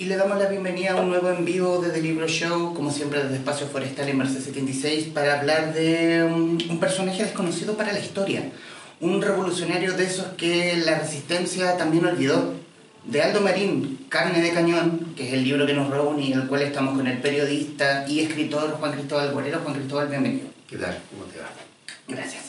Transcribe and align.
y 0.00 0.04
le 0.04 0.16
damos 0.16 0.38
la 0.38 0.48
bienvenida 0.48 0.92
a 0.92 0.96
un 0.96 1.08
nuevo 1.08 1.28
en 1.28 1.44
vivo 1.44 1.78
de 1.78 1.90
The 1.90 2.00
Libro 2.00 2.28
Show, 2.28 2.72
como 2.72 2.92
siempre 2.92 3.20
desde 3.20 3.34
Espacio 3.34 3.66
Forestal 3.66 4.08
en 4.08 4.18
Merced 4.18 4.40
76, 4.40 5.08
para 5.12 5.40
hablar 5.40 5.74
de 5.74 6.22
un, 6.22 6.62
un 6.70 6.78
personaje 6.78 7.24
desconocido 7.24 7.76
para 7.76 7.92
la 7.92 7.98
historia, 7.98 8.48
un 9.00 9.20
revolucionario 9.20 9.94
de 9.94 10.04
esos 10.04 10.26
que 10.36 10.76
la 10.76 11.00
resistencia 11.00 11.76
también 11.76 12.06
olvidó, 12.06 12.54
de 13.06 13.22
Aldo 13.22 13.40
Marín, 13.40 14.06
Carne 14.08 14.40
de 14.40 14.52
Cañón, 14.52 15.14
que 15.16 15.26
es 15.26 15.34
el 15.34 15.42
libro 15.42 15.66
que 15.66 15.74
nos 15.74 15.90
reúne 15.90 16.26
y 16.26 16.32
en 16.32 16.42
el 16.42 16.46
cual 16.46 16.62
estamos 16.62 16.96
con 16.96 17.06
el 17.08 17.18
periodista 17.18 18.06
y 18.06 18.20
escritor 18.20 18.76
Juan 18.78 18.92
Cristóbal 18.92 19.34
Guerrero. 19.34 19.60
Juan 19.64 19.74
Cristóbal, 19.74 20.08
bienvenido. 20.08 20.46
¿Qué 20.68 20.76
tal? 20.76 20.96
¿Cómo 21.10 21.24
te 21.24 21.40
va? 21.40 21.48
Gracias. 22.06 22.44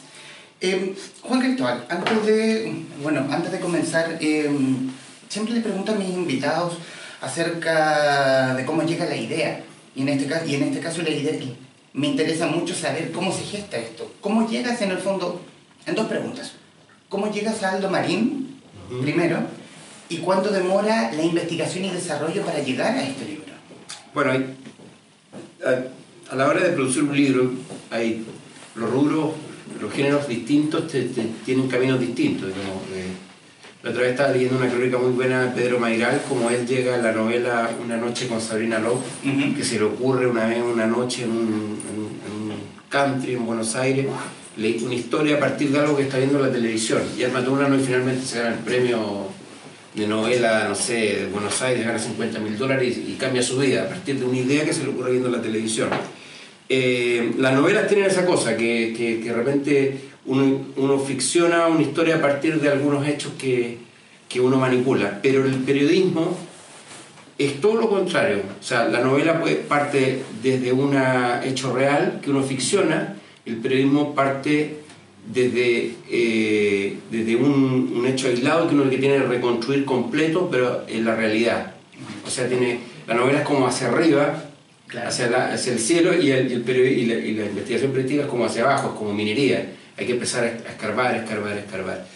Eh, 0.61 0.93
Juan 1.21 1.39
Cristóbal, 1.39 1.83
antes 1.89 2.25
de, 2.27 2.83
bueno, 3.01 3.25
antes 3.31 3.51
de 3.51 3.59
comenzar, 3.59 4.19
eh, 4.21 4.51
siempre 5.29 5.55
le 5.55 5.61
pregunto 5.61 5.93
a 5.93 5.95
mis 5.95 6.09
invitados 6.09 6.77
acerca 7.21 8.55
de 8.55 8.65
cómo 8.65 8.83
llega 8.83 9.05
la 9.05 9.15
idea. 9.15 9.63
Y 9.95 10.01
en 10.01 10.09
este 10.09 10.27
caso, 10.27 10.45
y 10.45 10.55
en 10.55 10.63
este 10.63 10.79
caso 10.79 11.01
la 11.01 11.09
idea, 11.09 11.33
me 11.93 12.07
interesa 12.07 12.47
mucho 12.47 12.73
saber 12.73 13.11
cómo 13.11 13.31
se 13.31 13.43
gesta 13.43 13.77
esto. 13.77 14.11
¿Cómo 14.21 14.47
llegas 14.47 14.81
en 14.81 14.91
el 14.91 14.99
fondo? 14.99 15.41
En 15.85 15.95
dos 15.95 16.07
preguntas. 16.07 16.53
¿Cómo 17.09 17.31
llegas 17.31 17.63
a 17.63 17.71
Aldo 17.71 17.89
Marín, 17.89 18.59
primero? 19.01 19.39
¿Y 20.09 20.17
cuánto 20.17 20.49
demora 20.49 21.11
la 21.11 21.23
investigación 21.23 21.85
y 21.85 21.89
desarrollo 21.89 22.43
para 22.43 22.59
llegar 22.59 22.95
a 22.95 23.03
este 23.03 23.25
libro? 23.25 23.45
Bueno, 24.13 24.31
hay, 24.31 24.55
a, 25.65 26.31
a, 26.33 26.35
la 26.35 26.47
hora 26.47 26.61
de 26.61 26.71
producir 26.71 27.03
un 27.03 27.15
libro, 27.15 27.51
hay 27.89 28.25
los 28.75 28.89
rubros, 28.89 29.31
los 29.81 29.93
géneros 29.93 30.27
distintos 30.27 30.87
te, 30.87 31.03
te, 31.03 31.23
tienen 31.45 31.67
caminos 31.67 31.99
distintos. 31.99 32.47
Digamos, 32.47 32.83
eh, 32.93 33.11
la 33.81 33.91
otra 33.91 34.01
vez 34.01 34.11
estaba 34.11 34.31
leyendo 34.31 34.57
una 34.57 34.69
crónica 34.69 34.97
muy 34.97 35.11
buena 35.11 35.45
de 35.45 35.61
Pedro 35.61 35.79
Mairal, 35.79 36.21
como 36.27 36.49
él 36.49 36.67
llega 36.67 36.95
a 36.95 36.97
la 36.97 37.13
novela 37.13 37.69
Una 37.81 37.95
noche 37.95 38.27
con 38.27 38.41
Sabrina 38.41 38.79
uh 38.79 38.99
-huh. 39.25 39.55
que 39.55 39.63
se 39.63 39.79
le 39.79 39.85
ocurre 39.85 40.27
una 40.27 40.47
vez 40.47 40.61
una 40.61 40.85
noche 40.85 41.23
en 41.23 41.31
un, 41.31 41.37
en, 41.87 41.97
en 42.25 42.51
un 42.51 42.59
country 42.89 43.35
en 43.35 43.45
Buenos 43.45 43.75
Aires, 43.77 44.05
leí 44.57 44.83
una 44.83 44.95
historia 44.95 45.37
a 45.37 45.39
partir 45.39 45.69
de 45.71 45.79
algo 45.79 45.95
que 45.95 46.03
está 46.03 46.17
viendo 46.17 46.39
en 46.39 46.47
la 46.47 46.51
televisión. 46.51 47.01
Y 47.17 47.21
él 47.21 47.31
mató 47.31 47.53
una 47.53 47.69
noche 47.69 47.83
y 47.83 47.85
finalmente 47.85 48.25
se 48.25 48.39
gana 48.39 48.55
el 48.55 48.63
premio 48.65 49.27
de 49.95 50.07
novela, 50.07 50.67
no 50.67 50.75
sé, 50.75 50.93
de 50.93 51.25
Buenos 51.31 51.61
Aires, 51.61 51.85
gana 51.85 51.97
50 51.97 52.39
mil 52.39 52.57
dólares 52.57 52.97
y, 52.97 53.13
cambia 53.13 53.41
su 53.41 53.57
vida 53.59 53.83
a 53.83 53.87
partir 53.87 54.19
de 54.19 54.25
una 54.25 54.37
idea 54.37 54.65
que 54.65 54.73
se 54.73 54.83
le 54.83 54.89
ocurre 54.89 55.11
viendo 55.11 55.29
la 55.29 55.41
televisión. 55.41 55.89
Eh, 56.67 57.31
las 57.37 57.53
novelas 57.53 57.87
tienen 57.87 58.07
esa 58.07 58.25
cosa, 58.25 58.57
que, 58.57 58.93
que, 58.95 59.21
que 59.21 59.29
de 59.29 59.33
repente 59.33 60.08
uno, 60.29 60.59
uno, 60.77 60.99
ficciona 60.99 61.67
una 61.67 61.81
historia 61.81 62.15
a 62.15 62.21
partir 62.21 62.61
de 62.61 62.69
algunos 62.69 63.05
hechos 63.07 63.33
que, 63.37 63.79
que 64.29 64.39
uno 64.39 64.57
manipula, 64.57 65.19
pero 65.21 65.43
el 65.45 65.55
periodismo 65.55 66.37
es 67.37 67.59
todo 67.59 67.75
lo 67.75 67.89
contrario. 67.89 68.43
O 68.59 68.63
sea, 68.63 68.87
la 68.87 69.01
novela 69.01 69.39
puede, 69.39 69.55
parte 69.55 70.21
desde 70.43 70.71
un 70.71 70.95
hecho 71.43 71.73
real 71.73 72.19
que 72.21 72.29
uno 72.29 72.43
ficciona, 72.43 73.15
el 73.45 73.57
periodismo 73.57 74.13
parte 74.13 74.79
desde, 75.25 75.93
eh, 76.09 76.97
desde 77.09 77.35
un, 77.35 77.93
un, 77.95 78.05
hecho 78.05 78.27
aislado 78.27 78.67
que 78.67 78.75
uno 78.75 78.89
que 78.89 78.97
tiene 78.97 79.17
que 79.17 79.23
reconstruir 79.23 79.85
completo, 79.85 80.49
pero 80.51 80.83
en 80.87 81.05
la 81.05 81.15
realidad. 81.15 81.73
O 82.25 82.29
sea, 82.29 82.47
tiene, 82.47 82.79
la 83.07 83.13
novela 83.13 83.39
es 83.39 83.45
como 83.45 83.67
hacia 83.67 83.87
arriba, 83.87 84.43
claro. 84.87 85.07
hacia, 85.07 85.29
la, 85.29 85.53
hacia, 85.53 85.73
el 85.73 85.79
cielo, 85.79 86.13
y, 86.13 86.31
el, 86.31 86.51
el 86.51 86.69
y, 86.69 87.05
la, 87.05 87.13
y, 87.15 87.33
la, 87.33 87.45
investigación 87.45 87.91
periodística 87.91 88.23
es 88.23 88.29
como 88.29 88.45
hacia 88.45 88.63
abajo, 88.63 88.89
es 88.89 88.99
como 88.99 89.13
minería. 89.13 89.75
Hay 89.97 90.05
que 90.05 90.13
empezar 90.13 90.43
a 90.43 90.69
escarbar, 90.69 91.15
escarbar, 91.15 91.57
escarbar. 91.57 92.07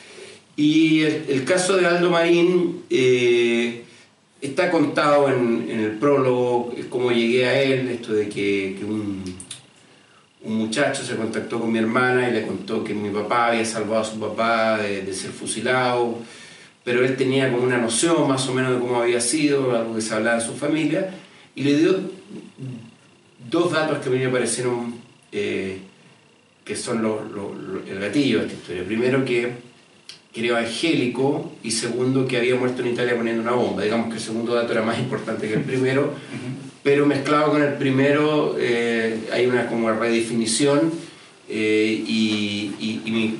Y 0.56 1.02
el, 1.02 1.44
caso 1.46 1.78
de 1.78 1.86
Aldo 1.86 2.12
Marín 2.12 2.84
eh, 2.90 3.84
está 4.40 4.70
contado 4.70 5.28
en, 5.30 5.68
el 5.70 5.92
prólogo, 5.94 6.74
cómo 6.90 7.12
llegué 7.12 7.48
a 7.48 7.62
él, 7.62 7.90
esto 7.90 8.14
de 8.14 8.30
que, 8.30 8.78
un 10.46 10.58
muchacho 10.58 11.04
se 11.04 11.16
contactó 11.16 11.60
con 11.60 11.72
mi 11.72 11.80
hermana 11.80 12.30
y 12.30 12.34
le 12.34 12.46
contó 12.46 12.84
que 12.84 12.94
mi 12.94 13.10
papá 13.10 13.48
había 13.48 13.64
salvado 13.64 14.02
a 14.02 14.04
su 14.04 14.20
papá 14.20 14.78
de, 14.78 15.02
de, 15.02 15.14
ser 15.14 15.32
fusilado, 15.32 16.20
pero 16.84 17.04
él 17.04 17.16
tenía 17.16 17.50
como 17.50 17.64
una 17.64 17.78
noción 17.78 18.28
más 18.28 18.48
o 18.50 18.54
menos 18.54 18.74
de 18.74 18.80
cómo 18.80 19.02
había 19.02 19.22
sido, 19.22 19.76
algo 19.76 19.96
que 19.96 20.02
se 20.02 20.14
hablaba 20.14 20.42
en 20.42 20.46
su 20.46 20.54
familia, 20.54 21.16
y 21.56 21.64
le 21.64 21.78
dio 21.78 22.00
dos 23.50 23.72
datos 23.72 24.00
que 24.00 24.10
a 24.10 24.12
mí 24.12 24.20
me 24.20 24.30
parecieron 24.30 24.96
eh, 25.32 25.80
que 26.64 26.76
son 26.76 27.02
lo, 27.02 27.24
lo, 27.24 27.54
lo, 27.54 27.86
el 27.86 28.00
gatillo 28.00 28.40
de 28.40 28.46
esta 28.46 28.58
historia. 28.58 28.84
Primero 28.86 29.26
que, 29.26 29.52
que 30.32 30.40
era 30.40 30.60
evangélico 30.60 31.52
y 31.64 31.72
segundo 31.72 32.28
que 32.28 32.38
había 32.38 32.56
muerto 32.56 32.82
en 32.82 32.90
Italia 32.90 33.16
poniendo 33.16 33.42
una 33.42 33.52
bomba. 33.52 33.84
Digamos 33.84 34.08
que 34.08 34.16
el 34.16 34.22
segundo 34.22 34.56
dato 34.56 34.72
era 34.72 34.82
más 34.82 35.00
importante 35.00 35.48
que 35.48 35.56
el 35.56 35.64
primero 35.64 36.14
pero 36.84 37.06
mezclado 37.06 37.52
con 37.52 37.64
el 37.64 37.74
primero 37.76 38.56
eh, 38.60 39.18
hay 39.32 39.46
una 39.46 39.68
como 39.68 39.90
redefinición 39.92 40.92
eh, 41.50 42.04
y, 42.06 42.74
y, 42.80 43.02
y, 43.06 43.12
mi, 43.12 43.36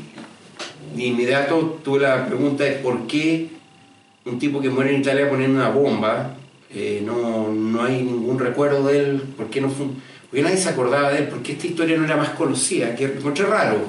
de 0.96 1.04
inmediato 1.04 1.80
tuve 1.84 2.00
la 2.00 2.26
pregunta 2.26 2.64
de 2.64 2.72
por 2.72 3.06
qué 3.06 3.50
un 4.26 4.40
tipo 4.40 4.62
que 4.62 4.70
muere 4.70 4.96
en 4.96 5.02
Italia 5.02 5.30
poniendo 5.30 5.60
una 5.60 5.70
bomba, 5.70 6.36
eh, 6.74 7.02
no, 7.06 7.52
no, 7.52 7.84
hay 7.84 8.02
ningún 8.02 8.40
recuerdo 8.40 8.88
de 8.88 9.00
él, 9.00 9.22
por 9.36 9.50
qué 9.50 9.60
no 9.60 9.70
fue, 9.70 9.88
porque 10.34 10.42
nadie 10.42 10.58
se 10.58 10.70
acordaba 10.70 11.12
de 11.12 11.20
él, 11.20 11.28
porque 11.28 11.52
esta 11.52 11.68
historia 11.68 11.96
no 11.96 12.06
era 12.06 12.18
más 12.18 12.30
conocida, 12.30 12.96
que 12.96 13.06
encontré 13.06 13.46
raro. 13.46 13.86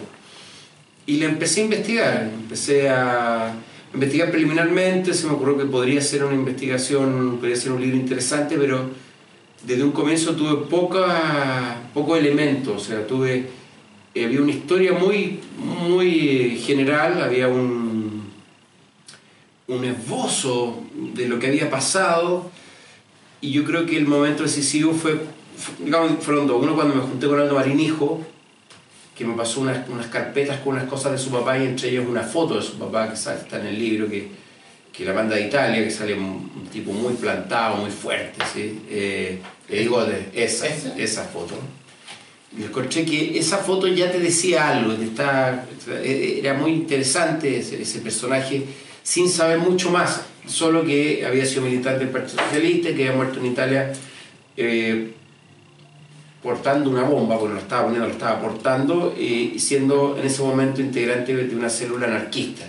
Y 1.07 1.17
le 1.17 1.25
empecé 1.25 1.63
a 1.63 1.65
investigar, 1.65 2.31
empecé 2.35 2.91
a 2.91 3.55
investigar 3.95 4.31
preliminarmente, 4.31 5.15
se 5.15 5.27
me 5.27 5.33
ocurrió 5.33 5.57
que 5.57 5.65
podría 5.65 6.03
ser 6.03 6.23
una 6.23 6.35
investigación, 6.35 7.39
podría 7.39 7.57
ser 7.57 7.73
un 7.73 7.81
libro 7.81 7.97
interesante, 7.97 8.59
pero 8.59 8.91
desde 9.67 9.85
un 9.85 9.93
comienzo 9.93 10.37
tuve 10.37 10.67
poca, 10.69 11.79
poco 11.95 12.15
elemento, 12.15 12.75
o 12.75 12.79
sea, 12.79 13.07
tuve, 13.07 13.47
había 14.15 14.43
una 14.43 14.53
historia 14.53 14.93
muy, 14.93 15.41
muy 15.57 16.59
general, 16.63 17.23
había 17.23 17.49
un, 17.49 18.23
un 19.69 19.85
esbozo 19.87 20.83
de 21.15 21.27
lo 21.27 21.39
que 21.39 21.47
había 21.47 21.71
pasado 21.71 22.51
y 23.41 23.51
yo 23.51 23.65
creo 23.65 23.87
que 23.87 23.97
el 23.97 24.07
momento 24.07 24.43
decisivo 24.43 24.93
fue, 24.93 25.19
digamos, 25.79 26.25
fueron 26.25 26.47
dos. 26.47 26.63
Uno 26.63 26.75
cuando 26.75 26.95
me 26.95 27.03
junté 27.03 27.27
con 27.27 27.41
Aldo 27.41 27.55
Marinijo, 27.55 28.21
que 29.17 29.25
me 29.25 29.35
pasó 29.35 29.61
unas, 29.61 29.89
unas 29.89 30.07
carpetas 30.07 30.61
con 30.61 30.75
unas 30.75 30.89
cosas 30.89 31.13
de 31.13 31.19
su 31.19 31.31
papá 31.31 31.59
y 31.59 31.65
entre 31.65 31.91
ellos 31.91 32.07
una 32.09 32.23
foto 32.23 32.57
de 32.57 32.63
su 32.63 32.79
papá 32.79 33.09
que 33.09 33.15
está 33.15 33.61
en 33.61 33.67
el 33.67 33.79
libro, 33.79 34.09
que, 34.09 34.29
que 34.93 35.05
la 35.05 35.13
banda 35.13 35.37
de 35.37 35.47
Italia, 35.47 35.83
que 35.85 35.91
sale 35.91 36.15
un, 36.15 36.51
un 36.57 36.67
tipo 36.71 36.93
muy 36.93 37.15
plantado, 37.15 37.77
muy 37.77 37.91
fuerte, 37.91 38.45
¿sí? 38.53 38.81
Eh, 38.89 39.39
le 39.69 39.79
digo 39.79 40.05
de 40.05 40.31
esa, 40.35 40.67
esa 40.97 41.25
foto. 41.25 41.55
Y 42.57 42.63
escuché 42.63 43.05
que 43.05 43.37
esa 43.39 43.59
foto 43.59 43.89
ya 43.89 44.13
te 44.13 44.21
decía 44.21 44.69
algo, 44.69 44.93
está, 44.93 45.67
era 46.03 46.55
muy 46.55 46.71
interesante 46.73 47.59
ese, 47.59 47.83
ese, 47.83 47.99
personaje, 47.99 48.65
sin 49.03 49.29
saber 49.29 49.59
mucho 49.59 49.91
más, 49.91 50.23
solo 50.47 50.85
que 50.85 51.27
había 51.27 51.45
sido 51.47 51.63
militante 51.63 52.01
del 52.01 52.11
Partido 52.11 52.43
Socialista, 52.45 52.89
que 52.91 53.07
había 53.07 53.13
muerto 53.13 53.41
en 53.41 53.47
Italia 53.47 53.93
eh, 54.57 55.15
portando 56.45 56.91
una 56.91 57.05
bomba, 57.05 57.39
porque 57.39 57.55
lo 57.55 57.61
estaba 57.61 57.85
poniendo, 57.85 58.07
lo 58.07 58.13
estaba 58.13 58.39
portando, 58.39 59.15
eh, 59.17 59.55
siendo 59.57 60.19
en 60.19 60.27
ese 60.27 60.43
momento 60.43 60.83
integrante 60.83 61.35
de 61.35 61.57
una 61.57 61.71
célula 61.71 62.07
anarquista. 62.07 62.67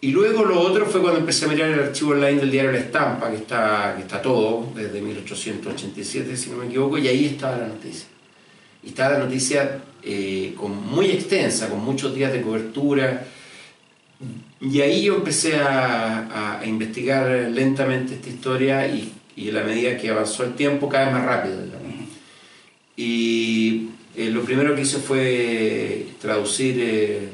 Y 0.00 0.12
luego 0.12 0.44
lo 0.44 0.60
otro 0.60 0.86
fue 0.86 1.00
cuando 1.00 1.18
empecé 1.18 1.46
a 1.46 1.48
mirar 1.48 1.68
el 1.70 1.80
archivo 1.80 2.12
online 2.12 2.38
del 2.38 2.50
diario 2.52 2.70
La 2.70 2.78
Estampa, 2.78 3.28
que 3.28 3.38
está, 3.38 3.94
que 3.96 4.02
está 4.02 4.22
todo, 4.22 4.68
desde 4.72 5.00
1887, 5.00 6.36
si 6.36 6.50
no 6.50 6.58
me 6.58 6.66
equivoco, 6.66 6.96
y 6.96 7.08
ahí 7.08 7.24
estaba 7.24 7.56
la 7.58 7.66
noticia. 7.66 8.06
Y 8.84 8.90
estaba 8.90 9.14
la 9.14 9.24
noticia 9.24 9.80
eh, 10.04 10.54
con, 10.56 10.86
muy 10.86 11.06
extensa, 11.06 11.68
con 11.68 11.84
muchos 11.84 12.14
días 12.14 12.32
de 12.32 12.40
cobertura. 12.40 13.26
Y 14.60 14.80
ahí 14.80 15.02
yo 15.02 15.16
empecé 15.16 15.56
a, 15.56 16.62
investigar 16.64 17.28
lentamente 17.50 18.14
esta 18.14 18.28
historia 18.28 18.86
y, 18.86 19.12
y, 19.34 19.50
a 19.50 19.54
la 19.54 19.64
medida 19.64 19.96
que 19.96 20.08
avanzó 20.10 20.44
el 20.44 20.54
tiempo, 20.54 20.88
cada 20.88 21.06
vez 21.06 21.14
más 21.14 21.26
rápido. 21.26 21.85
Y 22.96 23.88
eh, 24.16 24.30
lo 24.30 24.42
primero 24.42 24.74
que 24.74 24.82
hice 24.82 24.98
fue 24.98 26.06
traducir... 26.20 26.76
Eh, 26.78 27.28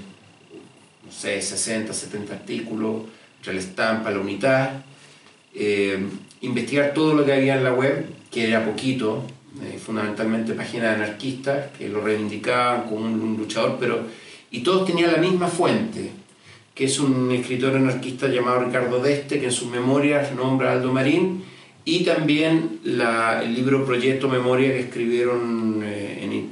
no 1.12 1.18
sé, 1.18 1.42
60, 1.42 1.92
70 1.92 2.32
artículos, 2.32 3.02
entre 3.38 3.54
la 3.54 3.60
estampa, 3.60 4.10
la 4.10 4.18
unidad, 4.18 4.82
eh, 5.54 5.98
investigar 6.40 6.94
todo 6.94 7.14
lo 7.14 7.24
que 7.24 7.34
había 7.34 7.56
en 7.56 7.64
la 7.64 7.74
web, 7.74 8.06
que 8.30 8.48
era 8.48 8.64
poquito, 8.64 9.22
eh, 9.62 9.78
fundamentalmente 9.78 10.54
páginas 10.54 10.96
anarquistas 10.96 11.70
que 11.76 11.88
lo 11.88 12.00
reivindicaban 12.00 12.84
como 12.84 13.04
un, 13.04 13.20
un, 13.20 13.36
luchador, 13.36 13.76
pero 13.78 14.06
y 14.50 14.60
todos 14.60 14.86
tenían 14.86 15.12
la 15.12 15.18
misma 15.18 15.48
fuente, 15.48 16.10
que 16.74 16.84
es 16.84 16.98
un 16.98 17.30
escritor 17.30 17.76
anarquista 17.76 18.28
llamado 18.28 18.64
Ricardo 18.64 19.00
Deste, 19.00 19.38
que 19.38 19.46
en 19.46 19.52
sus 19.52 19.68
memorias 19.68 20.32
nombra 20.34 20.70
a 20.70 20.72
Aldo 20.74 20.92
Marín, 20.92 21.44
y 21.84 22.05
también 22.05 22.81
la, 22.84 23.43
el 23.43 23.55
libro 23.55 23.84
Proyecto 23.84 24.29
Memoria 24.29 24.69
que 24.73 24.81
escribieron 24.81 25.82
eh, 25.84 26.20
en, 26.23 26.50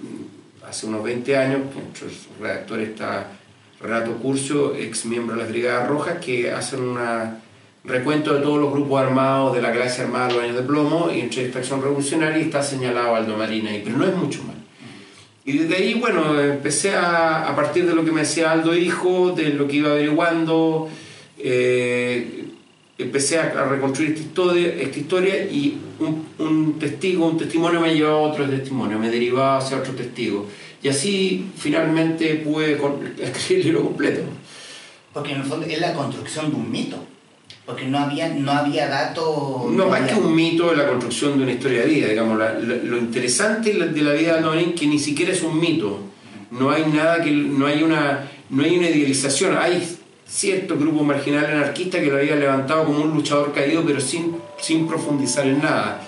hace 0.68 0.86
unos 0.86 1.04
20 1.04 1.36
años, 1.36 1.60
entre 1.76 2.08
sus 2.08 2.28
redactores 2.40 2.90
está 2.90 3.32
Renato 3.80 4.12
Curcio, 4.16 4.74
ex 4.74 5.06
miembro 5.06 5.36
de 5.36 5.42
las 5.42 5.50
Brigadas 5.50 5.88
Rojas, 5.88 6.18
que 6.24 6.50
hacen 6.50 6.80
una 6.80 7.40
recuento 7.84 8.34
de 8.34 8.42
todos 8.42 8.60
los 8.60 8.70
grupos 8.72 9.00
armados 9.00 9.54
de 9.54 9.62
la 9.62 9.72
clase 9.72 10.02
armada 10.02 10.28
de 10.28 10.34
los 10.34 10.42
años 10.42 10.56
de 10.56 10.62
plomo 10.62 11.10
y 11.10 11.20
entre 11.20 11.46
esta 11.46 11.60
acción 11.60 11.80
revolucionaria 11.80 12.42
está 12.42 12.62
señalado 12.62 13.14
Aldo 13.14 13.38
Marina 13.38 13.70
pero 13.82 13.96
no 13.96 14.04
es 14.04 14.14
mucho 14.14 14.42
más. 14.44 14.56
Y 15.46 15.56
desde 15.56 15.76
ahí, 15.76 15.94
bueno, 15.94 16.38
empecé 16.38 16.94
a, 16.94 17.48
a 17.48 17.56
partir 17.56 17.86
de 17.86 17.94
lo 17.94 18.04
que 18.04 18.12
me 18.12 18.20
decía 18.20 18.52
Aldo 18.52 18.76
Hijo, 18.76 19.32
de 19.32 19.48
lo 19.50 19.66
que 19.66 19.76
iba 19.76 19.90
averiguando, 19.90 20.88
eh, 21.38 22.49
empecé 23.02 23.38
a, 23.38 23.64
reconstruir 23.64 24.10
esta 24.10 24.22
historia, 24.22 24.68
esta 24.68 24.98
historia 24.98 25.44
y 25.44 25.78
un, 25.98 26.26
un, 26.38 26.78
testigo, 26.78 27.26
un 27.26 27.38
testimonio 27.38 27.80
me 27.80 27.94
llevaba 27.94 28.18
a 28.18 28.22
otro 28.22 28.48
testimonio, 28.48 28.98
me 28.98 29.10
derivaba 29.10 29.58
hacia 29.58 29.78
otro 29.78 29.92
testigo. 29.94 30.46
Y 30.82 30.88
así 30.88 31.50
finalmente 31.56 32.36
pude 32.36 32.72
escribir 33.20 33.60
el 33.60 33.64
libro 33.64 33.84
completo. 33.84 34.22
Porque 35.12 35.32
en 35.32 35.40
el 35.40 35.44
fondo 35.44 35.66
es 35.66 35.80
la 35.80 35.92
construcción 35.94 36.50
de 36.50 36.56
un 36.56 36.70
mito. 36.70 36.96
Porque 37.66 37.84
no 37.84 37.98
había, 37.98 38.28
no 38.28 38.52
había 38.52 38.88
datos... 38.88 39.70
No, 39.70 39.88
más 39.88 40.10
que 40.10 40.18
un 40.18 40.34
mito 40.34 40.72
es 40.72 40.78
la 40.78 40.88
construcción 40.88 41.36
de 41.36 41.44
una 41.44 41.52
historia 41.52 41.82
de 41.82 41.86
vida. 41.86 42.08
Digamos, 42.08 42.38
lo 42.84 42.98
interesante 42.98 43.72
de 43.72 44.02
la 44.02 44.12
vida 44.12 44.12
de 44.12 44.30
Aldo 44.30 44.52
que 44.74 44.86
ni 44.86 44.98
siquiera 44.98 45.32
es 45.32 45.42
un 45.42 45.60
mito. 45.60 46.00
No 46.50 46.70
hay 46.70 46.84
nada 46.86 47.22
que... 47.22 47.30
No 47.30 47.66
hay 47.66 47.82
una, 47.82 48.28
no 48.48 48.62
hay 48.64 48.76
una 48.76 48.88
idealización. 48.88 49.56
Hay 49.56 49.98
cierto 50.30 50.78
grupo 50.78 51.02
marginal 51.02 51.46
anarquista 51.46 52.00
que 52.00 52.06
lo 52.06 52.18
había 52.18 52.36
levantado 52.36 52.84
como 52.84 53.02
un 53.02 53.10
luchador 53.10 53.52
caído, 53.52 53.82
pero 53.84 54.00
sin, 54.00 54.36
sin 54.58 54.86
profundizar 54.86 55.46
en 55.46 55.60
nada. 55.60 56.02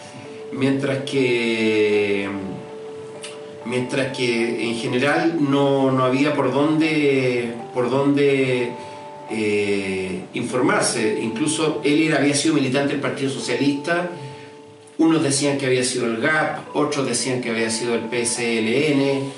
Mientras 0.52 0.98
que 1.10 2.28
mientras 3.64 4.16
que 4.16 4.68
en 4.68 4.76
general 4.76 5.38
no, 5.40 5.90
no 5.92 6.04
había 6.04 6.34
por 6.34 6.52
dónde, 6.52 7.54
por 7.72 7.90
dónde 7.90 8.72
eh, 9.30 10.24
informarse. 10.34 11.20
Incluso 11.22 11.80
él 11.84 12.14
había 12.14 12.34
sido 12.34 12.54
militante 12.54 12.92
del 12.92 13.00
Partido 13.00 13.30
Socialista, 13.30 14.10
unos 14.98 15.22
decían 15.22 15.58
que 15.58 15.66
había 15.66 15.84
sido 15.84 16.06
el 16.06 16.18
GAP, 16.18 16.76
otros 16.76 17.06
decían 17.06 17.40
que 17.40 17.50
había 17.50 17.70
sido 17.70 17.94
el 17.94 18.02
PSLN, 18.02 19.32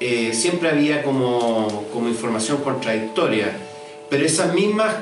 eh, 0.00 0.32
siempre 0.34 0.68
había 0.68 1.02
como, 1.02 1.86
como, 1.92 2.08
información 2.08 2.58
contradictoria, 2.62 3.56
pero 4.10 4.24
esas 4.24 4.54
mismas 4.54 4.94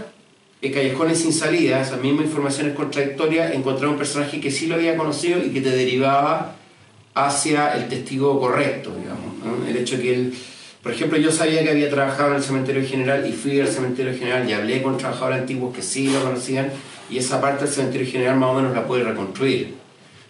eh, 0.62 0.70
callejones 0.70 1.20
sin 1.20 1.32
salida, 1.32 1.80
esas 1.80 2.00
mismas 2.00 2.26
informaciones 2.26 2.74
contradictorias, 2.74 3.54
encontraba 3.54 3.92
un 3.92 3.98
personaje 3.98 4.40
que 4.40 4.50
sí 4.50 4.66
lo 4.66 4.76
había 4.76 4.96
conocido 4.96 5.38
y 5.44 5.50
que 5.50 5.60
te 5.60 5.70
derivaba 5.70 6.56
hacia 7.14 7.74
el 7.74 7.88
testigo 7.88 8.40
correcto, 8.40 8.92
digamos. 8.96 9.68
El 9.68 9.76
hecho 9.76 10.00
que 10.00 10.14
él 10.14 10.34
por 10.84 10.92
ejemplo, 10.92 11.16
yo 11.16 11.32
sabía 11.32 11.62
que 11.64 11.70
había 11.70 11.88
trabajado 11.88 12.32
en 12.32 12.36
el 12.36 12.42
cementerio 12.42 12.86
general 12.86 13.26
y 13.26 13.32
fui 13.32 13.58
al 13.58 13.68
cementerio 13.68 14.12
general 14.12 14.46
y 14.46 14.52
hablé 14.52 14.82
con 14.82 14.98
trabajadores 14.98 15.40
antiguos 15.40 15.74
que 15.74 15.80
sí 15.80 16.08
lo 16.08 16.22
conocían 16.22 16.70
y 17.08 17.16
esa 17.16 17.40
parte 17.40 17.64
del 17.64 17.72
cementerio 17.72 18.06
general 18.06 18.36
más 18.36 18.50
o 18.50 18.54
menos 18.56 18.74
la 18.74 18.86
pude 18.86 19.02
reconstruir. 19.02 19.76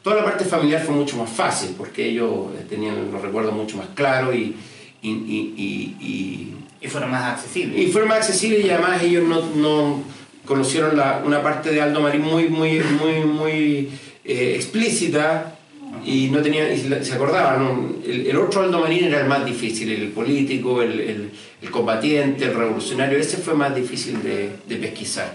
Toda 0.00 0.15
la 0.15 0.25
parte 0.25 0.44
familiar 0.44 0.81
fue 0.81 0.94
mucho 0.94 1.17
más 1.17 1.29
fácil 1.29 1.75
porque 1.77 2.09
ellos 2.09 2.50
tenían 2.69 3.11
los 3.11 3.20
recuerdos 3.20 3.53
mucho 3.53 3.79
más 3.79 3.88
claros 3.97 4.32
y, 4.37 4.55
y, 5.03 5.11
y, 5.11 5.97
y, 6.00 6.55
fueron 6.88 7.10
más 7.10 7.34
accesibles. 7.34 7.81
Y 7.81 7.86
fueron 7.90 8.08
más 8.08 8.19
accesibles 8.19 8.64
y 8.64 8.70
además 8.70 9.02
ellos 9.02 9.25
no, 9.25 9.40
no 9.56 10.02
conocieron 10.44 10.96
la, 10.96 11.22
una 11.25 11.42
parte 11.42 11.70
de 11.70 11.81
Aldo 11.81 12.00
Marín 12.00 12.22
muy, 12.22 12.48
muy, 12.48 12.81
muy, 12.81 13.20
muy 13.25 13.90
eh, 14.25 14.52
explícita 14.56 15.58
y 16.04 16.28
no 16.28 16.42
tenía, 16.42 16.72
y 16.72 17.04
se 17.04 17.14
acordaban, 17.14 17.96
el, 18.04 18.36
otro 18.36 18.62
Aldo 18.62 18.81
Marín 18.81 19.04
era 19.04 19.20
el 19.20 19.28
más 19.28 19.44
difícil, 19.44 19.90
el 19.90 20.08
político, 20.08 20.82
el, 20.82 21.31
el, 21.62 21.70
combatiente, 21.70 22.44
el 22.44 22.54
revolucionario, 22.54 23.19
ese 23.19 23.38
fue 23.38 23.54
más 23.54 23.75
difícil 23.75 24.22
de, 24.22 24.50
de 24.69 24.76
pesquisar. 24.76 25.34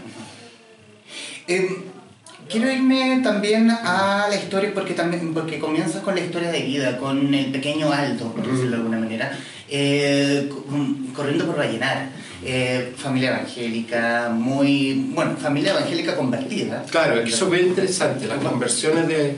Quiero 2.50 2.72
irme 2.72 3.22
también 3.24 3.70
a 3.70 4.28
la 4.30 4.36
historia, 4.36 4.72
porque, 4.74 4.94
también, 4.94 5.34
porque 5.34 5.60
comienzas 5.60 6.02
con 6.02 6.16
la 6.16 6.22
historia 6.22 6.52
de 6.52 6.62
vida, 6.62 6.98
con 6.98 7.34
el 7.34 7.52
pequeño 7.52 7.92
Aldo, 7.92 8.34
por 8.34 8.46
decirlo 8.46 8.72
de 8.72 8.76
alguna 8.78 8.98
manera, 8.98 9.38
eh, 9.70 10.50
corriendo 11.16 11.46
por 11.46 11.58
Vallenar. 11.58 12.10
Eh, 12.42 12.94
familia 12.96 13.32
evangélica, 13.32 14.30
muy. 14.34 15.08
Bueno, 15.10 15.36
familia 15.36 15.72
evangélica 15.72 16.16
convertida. 16.16 16.86
Claro, 16.90 17.20
eso 17.20 17.46
es 17.46 17.50
muy 17.50 17.60
interesante, 17.60 18.28
las 18.28 18.38
conversiones 18.38 19.10
de, 19.10 19.36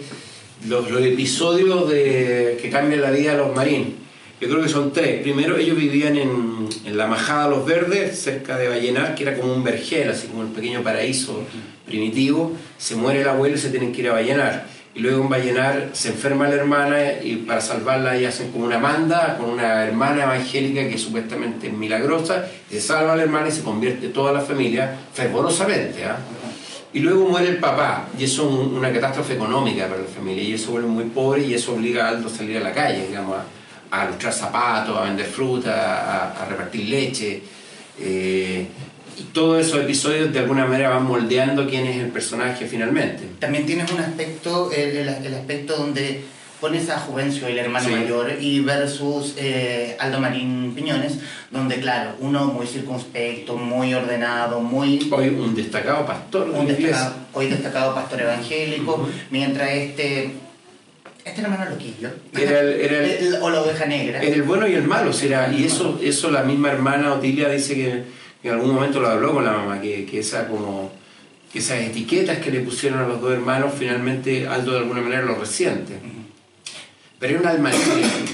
los, 0.68 0.88
episodios 1.02 1.90
de, 1.90 2.60
que 2.62 2.70
cambian 2.70 3.02
la 3.02 3.10
vida 3.10 3.32
de 3.32 3.40
los 3.40 3.56
marines. 3.56 3.94
Yo 4.40 4.50
creo 4.50 4.62
que 4.62 4.70
son 4.70 4.94
tres. 4.94 5.24
Primero, 5.24 5.58
ellos 5.58 5.76
vivían 5.76 6.16
en, 6.16 6.70
en 6.86 6.98
la 6.98 7.08
Majada 7.08 7.48
Los 7.48 7.66
Verdes, 7.66 8.20
cerca 8.20 8.56
de 8.58 8.68
Vallenar, 8.68 9.16
que 9.16 9.24
era 9.24 9.36
como 9.36 9.52
un 9.56 9.64
vergel, 9.64 10.10
así 10.10 10.28
como 10.28 10.42
un 10.42 10.54
pequeño 10.54 10.84
paraíso 10.84 11.44
primitivo. 11.92 12.54
Se 12.78 12.96
muere 12.96 13.22
el 13.22 13.28
abuelo 13.28 13.56
y 13.56 13.60
se 13.60 13.70
tienen 13.70 13.92
que 13.92 14.02
ir 14.02 14.10
a 14.10 14.14
Vallenar. 14.14 14.66
Y 14.94 15.00
luego 15.00 15.24
en 15.24 15.30
Vallenar 15.30 15.90
se 15.94 16.10
enferma 16.10 16.50
la 16.50 16.56
hermana 16.56 16.98
y 17.24 17.38
para 17.38 17.62
salvarla 17.62 18.18
y 18.18 18.26
hacen 18.26 18.52
como 18.52 18.66
una 18.66 18.80
manda 18.80 19.38
con 19.38 19.50
una 19.52 19.86
hermana 19.86 20.24
evangélica 20.24 20.88
que 20.90 20.98
supuestamente 20.98 21.68
es 21.68 21.74
milagrosa. 21.74 22.46
Se 22.70 22.82
salva 22.82 23.14
a 23.14 23.16
la 23.16 23.24
hermana 23.24 23.48
y 23.48 23.52
se 23.52 23.62
convierte 23.62 24.10
toda 24.10 24.34
la 24.34 24.42
familia 24.42 24.98
fervorosamente. 25.14 26.04
¿ah? 26.04 26.18
Y 26.94 27.00
luego 27.00 27.30
muere 27.30 27.48
el 27.48 27.58
papá, 27.58 28.10
y 28.20 28.26
eso 28.26 28.44
es 28.50 28.68
una 28.68 28.92
catástrofe 28.92 29.36
económica 29.36 29.88
para 29.88 30.02
la 30.02 30.08
familia, 30.08 30.44
y 30.44 30.54
eso 30.54 30.72
vuelve 30.72 30.90
muy 30.90 31.06
pobre 31.06 31.44
y 31.44 31.54
eso 31.54 31.74
obliga 31.74 32.06
a 32.06 32.10
Aldo 32.10 32.28
a 32.28 32.32
salir 32.32 32.58
a 32.58 32.60
la 32.60 32.74
calle, 32.74 33.08
digamos, 33.08 33.38
a, 33.38 33.46
a 33.92 34.06
lustrar 34.08 34.34
zapatos, 34.34 34.98
a 34.98 35.04
vender 35.04 35.26
fruta, 35.26 36.34
a, 36.34 36.46
repartir 36.46 36.90
leche. 36.90 37.42
Eh, 37.98 38.68
todos 39.34 39.66
esos 39.66 39.82
episodios 39.82 40.32
de 40.34 40.40
alguna 40.40 40.66
manera 40.66 40.90
van 40.90 41.06
moldeando 41.06 41.68
quién 41.68 41.86
es 41.86 41.98
el 41.98 42.10
personaje 42.10 42.66
finalmente. 42.66 43.24
También 43.40 43.66
tienes 43.66 43.92
un 43.92 44.00
aspecto, 44.00 44.72
el, 44.72 44.98
el 44.98 45.34
aspecto 45.34 45.78
donde 45.78 46.24
pones 46.62 46.90
a 46.92 47.00
Juvencio, 47.00 47.48
el 47.48 47.58
hermano 47.58 47.90
mayor, 47.90 48.34
y 48.40 48.60
versus 48.60 49.34
eh, 49.38 49.98
Aldo 50.00 50.22
Marín 50.22 50.74
Piñones, 50.76 51.18
donde, 51.50 51.78
claro, 51.78 52.12
uno 52.20 52.46
muy 52.46 52.68
circunspecto, 52.68 53.58
muy 53.58 53.96
ordenado, 53.96 54.62
muy... 54.62 55.10
Hoy 55.12 55.30
un 55.30 55.56
destacado 55.56 56.06
pastor. 56.06 56.52
Un 56.52 56.68
destacado, 56.68 57.16
hoy 57.34 57.48
destacado 57.48 57.96
pastor 57.96 58.22
evangélico, 58.22 59.10
mientras 59.32 59.72
este... 59.72 60.36
Este 61.26 61.42
hermano 61.42 61.66
loquillo. 61.70 62.10
Era 62.34 62.62
el, 62.62 62.70
era 62.82 63.06
el, 63.06 63.36
o 63.42 63.50
la 63.50 63.62
oveja 63.62 63.86
negra. 63.86 64.22
Era 64.22 64.36
el 64.36 64.44
bueno 64.44 64.68
y 64.68 64.74
el 64.74 64.84
malo. 64.84 65.12
Era, 65.22 65.52
y 65.52 65.66
eso, 65.66 66.00
eso 66.02 66.32
la 66.32 66.44
misma 66.44 66.72
hermana 66.72 67.14
Otilia 67.14 67.50
dice 67.50 67.76
que, 67.76 68.04
en 68.44 68.52
algún 68.52 68.74
momento 68.74 69.00
lo 69.00 69.08
habló 69.08 69.34
con 69.34 69.46
la 69.46 69.52
mamá, 69.52 69.82
que, 69.82 70.06
que 70.06 70.20
esa 70.20 70.48
como 70.48 70.92
que 71.52 71.60
esas 71.60 71.80
etiquetas 71.80 72.38
que 72.40 72.50
le 72.50 72.62
pusieron 72.62 73.00
a 73.00 73.08
los 73.08 73.22
dos 73.22 73.34
hermanos, 73.34 73.74
finalmente 73.78 74.48
Aldo 74.48 74.72
de 74.72 74.78
alguna 74.80 75.02
manera 75.02 75.22
lo 75.24 75.36
resiente. 75.36 76.00
Pero 77.20 77.34
era 77.34 77.42
un 77.42 77.48
alma 77.48 77.72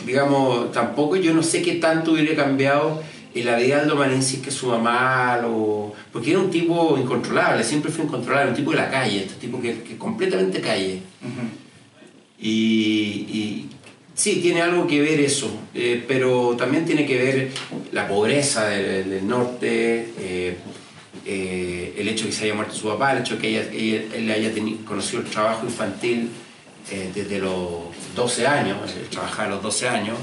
digamos, 0.05 0.72
tampoco 0.72 1.15
yo 1.15 1.34
no 1.34 1.43
sé 1.43 1.62
qué 1.62 1.75
tanto 1.75 2.13
hubiera 2.13 2.36
cambiado 2.36 3.01
en 3.34 3.46
la 3.46 3.58
vida 3.58 3.75
de 3.75 3.82
Aldo 3.82 3.96
Marensis 3.96 4.39
que 4.39 4.51
su 4.51 4.67
mamá, 4.67 5.39
lo... 5.41 5.93
porque 6.12 6.32
era 6.32 6.39
un 6.39 6.50
tipo 6.50 6.98
incontrolable, 6.98 7.63
siempre 7.63 7.91
fue 7.91 8.05
incontrolable, 8.05 8.51
un 8.51 8.55
tipo 8.55 8.72
de 8.72 8.77
la 8.77 8.89
calle, 8.89 9.24
este 9.24 9.36
tipo 9.36 9.60
que, 9.62 9.82
que 9.82 9.98
completamente 9.98 10.62
calle. 10.62 11.01
y, 12.39 12.50
y, 12.50 13.70
sí, 14.17 14.39
tiene 14.41 14.62
algo 14.62 14.88
que 14.88 15.00
ver 15.00 15.19
eso, 15.21 15.50
eh, 15.74 16.03
pero 16.05 16.55
también 16.57 16.86
tiene 16.86 17.05
que 17.05 17.17
ver 17.17 17.51
la 17.91 18.07
pobreza 18.07 18.67
del, 18.67 19.25
norte, 19.25 20.09
eh, 20.19 20.57
eh, 21.25 21.93
el 21.97 22.07
hecho 22.09 22.25
de 22.25 22.31
que 22.31 22.36
se 22.36 22.45
haya 22.45 22.55
muerto 22.55 22.74
su 22.74 22.88
papá, 22.88 23.13
el 23.13 23.19
hecho 23.19 23.36
de 23.36 23.41
que 23.41 23.50
ella, 23.50 24.03
él 24.15 24.29
haya 24.31 24.51
tenido, 24.53 24.83
conocido 24.83 25.21
el 25.21 25.29
trabajo 25.29 25.65
infantil 25.65 26.29
desde 27.13 27.39
los 27.39 27.83
12 28.15 28.47
años, 28.47 28.77
trabajar 29.12 29.47
a 29.47 29.50
los 29.51 29.62
12 29.62 29.89
años, 29.89 30.17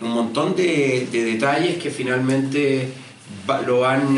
un 0.00 0.10
montón 0.10 0.54
de, 0.54 1.08
detalles 1.10 1.76
que 1.82 1.90
finalmente 1.90 2.88
lo 3.66 3.80
van, 3.80 4.14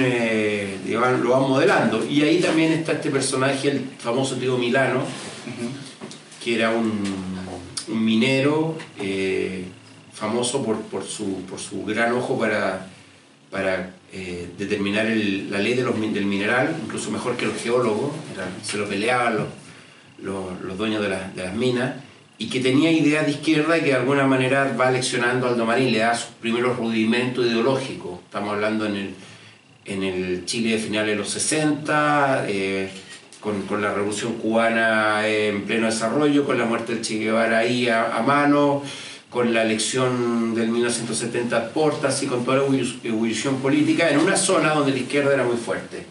lo 0.87 1.31
van 1.31 1.49
modelando. 1.49 2.07
Y 2.07 2.23
ahí 2.23 2.39
también 2.39 2.73
está 2.73 2.93
este 2.93 3.11
personaje, 3.11 3.71
el 3.71 3.81
famoso 3.99 4.37
tío 4.37 4.59
Milano, 4.59 5.01
que 6.45 6.57
era 6.57 6.71
un, 6.71 7.36
minero 7.89 8.77
eh, 9.01 9.65
famoso 10.13 10.65
por, 10.65 11.05
su, 11.05 11.43
por 11.43 11.59
su 11.59 11.85
gran 11.85 12.13
ojo 12.13 12.39
para, 12.39 12.89
para 13.51 13.95
eh, 14.13 14.49
determinar 14.57 15.05
la 15.07 15.59
ley 15.59 15.75
de 15.75 15.83
los, 15.83 16.01
del 16.01 16.27
mineral, 16.27 16.77
incluso 16.85 17.11
mejor 17.11 17.37
que 17.37 17.47
los 17.47 17.61
geólogos, 17.61 18.13
se 18.63 18.79
lo 18.79 18.89
peleaban 18.89 19.37
los, 20.23 20.63
los, 20.63 20.79
dueños 20.79 21.03
de, 21.03 21.09
de 21.09 21.45
las 21.45 21.55
minas 21.55 21.95
y 22.39 22.49
que 22.49 22.61
tenía 22.61 22.91
ideas 22.91 23.27
de 23.27 23.33
izquierda 23.33 23.79
y 23.79 23.81
que 23.81 23.87
de 23.87 23.95
alguna 23.95 24.27
manera 24.27 24.75
va 24.79 24.91
leccionando 24.91 25.47
a 25.47 25.51
Aldo 25.51 25.65
Marín, 25.65 25.93
le 25.93 25.99
da 25.99 26.15
sus 26.15 26.31
primeros 26.41 26.77
rudimentos 26.77 27.47
ideológicos. 27.47 28.21
Estamos 28.25 28.55
hablando 28.55 28.87
en 28.87 28.97
el, 28.97 29.15
en 29.87 30.03
el 30.03 30.45
Chile 30.45 30.73
de 30.73 30.79
finales 30.79 31.11
de 31.11 31.17
los 31.17 31.31
60, 31.31 32.45
eh, 32.49 32.91
con, 33.47 33.63
con, 33.63 33.81
la 33.81 33.95
revolución 33.95 34.33
cubana 34.35 35.25
en 35.29 35.63
pleno 35.63 35.87
desarrollo, 35.87 36.45
con 36.45 36.59
la 36.59 36.65
muerte 36.65 36.95
del 36.95 37.03
Che 37.03 37.19
Guevara 37.19 37.59
ahí 37.59 37.89
a, 37.89 38.21
mano, 38.27 38.83
con 39.31 39.55
la 39.55 39.63
elección 39.63 40.53
del 40.53 40.69
1970 40.69 41.71
Portas 41.71 42.21
y 42.25 42.27
con 42.27 42.45
toda 42.45 42.57
la 42.57 42.65
ebullición 43.05 43.59
política 43.59 44.11
en 44.11 44.19
una 44.19 44.37
zona 44.37 44.75
donde 44.75 44.91
la 44.91 44.99
izquierda 44.99 45.33
era 45.33 45.45
muy 45.45 45.57
fuerte. 45.57 46.05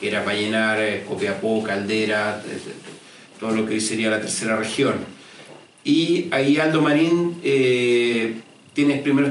que 0.00 0.08
era 0.08 0.24
Vallenar, 0.24 0.80
eh, 0.80 1.04
Copiapó, 1.08 1.62
Caldera, 1.62 2.42
todo 3.38 3.52
lo 3.52 3.66
que 3.66 3.74
hoy 3.74 3.80
sería 3.80 4.10
la 4.10 4.20
tercera 4.20 4.56
región. 4.56 4.94
Y 5.84 6.26
ahí 6.32 6.58
Aldo 6.58 6.82
Marín 6.82 7.38
eh, 7.44 8.34
tiene, 8.74 8.96
primero 8.96 9.30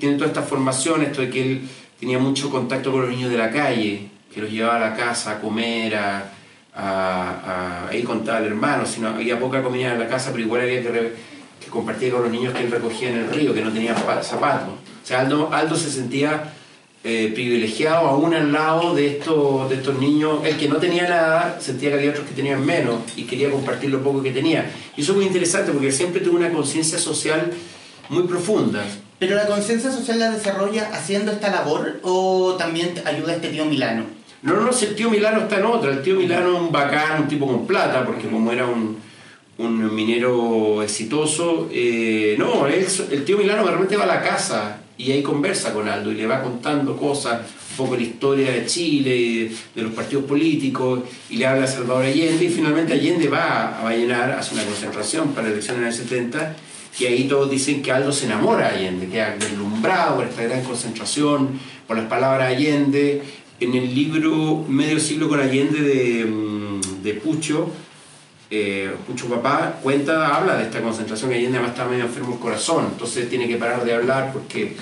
tiene 0.00 0.16
toda 0.16 0.26
esta 0.26 0.42
formación, 0.42 1.02
esto 1.02 1.20
de 1.20 1.30
que 1.30 1.42
él 1.42 1.60
tenía 2.00 2.18
mucho 2.18 2.50
contacto 2.50 2.90
con 2.90 3.02
los 3.02 3.10
niños 3.10 3.30
de 3.30 3.38
la 3.38 3.52
calle, 3.52 4.08
que 4.34 4.40
los 4.40 4.50
llevaba 4.50 4.76
a 4.76 4.90
la 4.90 4.96
casa 4.96 5.32
a 5.32 5.40
comer, 5.40 5.94
a, 5.94 6.32
a, 6.74 7.88
ahí 7.88 8.02
contaba 8.02 8.38
el 8.38 8.46
hermano, 8.46 8.86
sino 8.86 9.08
había 9.08 9.38
poca 9.38 9.62
comida 9.62 9.92
en 9.92 9.98
la 9.98 10.08
casa, 10.08 10.30
pero 10.32 10.44
igual 10.44 10.62
había 10.62 10.82
que, 10.82 11.14
que 11.60 11.66
compartir 11.68 12.12
con 12.12 12.22
los 12.22 12.30
niños 12.30 12.54
que 12.54 12.62
él 12.62 12.70
recogía 12.70 13.10
en 13.10 13.18
el 13.18 13.30
río, 13.30 13.54
que 13.54 13.62
no 13.62 13.72
tenían 13.72 13.96
zapatos. 14.22 14.72
O 15.02 15.06
sea, 15.06 15.20
Aldo, 15.20 15.52
Aldo 15.52 15.76
se 15.76 15.90
sentía 15.90 16.52
eh, 17.02 17.30
privilegiado 17.32 18.08
aún 18.08 18.34
al 18.34 18.52
lado 18.52 18.94
de 18.94 19.16
estos, 19.16 19.70
de 19.70 19.76
estos 19.76 19.98
niños. 19.98 20.40
El 20.44 20.58
que 20.58 20.68
no 20.68 20.76
tenía 20.76 21.08
nada 21.08 21.58
sentía 21.58 21.88
que 21.90 21.96
había 21.96 22.10
otros 22.10 22.26
que 22.26 22.34
tenían 22.34 22.64
menos 22.64 22.96
y 23.16 23.24
quería 23.24 23.50
compartir 23.50 23.90
lo 23.90 24.02
poco 24.02 24.22
que 24.22 24.32
tenía. 24.32 24.70
Y 24.96 25.00
eso 25.00 25.12
es 25.12 25.16
muy 25.16 25.26
interesante 25.26 25.72
porque 25.72 25.90
siempre 25.92 26.20
tuvo 26.20 26.36
una 26.36 26.52
conciencia 26.52 26.98
social 26.98 27.50
muy 28.10 28.24
profunda. 28.24 28.84
¿Pero 29.18 29.34
la 29.34 29.46
conciencia 29.46 29.90
social 29.90 30.18
la 30.18 30.30
desarrolla 30.30 30.90
haciendo 30.92 31.32
esta 31.32 31.50
labor 31.50 32.00
o 32.02 32.56
también 32.58 32.94
ayuda 33.06 33.32
a 33.32 33.36
este 33.36 33.48
tío 33.48 33.64
Milano? 33.64 34.04
No, 34.42 34.54
no, 34.54 34.70
el 34.70 34.94
tío 34.94 35.10
Milano 35.10 35.40
está 35.40 35.58
en 35.58 35.66
otra. 35.66 35.90
El 35.90 36.02
tío 36.02 36.16
Milano 36.16 36.54
es 36.54 36.60
un 36.62 36.72
bacán, 36.72 37.22
un 37.22 37.28
tipo 37.28 37.46
con 37.46 37.66
plata, 37.66 38.04
porque 38.06 38.28
como 38.28 38.50
era 38.52 38.66
un, 38.66 38.96
un 39.58 39.94
minero 39.94 40.82
exitoso, 40.82 41.68
eh, 41.72 42.36
no, 42.38 42.66
el 42.66 43.24
tío 43.24 43.36
Milano 43.36 43.64
realmente 43.64 43.96
va 43.96 44.04
a 44.04 44.06
la 44.06 44.22
casa 44.22 44.80
y 44.96 45.12
ahí 45.12 45.22
conversa 45.22 45.72
con 45.72 45.88
Aldo 45.88 46.12
y 46.12 46.14
le 46.14 46.26
va 46.26 46.42
contando 46.42 46.96
cosas, 46.96 47.40
un 47.70 47.76
poco 47.76 47.96
la 47.96 48.02
historia 48.02 48.52
de 48.52 48.66
Chile, 48.66 49.50
de 49.74 49.82
los 49.82 49.92
partidos 49.92 50.24
políticos, 50.24 51.00
y 51.30 51.36
le 51.36 51.46
habla 51.46 51.64
a 51.64 51.66
Salvador 51.66 52.04
Allende, 52.04 52.44
y 52.44 52.50
finalmente 52.50 52.92
Allende 52.92 53.28
va 53.28 53.78
a 53.78 53.84
Vallenar, 53.84 54.32
hace 54.32 54.54
una 54.54 54.64
concentración 54.64 55.28
para 55.28 55.46
la 55.46 55.54
elección 55.54 55.78
en 55.78 55.86
el 55.86 55.92
70, 55.94 56.56
y 56.98 57.06
ahí 57.06 57.24
todos 57.24 57.50
dicen 57.50 57.80
que 57.80 57.92
Aldo 57.92 58.12
se 58.12 58.26
enamora 58.26 58.68
de 58.68 58.78
Allende, 58.78 59.08
queda 59.08 59.36
deslumbrado 59.38 60.16
por 60.16 60.26
esta 60.26 60.42
gran 60.42 60.62
concentración, 60.62 61.58
por 61.86 61.96
las 61.96 62.06
palabras 62.06 62.50
de 62.50 62.54
Allende. 62.54 63.22
En 63.60 63.74
el 63.74 63.94
libro 63.94 64.64
Medio 64.66 64.98
siglo 64.98 65.28
con 65.28 65.38
Allende 65.38 65.82
de, 65.82 66.24
mm, 66.24 67.02
de 67.02 67.12
Pucho, 67.14 67.70
eh, 68.50 68.90
Pucho 69.06 69.28
Papá 69.28 69.78
cuenta, 69.82 70.34
habla 70.34 70.56
de 70.56 70.64
esta 70.64 70.80
concentración 70.80 71.28
que 71.28 71.36
Allende 71.36 71.58
además 71.58 71.76
está 71.76 71.86
medio 71.86 72.06
enfermo 72.06 72.32
el 72.32 72.40
corazón, 72.40 72.86
entonces 72.92 73.28
tiene 73.28 73.46
que 73.46 73.56
parar 73.58 73.84
de 73.84 73.92
hablar 73.92 74.32
porque, 74.32 74.72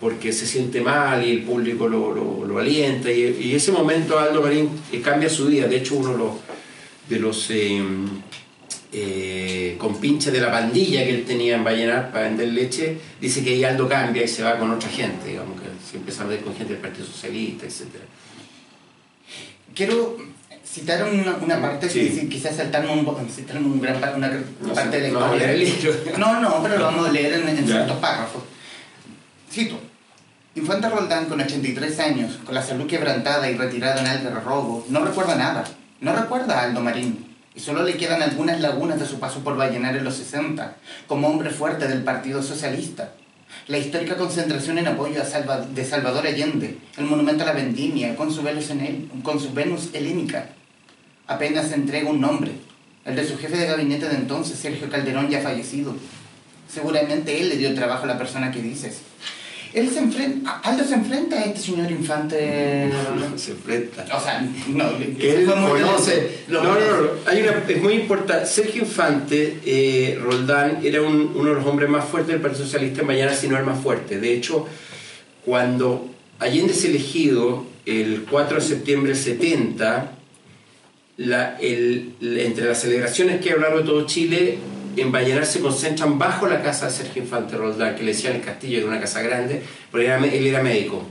porque 0.00 0.32
se 0.32 0.46
siente 0.46 0.80
mal 0.80 1.26
y 1.26 1.32
el 1.32 1.42
público 1.42 1.88
lo, 1.88 2.14
lo, 2.14 2.58
alienta. 2.58 3.10
Y, 3.10 3.54
ese 3.56 3.72
momento 3.72 4.16
Aldo 4.16 4.40
Marín 4.40 4.70
eh, 4.92 5.00
cambia 5.00 5.28
su 5.28 5.46
vida, 5.46 5.66
de 5.66 5.78
hecho 5.78 5.96
uno 5.96 6.38
de 7.08 7.18
los, 7.18 7.50
eh, 7.50 7.82
eh, 8.92 9.74
compinches 9.78 10.32
de 10.32 10.40
la 10.40 10.52
pandilla 10.52 11.02
que 11.02 11.10
él 11.10 11.24
tenía 11.24 11.56
en 11.56 11.64
Vallenar 11.64 12.12
para 12.12 12.28
vender 12.28 12.52
leche, 12.52 12.98
dice 13.20 13.42
que 13.42 13.50
ahí 13.50 13.64
Aldo 13.64 13.88
cambia 13.88 14.22
y 14.22 14.28
se 14.28 14.44
va 14.44 14.58
con 14.58 14.70
otra 14.70 14.88
gente, 14.88 15.30
digamos 15.30 15.60
que 15.60 15.71
se 15.92 15.98
empieza 15.98 16.22
a 16.22 16.26
ver 16.26 16.40
con 16.40 16.56
gente 16.56 16.72
del 16.72 16.80
Partido 16.82 17.06
Socialista, 17.06 17.66
etc. 17.66 17.82
Quiero 19.74 20.16
citar 20.64 21.04
una, 21.04 21.36
una 21.36 21.60
parte, 21.60 21.90
sí. 21.90 22.28
quizás 22.30 22.56
saltarme 22.56 22.90
un, 22.90 23.06
un 23.06 23.80
gran, 23.80 23.96
una 24.16 24.74
parte 24.74 25.00
de 25.00 25.12
la 25.12 25.54
historia. 25.62 26.16
No, 26.16 26.40
no, 26.40 26.62
pero 26.62 26.78
lo 26.78 26.84
vamos 26.84 27.08
a 27.08 27.12
leer 27.12 27.34
en, 27.34 27.48
en 27.48 27.66
ciertos 27.66 27.98
párrafos. 27.98 28.42
Cito. 29.50 29.78
Infante 30.54 30.88
Roldán, 30.88 31.26
con 31.26 31.40
83 31.40 31.98
años, 32.00 32.38
con 32.44 32.54
la 32.54 32.62
salud 32.62 32.86
quebrantada 32.86 33.50
y 33.50 33.56
retirado 33.56 34.00
en 34.00 34.06
el 34.06 34.34
robo, 34.42 34.86
no 34.88 35.04
recuerda 35.04 35.34
nada. 35.34 35.64
No 36.00 36.14
recuerda 36.14 36.58
a 36.58 36.64
Aldo 36.64 36.80
Marín. 36.80 37.36
Y 37.54 37.60
solo 37.60 37.82
le 37.82 37.98
quedan 37.98 38.22
algunas 38.22 38.60
lagunas 38.60 38.98
de 38.98 39.06
su 39.06 39.20
paso 39.20 39.40
por 39.40 39.58
Vallenar 39.58 39.94
en 39.96 40.04
los 40.04 40.14
60, 40.16 40.76
como 41.06 41.28
hombre 41.28 41.50
fuerte 41.50 41.86
del 41.86 42.02
Partido 42.02 42.42
Socialista. 42.42 43.12
La 43.68 43.78
histórica 43.78 44.16
concentración 44.16 44.78
en 44.78 44.88
apoyo 44.88 45.22
a 45.22 45.56
de 45.56 45.84
Salvador 45.84 46.26
Allende, 46.26 46.78
el 46.96 47.04
monumento 47.04 47.44
a 47.44 47.46
la 47.46 47.52
vendimia, 47.52 48.16
con 48.16 48.32
su, 48.32 48.42
Venus, 48.42 48.70
en 48.70 49.08
con 49.22 49.38
su 49.38 49.52
Venus 49.52 49.90
helénica, 49.92 50.50
apenas 51.26 51.72
entrega 51.72 52.10
un 52.10 52.20
nombre, 52.20 52.52
el 53.04 53.16
de 53.16 53.26
su 53.26 53.38
jefe 53.38 53.56
de 53.56 53.66
gabinete 53.66 54.08
de 54.08 54.16
entonces, 54.16 54.58
Sergio 54.58 54.90
Calderón, 54.90 55.28
ya 55.28 55.40
fallecido. 55.40 55.94
Seguramente 56.68 57.40
él 57.40 57.50
le 57.50 57.56
dio 57.56 57.74
trabajo 57.74 58.04
a 58.04 58.08
la 58.08 58.18
persona 58.18 58.50
que 58.50 58.62
dices. 58.62 59.02
Él 59.74 59.88
se 59.88 60.00
enfrenta, 60.00 60.58
Aldo 60.58 60.84
se 60.84 60.94
enfrenta 60.94 61.36
a 61.36 61.44
este 61.44 61.60
señor 61.60 61.90
infante. 61.90 62.90
se 63.36 63.52
enfrenta. 63.52 64.04
O 64.14 64.20
sea, 64.20 64.46
no, 64.68 64.90
él 64.98 65.46
conoce. 65.46 66.40
No, 66.48 66.62
no, 66.62 66.74
no, 66.74 67.08
hay 67.26 67.42
una, 67.42 67.64
es 67.66 67.82
muy 67.82 67.94
importante. 67.94 68.46
Sergio 68.46 68.82
Infante, 68.82 69.60
eh, 69.64 70.18
Roldán, 70.20 70.80
era 70.82 71.00
uno 71.00 71.44
de 71.44 71.54
los 71.54 71.66
hombres 71.66 71.88
más 71.88 72.04
fuertes 72.04 72.32
del 72.32 72.42
Partido 72.42 72.64
Socialista 72.64 73.02
Mañana, 73.02 73.34
si 73.34 73.48
no 73.48 73.56
el 73.56 73.64
más 73.64 73.80
fuerte. 73.80 74.20
De 74.20 74.34
hecho, 74.34 74.66
cuando 75.44 76.08
Allende 76.38 76.72
es 76.72 76.84
elegido 76.84 77.64
el 77.86 78.26
4 78.30 78.56
de 78.56 78.62
septiembre 78.62 79.12
del 79.12 79.22
70, 79.22 80.12
la, 81.16 81.56
el, 81.60 82.14
entre 82.20 82.66
las 82.66 82.80
celebraciones 82.80 83.40
que 83.40 83.50
hay 83.50 83.54
a 83.54 83.56
lo 83.56 83.62
largo 83.62 83.78
de 83.78 83.84
todo 83.84 84.06
Chile, 84.06 84.58
en 84.96 85.12
Vallenar 85.12 85.46
se 85.46 85.60
concentran 85.60 86.18
bajo 86.18 86.46
la 86.46 86.62
casa 86.62 86.86
de 86.86 86.92
Sergio 86.92 87.22
Infante 87.22 87.56
Roldán, 87.56 87.94
que 87.96 88.02
le 88.02 88.12
decían 88.12 88.36
el 88.36 88.42
castillo, 88.42 88.78
era 88.78 88.88
una 88.88 89.00
casa 89.00 89.22
grande, 89.22 89.62
porque 89.90 90.06
él 90.06 90.46
era 90.46 90.62
médico. 90.62 91.04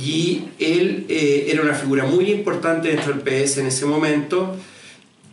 Y 0.00 0.44
él 0.58 1.06
eh, 1.08 1.48
era 1.50 1.62
una 1.62 1.74
figura 1.74 2.04
muy 2.04 2.30
importante 2.30 2.88
dentro 2.88 3.12
del 3.12 3.22
PS 3.22 3.58
en 3.58 3.66
ese 3.66 3.86
momento, 3.86 4.56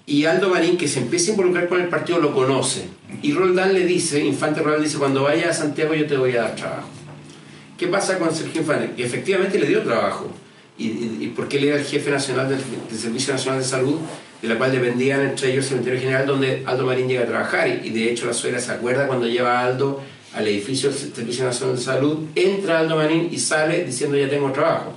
y 0.07 0.25
Aldo 0.25 0.49
Marín, 0.49 0.77
que 0.77 0.87
se 0.87 0.99
empieza 0.99 1.31
a 1.31 1.31
involucrar 1.31 1.67
con 1.67 1.81
el 1.81 1.87
partido, 1.87 2.19
lo 2.19 2.33
conoce. 2.33 2.85
Y 3.23 3.33
Roldán 3.33 3.73
le 3.73 3.85
dice, 3.85 4.23
Infante 4.23 4.61
Roldán 4.61 4.83
dice, 4.83 4.97
cuando 4.97 5.23
vaya 5.23 5.49
a 5.49 5.53
Santiago 5.53 5.95
yo 5.95 6.05
te 6.05 6.15
voy 6.15 6.35
a 6.35 6.43
dar 6.43 6.55
trabajo. 6.55 6.89
¿Qué 7.77 7.87
pasa 7.87 8.19
con 8.19 8.33
Sergio 8.33 8.61
Infante? 8.61 8.93
Que 8.95 9.03
efectivamente 9.03 9.59
le 9.59 9.67
dio 9.67 9.81
trabajo 9.81 10.31
y, 10.77 11.31
porque 11.35 11.57
él 11.57 11.65
era 11.65 11.77
el 11.77 11.85
jefe 11.85 12.11
nacional 12.11 12.49
del, 12.49 12.59
Servicio 12.97 13.33
Nacional 13.33 13.61
de 13.61 13.65
Salud, 13.65 13.97
de 14.47 14.53
la 14.53 14.57
cual 14.59 14.71
dependían 14.71 15.21
entre 15.21 15.51
ellos 15.51 15.65
el 15.65 15.69
Cementerio 15.69 15.99
General, 15.99 16.25
donde 16.27 16.63
Aldo 16.65 16.85
Marín 16.85 17.07
llega 17.07 17.23
a 17.23 17.25
trabajar. 17.25 17.67
Y, 17.67 17.89
de 17.89 18.11
hecho 18.11 18.27
la 18.27 18.33
suegra 18.33 18.59
se 18.59 18.71
acuerda 18.71 19.07
cuando 19.07 19.27
lleva 19.27 19.59
a 19.59 19.65
Aldo 19.65 20.01
al 20.35 20.47
edificio 20.47 20.89
del 20.89 20.97
Servicio 20.97 21.45
Nacional 21.45 21.77
de 21.77 21.81
Salud, 21.81 22.19
entra 22.35 22.79
Aldo 22.79 22.97
Marín 22.97 23.29
y 23.31 23.39
sale 23.39 23.83
diciendo 23.85 24.17
ya 24.17 24.29
tengo 24.29 24.51
trabajo. 24.51 24.93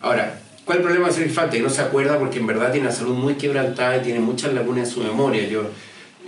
Ahora, 0.00 0.40
¿cuál 0.64 0.78
es 0.78 0.80
el 0.80 0.84
problema 0.84 1.08
de 1.08 1.14
ser 1.14 1.26
infante? 1.26 1.56
Que 1.56 1.62
no 1.62 1.70
se 1.70 1.80
acuerda 1.80 2.18
porque 2.18 2.38
en 2.38 2.46
verdad 2.46 2.70
tiene 2.70 2.88
la 2.88 2.92
salud 2.92 3.14
muy 3.14 3.34
quebrantada 3.34 3.96
y 3.96 4.00
tiene 4.02 4.20
muchas 4.20 4.52
lagunas 4.52 4.88
en 4.88 4.94
su 4.94 5.02
memoria. 5.02 5.48
Yo, 5.48 5.70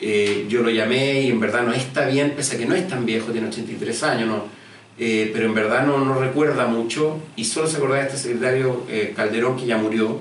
eh, 0.00 0.46
yo 0.48 0.62
lo 0.62 0.70
llamé 0.70 1.20
y 1.20 1.30
en 1.30 1.38
verdad 1.38 1.62
no 1.62 1.72
está 1.72 2.06
bien, 2.06 2.32
pese 2.34 2.56
a 2.56 2.58
que 2.58 2.66
no 2.66 2.74
es 2.74 2.88
tan 2.88 3.04
viejo, 3.04 3.30
tiene 3.30 3.48
83 3.48 4.02
años, 4.02 4.28
no, 4.28 4.44
eh, 4.98 5.30
pero 5.32 5.46
en 5.46 5.54
verdad 5.54 5.86
no, 5.86 5.98
no, 6.02 6.18
recuerda 6.18 6.66
mucho 6.66 7.18
y 7.36 7.44
solo 7.44 7.66
se 7.66 7.76
acuerda 7.76 7.96
de 7.96 8.02
este 8.06 8.16
secretario 8.16 8.84
eh, 8.88 9.12
Calderón 9.14 9.56
que 9.56 9.66
ya 9.66 9.76
murió. 9.76 10.20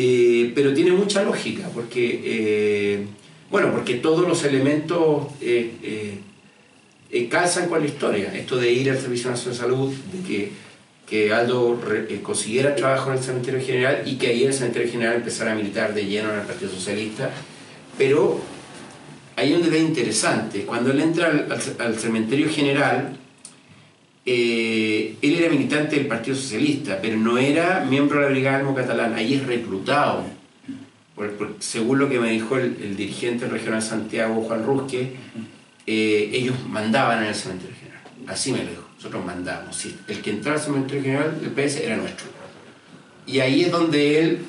Eh, 0.00 0.52
pero 0.54 0.72
tiene 0.72 0.92
mucha 0.92 1.24
lógica 1.24 1.68
porque, 1.74 3.04
bueno, 3.50 3.72
porque 3.72 3.94
todos 3.94 4.28
los 4.28 4.44
elementos 4.44 5.26
calzan 7.28 7.68
con 7.68 7.80
la 7.80 7.86
historia. 7.86 8.32
Esto 8.32 8.56
de 8.58 8.70
ir 8.70 8.90
al 8.90 8.98
Servicio 8.98 9.28
Nacional 9.28 9.58
de 9.58 9.64
Salud, 9.64 9.92
de 10.12 10.28
que, 10.28 10.52
que 11.08 11.32
Aldo 11.32 11.80
consiguiera 12.22 12.76
trabajo 12.76 13.10
en 13.10 13.18
el 13.18 13.24
Cementerio 13.24 13.60
General 13.60 14.02
y 14.06 14.16
que 14.18 14.28
ahí 14.28 14.42
en 14.42 14.48
el 14.48 14.54
Cementerio 14.54 14.92
General 14.92 15.16
empezara 15.16 15.50
a 15.50 15.54
militar 15.56 15.92
de 15.92 16.06
lleno 16.06 16.32
en 16.32 16.38
el 16.40 16.46
Partido 16.46 16.70
Socialista. 16.70 17.32
Pero 17.96 18.40
ahí 19.34 19.52
donde 19.52 19.76
es 19.76 19.82
interesante. 19.82 20.62
Cuando 20.62 20.92
él 20.92 21.00
entra 21.00 21.46
al 21.78 21.98
Cementerio 21.98 22.48
General, 22.48 23.16
eh, 24.30 25.16
él 25.22 25.38
era 25.38 25.48
militante 25.48 25.96
del 25.96 26.06
Partido 26.06 26.36
Socialista, 26.36 26.98
pero 27.00 27.16
no 27.16 27.38
era 27.38 27.86
miembro 27.88 28.18
de 28.18 28.26
la 28.26 28.30
Brigada 28.30 28.58
Almo 28.58 28.74
Catalán, 28.74 29.14
ahí 29.14 29.32
es 29.32 29.46
reclutado. 29.46 30.22
según 31.60 31.98
lo 31.98 32.10
que 32.10 32.20
me 32.20 32.30
dijo 32.32 32.58
el, 32.58 32.94
dirigente 32.94 33.48
regional 33.48 33.80
Santiago, 33.80 34.42
Juan 34.42 34.66
Rusque, 34.66 35.14
eh, 35.86 36.30
ellos 36.34 36.56
mandaban 36.68 37.22
en 37.22 37.28
el 37.30 37.34
cementerio 37.34 37.74
general. 37.74 38.02
Así 38.26 38.52
me 38.52 38.64
lo 38.64 38.68
dijo, 38.68 38.86
nosotros 38.96 39.24
mandamos. 39.24 39.86
el 40.08 40.20
que 40.20 40.30
entraba 40.30 40.58
al 40.58 40.62
cementerio 40.62 41.02
general 41.02 41.40
del 41.40 41.50
PS 41.50 41.76
era 41.78 41.96
nuestro. 41.96 42.26
Y 43.26 43.40
ahí 43.40 43.62
es 43.62 43.70
donde 43.70 44.20
él, 44.20 44.40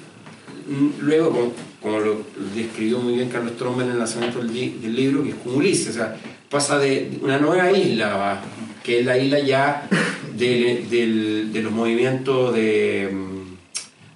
mm, 0.67 0.89
luego, 0.99 1.53
como, 1.81 1.99
lo 1.99 2.25
describió 2.53 2.99
muy 2.99 3.13
bien 3.13 3.29
Carlos 3.29 3.55
Tromba 3.55 3.85
en 3.85 3.91
el 3.91 3.97
lanzamiento 3.97 4.39
del, 4.39 4.93
libro, 4.93 5.23
que 5.23 5.29
es 5.29 5.35
como 5.35 5.55
Ulises, 5.55 5.91
o 5.91 5.93
sea, 5.93 6.17
pasa 6.49 6.79
de 6.79 7.19
una 7.21 7.37
nueva 7.37 7.71
isla 7.71 8.41
que 8.83 8.99
es 8.99 9.05
la 9.05 9.17
isla 9.17 9.39
ya 9.39 9.87
de, 10.33 11.51
los 11.61 11.71
movimientos 11.71 12.55
de, 12.55 13.09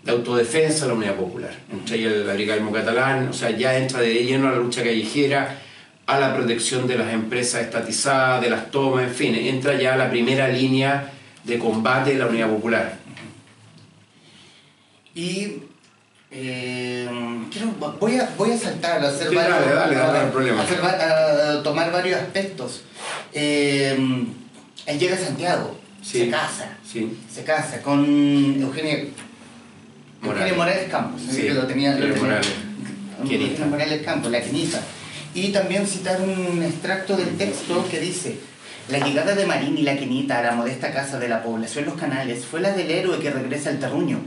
autodefensa 0.08 0.86
de 0.86 0.88
la 0.88 0.98
Unidad 0.98 1.16
Popular, 1.16 1.54
entre 1.72 1.98
ellos 1.98 2.14
el 2.14 2.30
agricalismo 2.30 2.72
catalán, 2.72 3.30
o 3.30 3.34
sea, 3.34 3.52
ya 3.52 3.78
entra 3.78 4.02
de 4.02 4.24
lleno 4.24 4.48
a 4.48 4.52
la 4.52 4.58
lucha 4.58 4.84
callejera, 4.84 5.60
a 6.06 6.20
la 6.20 6.36
protección 6.36 6.88
de 6.88 6.98
las 6.98 7.14
empresas 7.14 7.62
estatizadas, 7.62 8.42
de 8.42 8.50
las 8.50 8.72
tomas, 8.72 9.04
en 9.04 9.14
fin, 9.14 9.36
entra 9.36 9.80
ya 9.80 9.96
la 9.96 10.10
primera 10.10 10.48
línea 10.48 11.12
de 11.44 11.60
combate 11.60 12.14
de 12.14 12.20
la 12.20 12.28
Unidad 12.28 12.50
Popular. 12.50 12.98
Y 15.16 15.64
eh, 16.36 17.08
quiero, 17.52 17.68
voy, 18.00 18.18
a, 18.18 18.30
voy 18.38 18.52
a 18.52 18.58
saltar, 18.58 19.04
a 19.06 19.10
hacer 19.10 19.30
Sí, 19.30 19.36
varios- 19.36 19.60
dale, 19.60 19.76
dale, 19.76 19.96
dale, 19.96 20.10
a- 20.10 20.12
no 20.22 20.26
hay 20.26 20.32
problema. 20.32 20.62
a 20.62 20.64
hacer 20.64 20.84
va- 20.84 21.60
a 21.60 21.64
tomar 21.64 21.92
varios 21.92 22.20
aspectos. 22.20 22.82
Eh, 23.34 23.96
él 24.86 25.00
llega 25.00 25.16
a 25.16 25.20
Santiago, 25.20 25.78
Sí. 26.02 26.20
se 26.20 26.30
casa, 26.30 26.78
Sí. 26.92 27.18
se 27.32 27.44
casa 27.44 27.82
con 27.82 28.04
Eugenia 28.62 29.06
Morales. 30.22 30.42
Eugenia 30.42 30.54
Morales 30.56 30.90
Campos, 30.90 31.22
que 31.36 31.54
lo 31.54 31.68
tenía, 31.68 31.92
lo 31.92 31.98
Eugenia 31.98 32.14
tenía- 32.16 32.22
Morales, 32.28 32.48
Eugenia 33.22 33.48
Quenita. 33.48 33.66
Morales 33.68 34.02
Campos, 34.04 34.32
la 34.32 34.42
quinita. 34.42 34.82
Y 35.36 35.52
también 35.52 35.88
citar 35.88 36.22
un 36.22 36.62
extracto 36.64 37.16
del 37.16 37.38
texto 37.38 37.88
que 37.90 38.00
dice, 38.00 38.38
la 38.90 39.00
llegada 39.00 39.34
de 39.36 39.46
Marín 39.46 39.78
y 39.78 39.84
la 39.84 39.96
quinita 39.98 40.40
a 40.40 40.44
la 40.44 40.52
modesta 40.54 40.92
casa 40.92 41.18
de 41.20 41.28
la 41.30 41.42
población 41.44 41.86
Los 41.86 41.96
Canales 41.96 42.44
fue 42.46 42.60
la 42.60 42.72
del 42.74 42.90
héroe 42.92 43.20
que 43.20 43.30
regresa 43.32 43.70
al 43.70 43.80
terruño. 43.80 44.20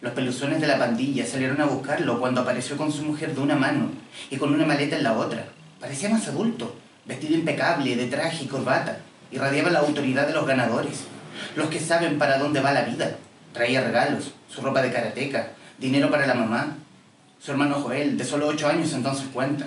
Los 0.00 0.12
peluzones 0.12 0.60
de 0.60 0.68
la 0.68 0.78
pandilla 0.78 1.26
salieron 1.26 1.60
a 1.60 1.66
buscarlo 1.66 2.20
cuando 2.20 2.42
apareció 2.42 2.76
con 2.76 2.92
su 2.92 3.02
mujer 3.02 3.34
de 3.34 3.40
una 3.40 3.56
mano 3.56 3.90
y 4.30 4.36
con 4.36 4.54
una 4.54 4.64
maleta 4.64 4.96
en 4.96 5.02
la 5.02 5.18
otra. 5.18 5.48
Parecía 5.80 6.08
más 6.08 6.28
adulto, 6.28 6.76
vestido 7.04 7.34
impecable, 7.34 7.96
de 7.96 8.06
traje 8.06 8.44
y 8.44 8.46
corbata. 8.46 8.98
Irradiaba 9.32 9.70
la 9.70 9.80
autoridad 9.80 10.28
de 10.28 10.34
los 10.34 10.46
ganadores, 10.46 11.00
los 11.56 11.68
que 11.68 11.80
saben 11.80 12.16
para 12.16 12.38
dónde 12.38 12.60
va 12.60 12.72
la 12.72 12.82
vida. 12.82 13.16
Traía 13.52 13.82
regalos, 13.82 14.34
su 14.48 14.60
ropa 14.60 14.82
de 14.82 14.92
karateca, 14.92 15.50
dinero 15.78 16.10
para 16.12 16.28
la 16.28 16.34
mamá. 16.34 16.76
Su 17.40 17.50
hermano 17.50 17.80
Joel, 17.80 18.16
de 18.16 18.24
solo 18.24 18.46
8 18.46 18.68
años, 18.68 18.92
entonces 18.92 19.26
cuenta. 19.32 19.66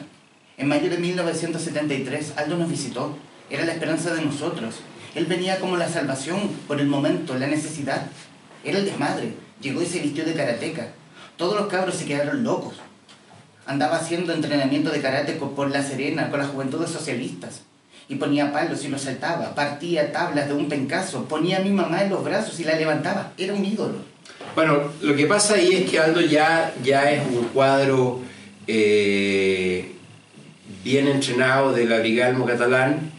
En 0.57 0.69
mayo 0.69 0.89
de 0.89 0.97
1973, 0.97 2.35
Aldo 2.37 2.57
nos 2.57 2.69
visitó. 2.69 3.17
Era 3.49 3.65
la 3.65 3.73
esperanza 3.73 4.13
de 4.13 4.21
nosotros. 4.21 4.75
Él 5.13 5.25
venía 5.25 5.59
como 5.59 5.75
la 5.75 5.89
salvación 5.89 6.39
por 6.69 6.79
el 6.79 6.87
momento, 6.87 7.37
la 7.37 7.47
necesidad. 7.47 8.05
Era 8.63 8.79
el 8.79 8.85
desmadre. 8.85 9.33
Llegó 9.61 9.81
y 9.81 9.85
se 9.85 9.99
vistió 9.99 10.25
de 10.25 10.33
karateca. 10.33 10.87
Todos 11.37 11.55
los 11.59 11.67
cabros 11.67 11.95
se 11.95 12.05
quedaron 12.05 12.43
locos. 12.43 12.75
Andaba 13.65 13.97
haciendo 13.97 14.33
entrenamiento 14.33 14.89
de 14.91 15.01
karate 15.01 15.33
por 15.33 15.69
La 15.69 15.83
Serena 15.83 16.29
con 16.29 16.39
las 16.39 16.49
juventudes 16.49 16.89
socialistas. 16.89 17.61
Y 18.09 18.15
ponía 18.15 18.51
palos 18.51 18.83
y 18.83 18.89
los 18.89 19.01
saltaba. 19.01 19.55
Partía 19.55 20.11
tablas 20.11 20.47
de 20.47 20.53
un 20.53 20.67
pencazo. 20.67 21.25
Ponía 21.25 21.57
a 21.57 21.61
mi 21.61 21.69
mamá 21.69 22.03
en 22.03 22.09
los 22.09 22.23
brazos 22.23 22.59
y 22.59 22.63
la 22.63 22.75
levantaba. 22.75 23.31
Era 23.37 23.53
un 23.53 23.63
ídolo. 23.63 23.99
Bueno, 24.55 24.91
lo 25.01 25.15
que 25.15 25.27
pasa 25.27 25.55
ahí 25.55 25.73
es 25.73 25.89
que 25.89 25.99
Aldo 25.99 26.21
ya, 26.21 26.73
ya 26.83 27.09
es 27.11 27.21
un 27.25 27.45
cuadro 27.45 28.19
eh, 28.67 29.91
bien 30.83 31.07
entrenado 31.07 31.71
de 31.71 31.85
la 31.85 32.01
Catalán, 32.45 33.11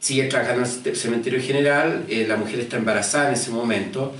sigue 0.00 0.24
trabajando 0.24 0.64
en 0.64 0.70
el 0.84 0.96
cementerio 0.96 1.42
general, 1.42 2.04
eh, 2.08 2.24
la 2.26 2.36
mujer 2.36 2.60
está 2.60 2.76
embarazada 2.76 3.28
en 3.28 3.34
ese 3.34 3.50
momento 3.50 4.14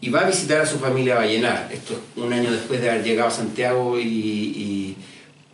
y 0.00 0.10
va 0.10 0.20
a 0.20 0.26
visitar 0.26 0.60
a 0.60 0.66
su 0.66 0.78
familia 0.78 1.14
a 1.14 1.18
Vallenar, 1.18 1.68
esto 1.72 1.94
es 1.94 2.22
un 2.22 2.32
año 2.32 2.50
después 2.50 2.80
de 2.80 2.90
haber 2.90 3.04
llegado 3.04 3.28
a 3.28 3.32
Santiago 3.32 3.98
y, 3.98 4.96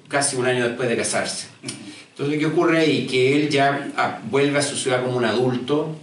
casi 0.09 0.37
un 0.37 0.45
año 0.47 0.69
después 0.69 0.91
de 0.91 0.97
casarse. 0.97 1.47
Entonces, 2.11 2.39
¿qué 2.39 2.45
ocurre 2.45 2.81
ahí? 2.81 3.07
Que 3.07 3.35
él 3.35 3.49
ya 3.49 3.91
ah, 3.97 4.21
vuelve 4.31 4.59
a 4.59 4.63
su 4.63 4.77
ciudad 4.77 5.03
como 5.03 5.17
un 5.17 5.25
adulto, 5.25 5.97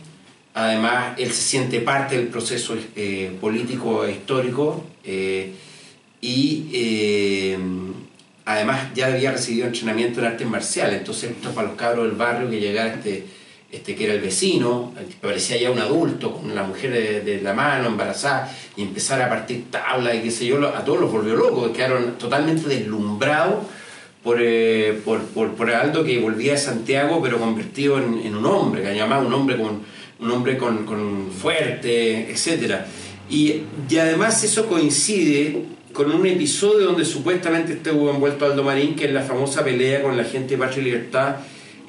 además 0.55 1.13
él 1.19 1.31
se 1.31 1.43
siente 1.43 1.79
parte 1.81 2.17
del 2.17 2.27
proceso 2.27 2.75
eh, 2.95 3.37
político 3.39 4.05
e 4.05 4.13
histórico 4.13 4.83
eh, 5.03 5.53
y 6.21 6.69
eh, 6.73 7.57
además 8.45 8.87
ya 8.95 9.07
había 9.07 9.31
recibido 9.31 9.67
entrenamiento 9.67 10.21
en 10.21 10.25
artes 10.25 10.47
marciales, 10.47 10.97
entonces 10.97 11.31
esto 11.31 11.51
para 11.51 11.67
los 11.67 11.77
cabros 11.77 12.07
del 12.07 12.17
barrio 12.17 12.49
que 12.49 12.59
llegara 12.59 12.95
este, 12.95 13.25
este 13.71 13.95
que 13.95 14.05
era 14.05 14.13
el 14.13 14.21
vecino, 14.21 14.93
parecía 15.21 15.57
ya 15.57 15.69
un 15.69 15.79
adulto 15.79 16.37
con 16.37 16.55
la 16.55 16.63
mujer 16.63 17.23
de, 17.23 17.41
la 17.41 17.53
mano 17.53 17.87
embarazada 17.87 18.51
y 18.75 18.81
empezar 18.81 19.21
a 19.21 19.29
partir 19.29 19.65
tabla 19.69 20.15
y 20.15 20.21
qué 20.21 20.31
sé 20.31 20.47
yo, 20.47 20.67
a 20.67 20.83
todos 20.83 20.99
los 20.99 21.11
volvió 21.11 21.35
locos, 21.35 21.69
quedaron 21.69 22.17
totalmente 22.17 22.67
deslumbrados 22.67 23.65
por, 24.23 24.37
eh, 24.41 24.99
por, 25.05 25.21
por, 25.27 25.53
por 25.53 25.69
Aldo 25.69 26.03
que 26.03 26.19
volvía 26.19 26.53
de 26.53 26.57
Santiago 26.57 27.21
pero 27.21 27.37
convertido 27.39 27.99
en, 27.99 28.19
en 28.25 28.35
un 28.35 28.45
hombre, 28.45 28.81
que 28.81 28.95
llamaba 28.95 29.23
un 29.23 29.33
hombre 29.33 29.57
con 29.57 29.81
un 30.19 30.31
hombre 30.31 30.57
con, 30.57 30.85
con 30.85 31.31
fuerte, 31.31 32.29
etc. 32.29 32.81
Y, 33.29 33.61
y 33.89 33.97
además 33.97 34.43
eso 34.43 34.67
coincide 34.67 35.63
con 35.93 36.11
un 36.11 36.25
episodio 36.25 36.87
donde 36.87 37.05
supuestamente 37.05 37.73
estuvo 37.73 38.09
envuelto 38.09 38.45
Aldo 38.45 38.63
Marín, 38.63 38.95
que 38.95 39.05
es 39.05 39.13
la 39.13 39.21
famosa 39.21 39.63
pelea 39.63 40.01
con 40.01 40.17
la 40.17 40.23
gente 40.23 40.55
de 40.55 40.57
Patria 40.57 40.81
y 40.81 40.85
Libertad 40.85 41.35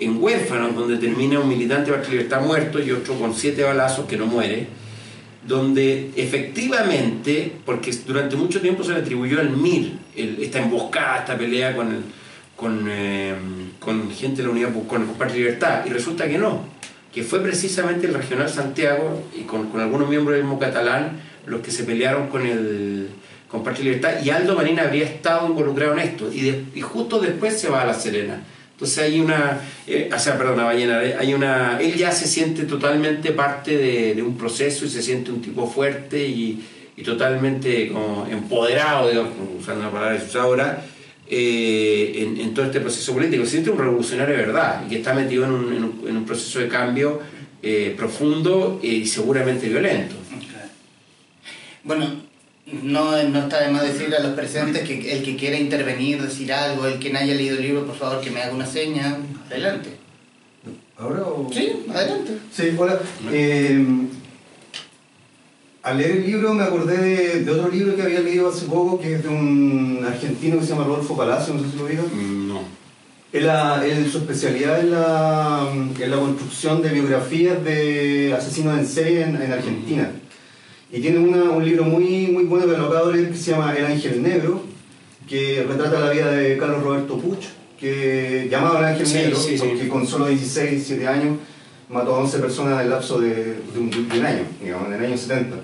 en 0.01 0.23
Huérfanos, 0.23 0.75
donde 0.75 0.97
termina 0.97 1.39
un 1.39 1.49
militante 1.49 1.91
Patria 1.93 2.09
y 2.09 2.17
Libertad 2.17 2.41
muerto 2.43 2.83
y 2.83 2.91
otro 2.91 3.15
con 3.15 3.35
siete 3.35 3.63
balazos 3.63 4.07
que 4.07 4.17
no 4.17 4.27
muere 4.27 4.67
donde 5.47 6.11
efectivamente, 6.17 7.51
porque 7.65 7.91
durante 8.07 8.37
mucho 8.37 8.61
tiempo 8.61 8.85
se 8.85 8.93
le 8.93 8.99
atribuyó 9.01 9.41
al 9.41 9.51
MIR 9.51 9.93
el- 10.17 10.43
esta 10.43 10.59
emboscada, 10.61 11.21
esta 11.21 11.37
pelea 11.39 11.75
con, 11.75 11.89
el- 11.89 12.03
con, 12.57 12.87
eh, 12.91 13.35
con 13.79 14.11
gente 14.11 14.39
de 14.43 14.49
la 14.49 14.51
Unidad 14.53 14.69
con, 14.87 15.07
y 15.35 15.39
Libertad, 15.39 15.85
y 15.87 15.91
resulta 15.91 16.29
que 16.29 16.37
no, 16.37 16.65
que 17.13 17.23
fue 17.23 17.41
precisamente 17.41 18.07
el 18.07 18.15
Regional 18.15 18.49
Santiago 18.51 19.23
y 19.37 19.43
con, 19.45 19.71
con 19.71 19.81
algunos 19.81 20.09
miembros 20.09 20.35
del 20.37 20.45
mismo 20.45 20.59
catalán 20.59 21.21
los 21.47 21.63
que 21.63 21.71
se 21.71 21.85
pelearon 21.85 22.29
con 22.29 22.47
el 22.47 23.09
con 23.49 23.65
y 23.81 23.83
Libertad, 23.83 24.23
y 24.23 24.31
Aldo 24.31 24.55
Marín 24.55 24.79
habría 24.79 25.05
estado 25.07 25.49
involucrado 25.49 25.95
en 25.95 25.99
esto, 26.01 26.31
y, 26.33 26.67
y 26.75 26.81
justo 26.83 27.19
después 27.19 27.59
se 27.59 27.69
va 27.69 27.83
a 27.83 27.87
La 27.87 27.95
Serena. 27.95 28.41
Entonces 28.81 28.99
hay 28.99 29.21
una, 29.21 29.61
eh, 29.87 30.09
o 30.11 30.19
sea, 30.19 30.39
perdón, 30.39 30.59
a 30.61 30.65
Ballena, 30.65 31.05
eh, 31.05 31.15
hay 31.19 31.35
una, 31.35 31.79
él 31.79 31.95
ya 31.97 32.11
se 32.13 32.27
siente 32.27 32.63
totalmente 32.63 33.33
parte 33.33 33.77
de, 33.77 34.23
un 34.23 34.39
proceso 34.39 34.87
y 34.87 34.89
se 34.89 35.03
siente 35.03 35.31
un 35.31 35.43
tipo 35.43 35.67
fuerte 35.67 36.27
y, 36.27 36.65
y 36.97 37.03
totalmente 37.03 37.89
como 37.89 38.27
empoderado, 38.27 39.11
digamos, 39.11 39.33
usando 39.61 39.83
una 39.83 39.91
palabra 39.91 40.15
que 40.17 40.23
se 40.23 40.29
usa 40.31 40.43
ahora, 40.45 40.83
eh, 41.29 42.35
en, 42.41 42.55
todo 42.55 42.65
este 42.65 42.81
proceso 42.81 43.13
político. 43.13 43.45
Se 43.45 43.51
siente 43.51 43.69
un 43.69 43.77
revolucionario 43.79 44.35
de 44.35 44.47
verdad 44.47 44.83
y 44.87 44.89
que 44.89 44.97
está 44.97 45.13
metido 45.13 45.45
en 45.45 45.51
un, 45.51 45.73
en 45.75 45.85
un- 45.85 46.05
en 46.09 46.17
un 46.17 46.25
proceso 46.25 46.59
de 46.61 46.69
cambio 46.69 47.21
profundo 47.99 48.81
y 48.83 49.05
seguramente 49.07 49.69
violento. 49.69 50.15
Bueno, 51.85 52.07
no, 52.83 53.23
no 53.23 53.39
está 53.41 53.61
de 53.63 53.73
más 53.73 53.83
decir 53.83 54.15
a 54.15 54.21
los 54.21 54.33
presentes 54.33 54.87
que 54.87 55.13
el 55.13 55.23
que 55.23 55.37
quiera 55.37 55.59
intervenir, 55.59 56.23
decir 56.23 56.53
algo, 56.53 56.87
el 56.87 56.99
que 56.99 57.11
no 57.11 57.19
haya 57.19 57.35
leído 57.35 57.57
el 57.57 57.63
libro, 57.63 57.87
por 57.87 57.97
favor, 57.97 58.21
que 58.21 58.31
me 58.31 58.41
haga 58.43 58.55
una 58.55 58.67
seña. 58.67 59.19
Adelante. 59.49 59.91
¿Ahora 60.99 61.23
o...? 61.23 61.51
Sí, 61.53 61.73
adelante. 61.89 62.39
Sí, 62.53 62.75
hola. 62.77 63.01
Eh, 63.33 63.85
al 65.83 65.97
leer 65.97 66.11
el 66.11 66.27
libro 66.27 66.53
me 66.53 66.63
acordé 66.63 66.99
de, 66.99 67.45
de 67.45 67.51
otro 67.51 67.71
libro 67.71 67.97
que 67.97 68.03
había 68.03 68.21
leído 68.21 68.49
hace 68.51 68.67
poco, 68.67 69.01
que 69.01 69.15
es 69.15 69.23
de 69.23 69.29
un 69.29 70.05
argentino 70.07 70.59
que 70.59 70.65
se 70.65 70.73
llama 70.73 70.85
Rodolfo 70.85 71.17
Palacio, 71.17 71.55
no 71.55 71.63
sé 71.63 71.71
si 71.71 71.77
lo 71.79 71.87
vieron. 71.87 72.49
No. 72.49 72.81
Él, 73.33 74.11
su 74.11 74.19
especialidad 74.19 74.81
es 74.81 74.87
la, 74.87 75.73
es 75.99 76.09
la 76.09 76.17
construcción 76.17 76.83
de 76.83 76.91
biografías 76.91 77.65
de 77.65 78.35
asesinos 78.37 78.79
en 78.79 78.87
serie 78.87 79.23
en, 79.23 79.41
en 79.41 79.53
Argentina. 79.53 80.11
Y 80.93 81.01
tiene 81.01 81.19
una- 81.19 81.51
un 81.51 81.65
libro 81.65 81.85
muy, 81.85 82.27
muy 82.29 82.45
bueno 82.45 82.67
de 82.67 83.13
leer 83.13 83.31
que 83.31 83.37
se 83.37 83.53
llama 83.53 83.75
El 83.77 83.87
Ángel 83.87 84.23
Negro, 84.23 84.63
que 85.29 85.65
retrata 85.69 86.01
la 86.01 86.11
vida 86.11 86.31
de 86.33 86.57
Carlos 86.59 86.83
Roberto 86.83 87.17
Puch, 87.19 87.45
que 87.79 88.49
llamaba 88.51 88.81
El 88.81 88.85
Ángel 88.87 89.07
Sí, 89.07 89.15
Negro 89.15 89.37
sí, 89.37 89.57
sí. 89.57 89.65
porque 89.69 89.89
con 89.89 90.07
solo 90.07 90.27
16, 90.27 90.71
17 90.71 91.07
años 91.07 91.37
mató 91.89 92.15
a 92.17 92.19
11 92.19 92.39
personas 92.41 92.75
en 92.75 92.81
el 92.81 92.91
lapso 92.91 93.21
de, 93.21 93.35
de 93.35 93.79
un, 93.79 93.91
de 93.91 94.19
un 94.19 94.27
año, 94.27 94.43
digamos, 94.63 94.89
en 94.89 94.95
el 94.95 95.05
año 95.05 95.17
70. 95.17 95.57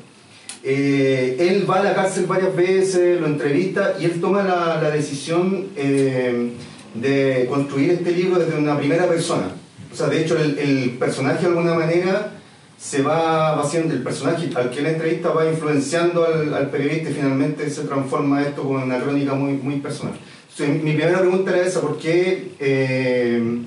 Eh, 0.63 1.37
él 1.39 1.69
va 1.69 1.81
a 1.81 1.85
la 1.85 1.95
cárcel 1.95 2.27
varias 2.27 2.55
veces, 2.57 3.21
lo 3.21 3.27
entrevista 3.27 3.95
y 4.01 4.05
él 4.07 4.21
toma 4.21 4.43
la, 4.43 4.81
la 4.83 4.91
decisión 4.91 5.67
eh, 5.77 6.51
de 6.95 7.47
construir 7.49 7.91
este 7.93 8.11
libro 8.13 8.39
desde 8.41 8.59
una 8.59 8.77
primera 8.79 9.07
persona. 9.07 9.49
O 9.93 9.97
sea, 9.97 10.09
de 10.09 10.23
hecho, 10.23 10.37
el, 10.39 10.59
el 10.59 10.91
personaje 10.99 11.43
de 11.43 11.47
alguna 11.49 11.75
manera 11.75 12.33
se 12.79 13.03
va, 13.03 13.59
haciendo, 13.61 13.95
el 13.95 14.03
personaje 14.03 14.51
al 14.55 14.71
que 14.71 14.81
él 14.81 14.87
entrevista 14.87 15.31
va 15.31 15.51
influenciando 15.51 16.25
al, 16.25 16.53
al 16.53 16.71
periodista 16.71 17.11
y 17.11 17.15
finalmente 17.15 17.69
se 17.71 17.83
transforma 17.83 18.43
esto 18.43 18.63
como 18.63 18.83
una 18.83 19.01
crónica 19.01 19.35
muy, 19.35 19.55
muy 19.55 19.77
personal. 19.81 20.15
Entonces, 20.51 20.83
mi 20.83 20.93
primera 20.93 21.19
pregunta 21.19 21.51
era 21.51 21.67
esa, 21.67 21.81
¿por 21.81 21.99
qué 21.99 22.53
eh, 22.61 23.63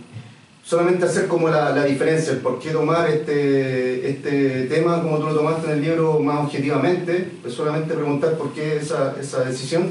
solamente 0.64 1.06
hacer 1.06 1.28
como 1.28 1.50
la, 1.50 1.72
la 1.72 1.84
diferencia, 1.86 2.32
el 2.32 2.40
por 2.40 2.60
qué 2.60 2.70
tomar 2.70 3.10
este, 3.10 4.08
este 4.08 4.66
tema 4.66 5.02
como 5.02 5.18
tú 5.18 5.26
lo 5.26 5.34
tomaste 5.34 5.66
en 5.66 5.74
el 5.74 5.82
libro 5.82 6.20
más 6.20 6.46
objetivamente, 6.46 7.28
pues 7.42 7.56
solamente 7.56 7.96
preguntar 7.96 8.38
por 8.38 8.54
qué 8.54 8.78
esa, 8.78 9.16
esa 9.20 9.44
decisión. 9.44 9.90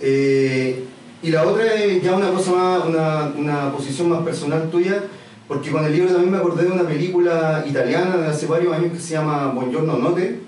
Eh, 0.00 0.84
y 1.22 1.30
la 1.30 1.44
otra 1.44 1.74
es 1.74 2.02
ya 2.02 2.12
una 2.12 2.30
cosa 2.30 2.50
más, 2.52 2.84
una, 2.86 3.32
una 3.36 3.72
posición 3.72 4.08
más 4.08 4.22
personal 4.22 4.68
tuya, 4.68 5.04
porque 5.46 5.70
con 5.70 5.84
el 5.84 5.92
libro 5.92 6.12
también 6.12 6.32
me 6.32 6.38
acordé 6.38 6.64
de 6.64 6.72
una 6.72 6.88
película 6.88 7.64
italiana 7.68 8.16
de 8.16 8.26
hace 8.26 8.46
varios 8.46 8.74
años 8.74 8.92
que 8.92 9.00
se 9.00 9.14
llama 9.14 9.48
Buongiorno 9.48 9.98
Note, 9.98 10.40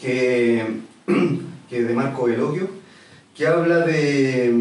que, 0.00 0.64
que 1.68 1.78
es 1.78 1.88
de 1.88 1.94
Marco 1.94 2.24
Veloquio, 2.24 2.68
que 3.34 3.46
habla 3.46 3.80
de 3.80 4.54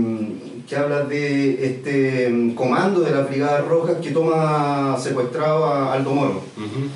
que 0.67 0.75
habla 0.75 1.03
de 1.03 1.63
este 1.63 2.53
comando 2.55 3.01
de 3.01 3.11
la 3.11 3.21
Brigada 3.21 3.61
Roja 3.61 4.01
que 4.01 4.11
toma 4.11 4.97
secuestrado 4.99 5.65
a 5.65 5.93
Aldo 5.93 6.11
Moro. 6.11 6.41
Ujú. 6.57 6.89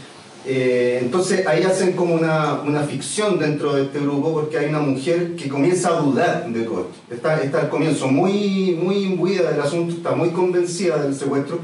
Eh, 0.46 1.00
entonces 1.02 1.46
ahí 1.46 1.64
hacen 1.64 1.94
como 1.94 2.16
una, 2.16 2.62
una, 2.66 2.82
ficción 2.84 3.38
dentro 3.38 3.76
de 3.76 3.84
este 3.84 4.00
grupo 4.00 4.34
porque 4.34 4.58
hay 4.58 4.70
una 4.70 4.80
mujer 4.80 5.36
que 5.36 5.50
comienza 5.50 5.90
a 5.90 6.02
dudar 6.02 6.50
de 6.50 6.62
todo 6.64 6.80
esto. 6.80 7.14
Está, 7.14 7.44
está 7.44 7.60
al 7.62 7.70
comienzo 7.70 8.08
muy, 8.08 8.80
muy 8.82 9.04
imbuida 9.04 9.52
del 9.52 9.62
asunto, 9.62 9.94
está 9.96 10.16
muy 10.16 10.30
convencida 10.30 10.98
del 11.04 11.14
secuestro, 11.14 11.60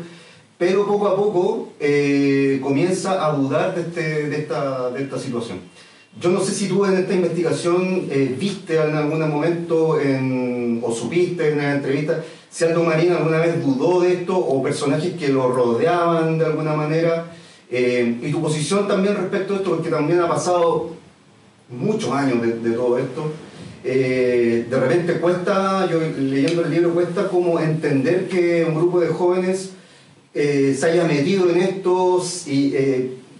pero 0.57 0.85
poco 0.85 1.07
a 1.07 1.15
poco 1.15 1.69
eh, 1.79 2.59
comienza 2.61 3.25
a 3.25 3.33
dudar 3.33 3.75
de, 3.75 3.81
este, 3.81 4.29
de, 4.29 4.37
esta, 4.37 4.89
de 4.91 5.03
esta 5.03 5.19
situación. 5.19 5.59
Yo 6.19 6.29
no 6.29 6.39
sé 6.39 6.53
si 6.53 6.69
tú 6.69 6.85
en 6.85 6.97
esta 6.97 7.13
investigación 7.13 8.07
eh, 8.09 8.35
viste 8.39 8.77
en 8.77 8.95
algún 8.95 9.19
momento 9.29 9.99
en, 9.99 10.81
o 10.81 10.91
supiste 10.93 11.49
en 11.49 11.55
una 11.55 11.73
entrevista 11.73 12.23
si 12.55 12.63
Aldo 12.63 12.83
Marín 12.83 13.11
alguna 13.11 13.39
vez 13.39 13.61
dudó 13.61 13.99
de 13.99 14.13
esto 14.13 14.37
o 14.37 14.63
personajes 14.63 15.15
que 15.15 15.27
lo 15.27 15.51
rodeaban 15.51 16.37
de 16.37 16.45
alguna 16.45 16.73
manera. 16.73 17.25
Eh, 17.69 18.17
y 18.21 18.31
tu 18.31 18.41
posición 18.41 18.87
también 18.87 19.17
respecto 19.17 19.53
a 19.53 19.57
esto, 19.57 19.71
porque 19.71 19.89
también 19.89 20.21
ha 20.21 20.29
pasado 20.29 20.91
muchos 21.69 22.13
años 22.13 22.41
de, 22.41 22.71
todo 22.71 22.97
esto. 22.97 23.29
Eh, 23.83 24.67
de 24.69 24.79
repente 24.79 25.19
cuesta, 25.19 25.85
yo 25.91 25.99
leyendo 25.99 26.63
el 26.63 26.71
libro, 26.71 26.93
cuesta 26.93 27.27
como 27.27 27.59
entender 27.59 28.29
que 28.29 28.63
un 28.63 28.75
grupo 28.75 29.01
de 29.01 29.07
jóvenes 29.09 29.71
se 30.35 30.79
haya 30.83 31.05
metido 31.05 31.49
en 31.49 31.61
esto 31.61 32.23
y 32.45 32.73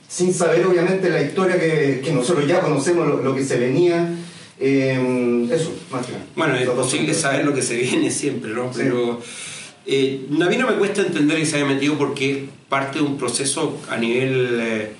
sin 0.08 0.34
saber 0.34 0.66
obviamente 0.66 1.10
la 1.10 1.22
historia 1.22 1.60
que, 1.60 2.02
que 2.04 2.12
nosotros 2.12 2.48
ya 2.48 2.62
conocemos, 2.62 3.24
lo, 3.24 3.36
que 3.36 3.44
se 3.44 3.58
venía. 3.58 4.14
Eh, 4.60 5.48
eso, 5.52 5.74
más 5.92 6.06
que 6.06 6.14
Bueno, 6.36 6.56
es 6.56 6.70
posible 6.70 7.14
saber 7.14 7.46
lo 7.46 7.54
que 7.54 7.62
se 7.62 7.76
viene 7.76 8.10
siempre, 8.10 8.52
¿no? 8.52 8.72
Pero 8.74 9.22
eh, 9.86 10.26
a 10.30 10.46
mí 10.46 10.58
no 10.58 10.68
me 10.68 10.76
cuesta 10.76 11.02
entender 11.02 11.38
que 11.38 11.46
se 11.46 11.58
haya 11.58 11.66
metido 11.66 11.98
porque 11.98 12.32
es 12.32 12.38
parte 12.70 13.00
de 13.00 13.06
un 13.06 13.18
proceso 13.18 13.82
a 13.90 13.98
nivel 13.98 14.58
eh, 14.62 14.92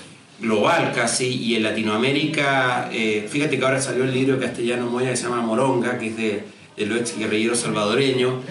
global 0.42 0.92
casi 0.94 1.28
y 1.28 1.56
en 1.56 1.64
Latinoamérica, 1.64 2.90
fíjate 3.30 3.58
que 3.58 3.64
ahora 3.64 3.82
salió 3.82 4.04
el 4.04 4.14
libro 4.14 4.38
castellano 4.38 4.88
Moya 4.88 5.12
que 5.12 5.16
se 5.16 5.24
llama 5.24 5.42
Moronga, 5.42 5.98
que 5.98 6.08
es 6.08 6.18
de, 6.18 6.44
de 6.76 6.86
los 6.86 7.00
ex 7.00 7.18
guerrilleros 7.18 7.60
salvadoreños. 7.60 8.44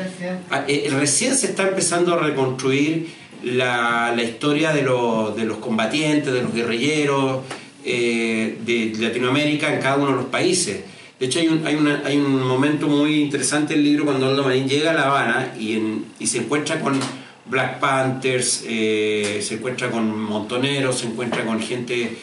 Ah, 0.50 0.64
recién 0.98 1.36
se 1.36 1.48
está 1.48 1.68
empezando 1.68 2.14
a 2.14 2.20
reconstruir 2.20 3.08
la, 3.44 4.14
historia 4.22 4.72
de, 4.72 4.82
de, 4.82 5.44
los 5.44 5.58
combatientes, 5.58 6.32
de 6.32 6.42
los 6.42 6.52
guerrilleros 6.52 7.42
eh, 7.84 8.58
de 8.64 8.92
Latinoamérica 8.98 9.72
en 9.74 9.80
cada 9.80 9.96
uno 9.96 10.10
de 10.10 10.16
los 10.16 10.26
países. 10.26 10.80
De 11.18 11.26
hecho, 11.26 11.38
hay 11.38 11.48
un, 11.48 11.66
hay, 11.66 11.78
hay 12.04 12.16
un 12.16 12.42
momento 12.42 12.88
muy 12.88 13.20
interesante 13.20 13.74
en 13.74 13.80
el 13.80 13.84
libro 13.84 14.04
cuando 14.04 14.26
Aldo 14.26 14.42
Marín 14.42 14.68
llega 14.68 14.90
a 14.90 14.94
La 14.94 15.02
Habana 15.02 15.54
y, 15.58 15.78
y 16.18 16.26
se 16.26 16.38
encuentra 16.38 16.80
con 16.80 16.98
Black 17.46 17.78
Panthers, 17.78 18.64
eh, 18.66 19.40
se 19.42 19.54
encuentra 19.54 19.90
con 19.90 20.18
montoneros, 20.18 20.98
se 20.98 21.06
encuentra 21.06 21.44
con 21.44 21.60
gente 21.60 22.16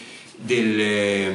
del, 0.46 0.78
eh, 0.80 1.32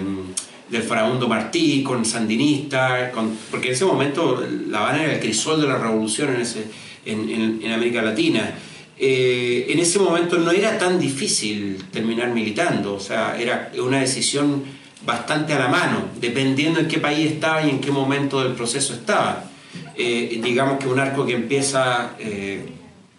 del 0.68 0.82
Farabundo 0.82 1.28
Martí, 1.28 1.82
con 1.82 2.04
sandinistas, 2.04 3.10
con, 3.12 3.36
porque 3.50 3.68
en 3.68 3.74
ese 3.74 3.84
momento 3.84 4.44
La 4.68 4.80
Habana 4.80 5.04
era 5.04 5.14
el 5.14 5.20
crisol 5.20 5.60
de 5.60 5.68
la 5.68 5.78
revolución 5.78 6.34
en, 6.34 6.40
ese, 6.40 6.64
en, 7.04 7.60
en 7.62 7.72
América 7.72 8.02
Latina. 8.02 8.54
Eh, 8.98 9.66
en 9.68 9.78
ese 9.78 9.98
momento 9.98 10.38
no 10.38 10.50
era 10.50 10.78
tan 10.78 10.98
difícil 10.98 11.84
terminar 11.92 12.30
militando, 12.30 12.94
o 12.94 13.00
sea, 13.00 13.36
era 13.38 13.70
una 13.78 14.00
decisión 14.00 14.64
bastante 15.04 15.52
a 15.52 15.58
la 15.58 15.68
mano, 15.68 16.08
dependiendo 16.18 16.80
en 16.80 16.88
qué 16.88 16.98
país 16.98 17.32
estaba 17.32 17.62
y 17.62 17.70
en 17.70 17.80
qué 17.80 17.90
momento 17.90 18.42
del 18.42 18.54
proceso 18.54 18.94
estaba. 18.94 19.44
Eh, 19.96 20.40
digamos 20.42 20.78
que 20.78 20.88
un 20.88 20.98
arco 20.98 21.26
que 21.26 21.34
empieza 21.34 22.14
eh, 22.18 22.66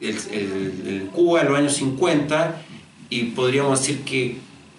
en 0.01 1.07
Cuba 1.07 1.41
en 1.41 1.47
los 1.47 1.57
años 1.57 1.73
50 1.73 2.61
y 3.09 3.23
podríamos 3.25 3.79
decir 3.79 4.03
que 4.03 4.37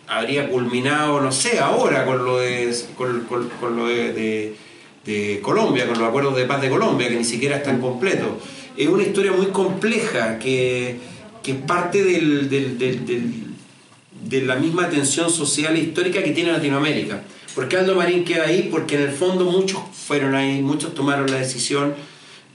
habría 0.08 0.48
culminado, 0.48 1.20
no 1.20 1.30
sé, 1.30 1.61
ahora 1.61 2.04
con 2.04 2.24
lo 2.24 2.38
de, 2.38 2.74
con, 2.96 3.76
lo 3.76 3.87
de, 3.87 4.56
de 5.04 5.40
Colombia, 5.42 5.87
con 5.87 5.98
los 5.98 6.08
acuerdos 6.08 6.37
de 6.37 6.44
paz 6.44 6.61
de 6.61 6.70
Colombia, 6.70 7.08
que 7.08 7.16
ni 7.16 7.24
siquiera 7.24 7.58
están 7.58 7.80
completos 7.80 8.30
es 8.79 8.87
una 8.87 9.03
historia 9.03 9.33
muy 9.33 9.47
compleja 9.47 10.38
que, 10.38 10.99
que 11.43 11.55
parte 11.55 12.05
del, 12.05 12.49
de 12.49 14.43
la 14.43 14.55
misma 14.55 14.88
tensión 14.88 15.31
social 15.31 15.75
e 15.75 15.81
histórica 15.81 16.23
que 16.23 16.31
tiene 16.31 16.53
Latinoamérica. 16.53 17.23
¿Por 17.57 17.69
qué 17.69 17.77
Aldo 17.77 17.97
Marín 17.97 18.25
queda 18.25 18.45
ahí? 18.45 18.69
Porque 18.71 18.95
en 18.95 19.03
el 19.03 19.11
fondo 19.11 19.47
muchos 19.47 19.81
fueron 19.93 20.37
ahí, 20.37 20.62
muchos 20.62 20.95
tomaron 20.95 21.29
la 21.29 21.38
decisión 21.38 21.95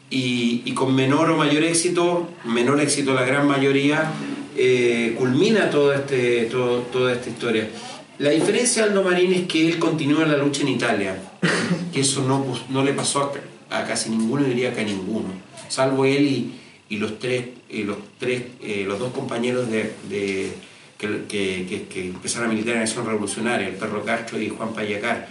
y, 0.09 0.71
con 0.71 0.95
menor 0.95 1.29
o 1.29 1.37
mayor 1.37 1.61
éxito, 1.63 2.29
menor 2.45 2.79
éxito 2.79 3.13
la 3.13 3.25
gran 3.25 3.45
mayoría, 3.45 4.09
eh, 4.55 5.15
culmina 5.17 5.69
todo 5.69 5.91
este, 5.93 6.45
toda 6.45 7.11
esta 7.11 7.29
historia. 7.29 7.67
La 8.19 8.29
diferencia 8.29 8.83
de 8.83 8.89
Aldo 8.89 9.03
Marín 9.03 9.33
es 9.33 9.45
que 9.45 9.67
él 9.67 9.77
continúa 9.77 10.25
la 10.25 10.37
lucha 10.37 10.61
en 10.61 10.69
Italia, 10.69 11.21
que 11.91 11.99
eso 11.99 12.21
no, 12.21 12.45
no 12.69 12.81
le 12.81 12.93
pasó 12.93 13.33
a 13.69 13.83
casi 13.83 14.09
ninguno, 14.09 14.45
diría 14.45 14.73
que 14.73 14.81
a 14.81 14.85
ninguno 14.85 15.52
salvo 15.69 16.05
él 16.05 16.51
y, 16.89 16.97
los 16.97 17.17
tres, 17.17 17.45
los, 17.71 17.97
tres 18.19 18.43
eh, 18.61 18.85
los 18.87 18.99
dos 18.99 19.11
compañeros 19.13 19.67
de, 19.69 20.53
que, 20.97 21.89
empezaron 21.95 22.49
a 22.49 22.53
militar 22.53 22.73
en 22.73 22.79
la 22.79 22.85
acción 22.85 23.05
revolucionaria, 23.05 23.67
el 23.67 23.75
perro 23.75 24.03
Castro 24.03 24.39
y 24.39 24.49
Juan 24.49 24.73
Payacar. 24.73 25.27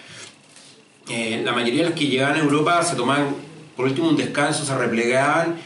Eh, 1.08 1.42
la 1.44 1.52
mayoría 1.52 1.84
de 1.84 1.90
los 1.90 1.98
que 1.98 2.06
llegaban 2.06 2.36
a 2.36 2.40
Europa 2.40 2.82
se 2.82 2.96
tomaban 2.96 3.34
por 3.76 3.86
último 3.86 4.08
un 4.08 4.16
descanso, 4.16 4.64
se 4.64 4.76
replegaban 4.76 5.56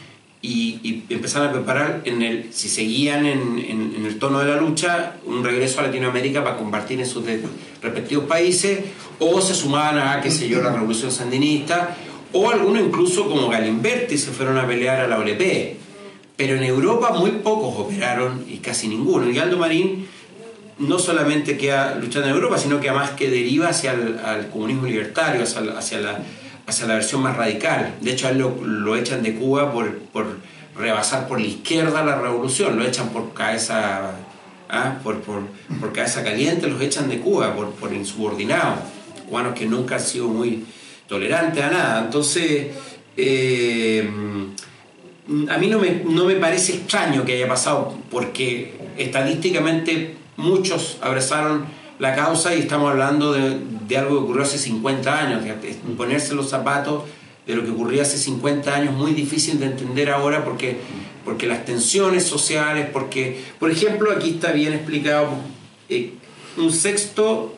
y, 0.42 0.80
y 0.82 1.14
empezaron 1.14 1.48
a 1.48 1.52
preparar, 1.52 2.02
en 2.04 2.22
el, 2.22 2.52
si 2.52 2.68
seguían 2.68 3.26
en, 3.26 4.04
el 4.06 4.18
tono 4.18 4.38
de 4.38 4.46
la 4.46 4.56
lucha, 4.56 5.16
un 5.24 5.42
regreso 5.42 5.80
a 5.80 5.84
Latinoamérica 5.84 6.44
para 6.44 6.56
compartir 6.56 7.00
en 7.00 7.06
sus 7.06 7.24
respectivos 7.82 8.26
países 8.26 8.80
o 9.18 9.40
se 9.40 9.54
sumaban 9.54 9.98
a, 9.98 10.20
qué 10.20 10.30
sé 10.30 10.48
yo, 10.48 10.62
la 10.62 10.72
revolución 10.72 11.10
sandinista 11.10 11.96
o 12.36 12.50
algunos 12.50 12.82
incluso 12.82 13.28
como 13.28 13.48
Galimberti 13.48 14.18
se 14.18 14.30
fueron 14.30 14.58
a 14.58 14.66
pelear 14.66 15.00
a 15.00 15.08
la 15.08 15.18
OLP. 15.18 15.76
Pero 16.36 16.56
en 16.56 16.64
Europa 16.64 17.12
muy 17.12 17.30
pocos 17.30 17.86
operaron 17.86 18.44
y 18.48 18.58
casi 18.58 18.88
ninguno. 18.88 19.30
Y 19.30 19.38
Aldo 19.38 19.56
Marín 19.56 20.06
no 20.78 20.98
solamente 20.98 21.56
queda 21.56 21.94
luchando 21.94 22.28
en 22.28 22.34
Europa, 22.34 22.58
sino 22.58 22.80
que 22.80 22.90
además 22.90 23.10
que 23.10 23.30
deriva 23.30 23.68
hacia 23.68 23.92
el 23.92 24.18
al 24.18 24.50
comunismo 24.50 24.86
libertario, 24.86 25.42
hacia, 25.42 25.62
la, 25.62 26.18
hacia 26.66 26.86
la 26.86 26.94
versión 26.94 27.22
más 27.22 27.36
radical. 27.36 27.94
De 28.02 28.12
hecho, 28.12 28.26
a 28.26 28.30
él 28.30 28.38
lo, 28.38 28.96
echan 28.96 29.22
de 29.22 29.34
Cuba 29.34 29.72
por, 29.72 29.96
por, 29.98 30.26
rebasar 30.76 31.26
por 31.26 31.40
la 31.40 31.46
izquierda 31.46 32.04
la 32.04 32.20
revolución, 32.20 32.76
lo 32.76 32.84
echan 32.84 33.08
por 33.08 33.32
cabeza, 33.32 34.10
¿ah? 34.68 34.98
por, 35.02 35.22
por, 35.22 35.40
por, 35.80 35.94
cabeza 35.94 36.22
caliente, 36.22 36.66
los 36.66 36.82
echan 36.82 37.08
de 37.08 37.18
Cuba 37.20 37.54
por, 37.56 37.70
por 37.70 37.94
insubordinados, 37.94 38.80
cubanos 39.26 39.54
que 39.54 39.64
nunca 39.64 39.94
han 39.94 40.02
sido 40.02 40.28
muy 40.28 40.66
tolerante 41.08 41.62
a 41.62 41.70
nada. 41.70 42.04
Entonces, 42.04 42.68
eh, 43.16 44.08
a 45.48 45.58
mí 45.58 45.66
no 45.68 45.78
me, 45.78 46.02
no 46.04 46.24
me 46.24 46.36
parece 46.36 46.74
extraño 46.74 47.24
que 47.24 47.34
haya 47.34 47.48
pasado, 47.48 47.96
porque 48.10 48.74
estadísticamente 48.96 50.16
muchos 50.36 50.98
abrazaron 51.00 51.66
la 51.98 52.14
causa 52.14 52.54
y 52.54 52.60
estamos 52.60 52.90
hablando 52.90 53.32
de, 53.32 53.58
de 53.88 53.96
algo 53.96 54.18
que 54.18 54.24
ocurrió 54.24 54.42
hace 54.42 54.58
50 54.58 55.18
años. 55.18 55.42
Ponerse 55.96 56.34
los 56.34 56.50
zapatos 56.50 57.04
de 57.46 57.54
lo 57.54 57.64
que 57.64 57.70
ocurría 57.70 58.02
hace 58.02 58.18
50 58.18 58.74
años 58.74 58.94
muy 58.94 59.12
difícil 59.12 59.58
de 59.58 59.66
entender 59.66 60.10
ahora 60.10 60.44
porque, 60.44 60.76
porque 61.24 61.46
las 61.46 61.64
tensiones 61.64 62.24
sociales, 62.24 62.88
porque, 62.92 63.40
por 63.58 63.70
ejemplo, 63.70 64.10
aquí 64.12 64.30
está 64.30 64.52
bien 64.52 64.72
explicado, 64.72 65.28
eh, 65.88 66.12
un 66.56 66.72
sexto 66.72 67.54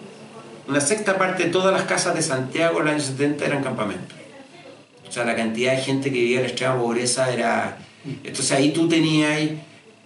una 0.68 0.80
sexta 0.80 1.16
parte 1.16 1.44
de 1.44 1.50
todas 1.50 1.72
las 1.72 1.84
casas 1.84 2.14
de 2.14 2.22
Santiago 2.22 2.78
en 2.78 2.84
los 2.84 2.94
años 2.94 3.04
70 3.06 3.46
eran 3.46 3.62
campamentos. 3.64 4.16
O 5.08 5.10
sea, 5.10 5.24
la 5.24 5.34
cantidad 5.34 5.72
de 5.72 5.82
gente 5.82 6.12
que 6.12 6.20
vivía 6.20 6.36
en 6.36 6.42
la 6.42 6.48
extrema 6.48 6.78
pobreza 6.78 7.32
era... 7.32 7.78
Entonces 8.04 8.52
ahí 8.52 8.70
tú 8.72 8.86
tenías 8.86 9.50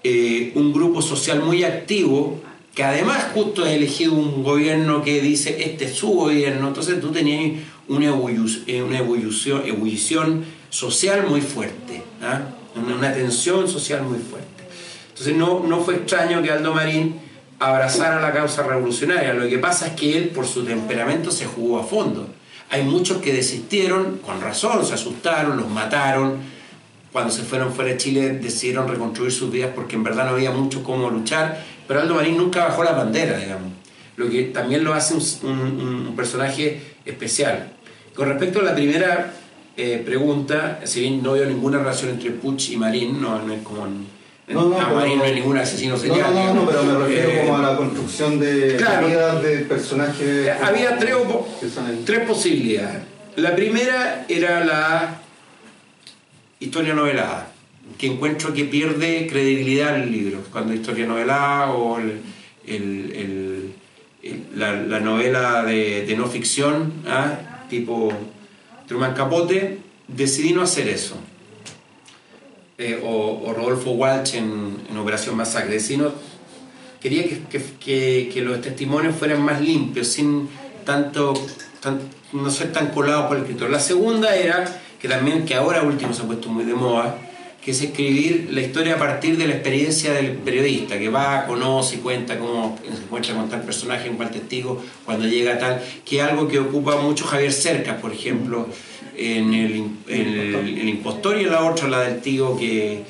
eh, 0.04 0.52
un 0.54 0.72
grupo 0.72 1.02
social 1.02 1.42
muy 1.42 1.64
activo 1.64 2.40
que 2.74 2.84
además 2.84 3.26
justo 3.34 3.64
has 3.64 3.70
elegido 3.70 4.14
un 4.14 4.42
gobierno 4.42 5.02
que 5.02 5.20
dice 5.20 5.62
este 5.62 5.84
es 5.84 5.94
su 5.94 6.08
gobierno, 6.08 6.68
entonces 6.68 7.00
tú 7.00 7.12
tenías 7.12 7.60
una 7.88 8.06
ebullición, 8.06 8.64
eh, 8.66 8.82
una 8.82 8.98
ebullición, 8.98 10.44
social 10.70 11.26
muy 11.28 11.42
fuerte, 11.42 12.02
¿ah? 12.22 12.40
una, 12.74 13.12
tensión 13.12 13.68
social 13.68 14.02
muy 14.04 14.18
fuerte. 14.18 14.48
Entonces 15.10 15.36
no, 15.36 15.62
no 15.64 15.80
fue 15.80 15.96
extraño 15.96 16.42
que 16.42 16.50
Aldo 16.50 16.72
Marín 16.72 17.20
abrazar 17.62 18.12
a 18.12 18.20
la 18.20 18.32
causa 18.32 18.62
revolucionaria. 18.64 19.32
Lo 19.34 19.48
que 19.48 19.58
pasa 19.58 19.88
es 19.88 19.92
que 19.92 20.16
él, 20.18 20.28
por 20.30 20.46
su 20.46 20.64
temperamento, 20.64 21.30
se 21.30 21.46
jugó 21.46 21.78
a 21.78 21.84
fondo. 21.84 22.28
Hay 22.70 22.82
muchos 22.82 23.18
que 23.18 23.32
desistieron, 23.32 24.18
con 24.18 24.40
razón, 24.40 24.84
se 24.84 24.94
asustaron, 24.94 25.56
los 25.56 25.68
mataron. 25.68 26.38
Cuando 27.12 27.30
se 27.30 27.42
fueron 27.42 27.72
fuera 27.72 27.90
de 27.90 27.98
Chile 27.98 28.30
decidieron 28.30 28.88
reconstruir 28.88 29.30
sus 29.30 29.52
vidas 29.52 29.70
porque 29.74 29.96
en 29.96 30.02
verdad 30.02 30.24
no 30.24 30.30
había 30.32 30.50
mucho 30.50 30.82
cómo 30.82 31.10
luchar. 31.10 31.62
Pero 31.86 32.00
Aldo 32.00 32.14
Marín 32.14 32.36
nunca 32.36 32.64
bajó 32.64 32.82
la 32.82 32.92
bandera, 32.92 33.36
digamos. 33.36 33.70
Lo 34.16 34.28
que 34.28 34.44
también 34.44 34.82
lo 34.84 34.94
hace 34.94 35.14
un, 35.14 36.14
personaje 36.16 36.80
especial. 37.04 37.72
Con 38.14 38.28
respecto 38.28 38.60
a 38.60 38.62
la 38.62 38.74
primera 38.74 39.34
eh, 39.76 40.02
pregunta, 40.04 40.80
si 40.84 41.00
bien 41.00 41.22
no 41.22 41.32
veo 41.32 41.46
ninguna 41.46 41.78
relación 41.78 42.10
entre 42.10 42.30
Puch 42.30 42.70
y 42.70 42.76
Marín, 42.76 43.20
no, 43.20 43.36
es 43.52 43.62
como 43.62 43.86
No, 44.52 44.68
no, 44.68 44.90
no 45.16 45.24
es 45.24 45.34
ningún 45.34 45.58
asesino 45.58 45.94
No, 45.94 46.00
serial. 46.00 46.34
no, 46.34 46.44
no, 46.46 46.54
no, 46.54 46.66
pero 46.66 46.82
me 46.84 46.94
refiero 46.98 47.28
Eh, 47.30 47.40
como 47.46 47.56
a 47.58 47.62
la 47.62 47.76
construcción 47.76 48.38
de 48.40 48.76
claro. 48.76 49.06
vidas 49.06 49.42
de 49.42 49.58
personajes. 49.60 50.20
Eh, 50.48 50.52
Había 50.62 50.98
tres, 50.98 51.14
tres 52.04 52.20
posibilidades. 52.26 53.02
La 53.36 53.54
primera 53.56 54.24
era 54.28 54.64
la 54.64 55.20
historia 56.60 56.94
novelada, 56.94 57.48
que 57.98 58.06
encuentro 58.08 58.52
que 58.52 58.64
pierde 58.64 59.26
credibilidad 59.26 59.96
el 59.96 60.12
libro, 60.12 60.40
cuando 60.52 60.74
historia 60.74 61.06
novelada 61.06 61.70
o 61.72 61.98
el- 61.98 62.20
el- 62.66 63.12
el- 63.16 63.72
el- 64.22 64.44
la, 64.54 64.72
la 64.74 65.00
novela 65.00 65.64
de, 65.64 66.04
de 66.06 66.16
no 66.16 66.26
ficción, 66.26 66.92
¿ah? 67.08 67.64
tipo 67.68 68.12
Truman 68.86 69.14
Capote, 69.14 69.78
decidí 70.08 70.52
no 70.52 70.62
hacer 70.62 70.88
eso. 70.88 71.16
Eh, 72.78 73.00
o, 73.04 73.52
Rodolfo 73.52 73.90
Walsh 73.92 74.34
en, 74.36 74.76
en 74.90 74.96
Operación 74.96 75.36
Masacre, 75.36 75.78
sino 75.78 76.10
quería 77.00 77.24
que, 77.24 77.40
que- 77.78 78.30
que- 78.32 78.40
los 78.42 78.60
testimonios 78.60 79.14
fueran 79.14 79.42
más 79.42 79.60
limpios, 79.60 80.08
sin 80.08 80.48
tanto, 80.84 81.34
tan- 81.80 82.00
no 82.32 82.50
ser 82.50 82.72
tan 82.72 82.88
colados 82.88 83.26
por 83.26 83.36
el 83.36 83.42
escritor. 83.44 83.70
La 83.70 83.78
segunda 83.80 84.34
era, 84.34 84.80
que 85.00 85.06
también, 85.08 85.44
que 85.44 85.54
ahora 85.54 85.82
último 85.82 86.12
se 86.14 86.22
ha 86.22 86.26
puesto 86.26 86.48
muy 86.48 86.64
de 86.64 86.74
moda, 86.74 87.18
que 87.62 87.70
es 87.72 87.82
escribir 87.82 88.48
la 88.50 88.60
historia 88.62 88.94
a 88.94 88.98
partir 88.98 89.36
de 89.36 89.46
la 89.46 89.52
experiencia 89.54 90.12
del 90.14 90.32
periodista, 90.32 90.98
que 90.98 91.08
va, 91.10 91.46
conoce 91.46 91.96
y 91.96 91.98
cuenta 91.98 92.38
cómo 92.38 92.76
se 92.82 93.02
encuentra 93.04 93.34
con 93.34 93.48
tal 93.48 93.62
personaje, 93.62 94.08
con 94.08 94.16
cual 94.16 94.30
testigo, 94.30 94.82
cuando 95.04 95.26
llega 95.28 95.58
tal, 95.58 95.80
que 96.04 96.16
es 96.18 96.22
algo 96.24 96.48
que 96.48 96.58
ocupa 96.58 96.96
mucho 96.96 97.24
Javier 97.26 97.52
Cercas, 97.52 98.00
por 98.00 98.12
ejemplo, 98.12 98.66
en 99.16 99.54
el, 99.54 99.84
el, 100.08 100.78
el 100.78 100.88
impostor 100.88 101.40
y 101.40 101.44
la 101.44 101.64
otra, 101.64 101.88
la 101.88 102.00
del 102.00 102.20
tío 102.20 102.56
que, 102.56 103.02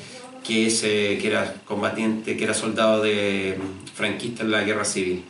que, 0.43 0.67
es, 0.67 0.83
eh, 0.83 1.17
que 1.21 1.27
era 1.27 1.55
combatiente, 1.65 2.35
que 2.37 2.43
era 2.43 2.53
soldado 2.53 3.01
de 3.01 3.57
mm, 3.57 3.95
franquista 3.95 4.43
en 4.43 4.51
la 4.51 4.63
guerra 4.63 4.85
civil. 4.85 5.23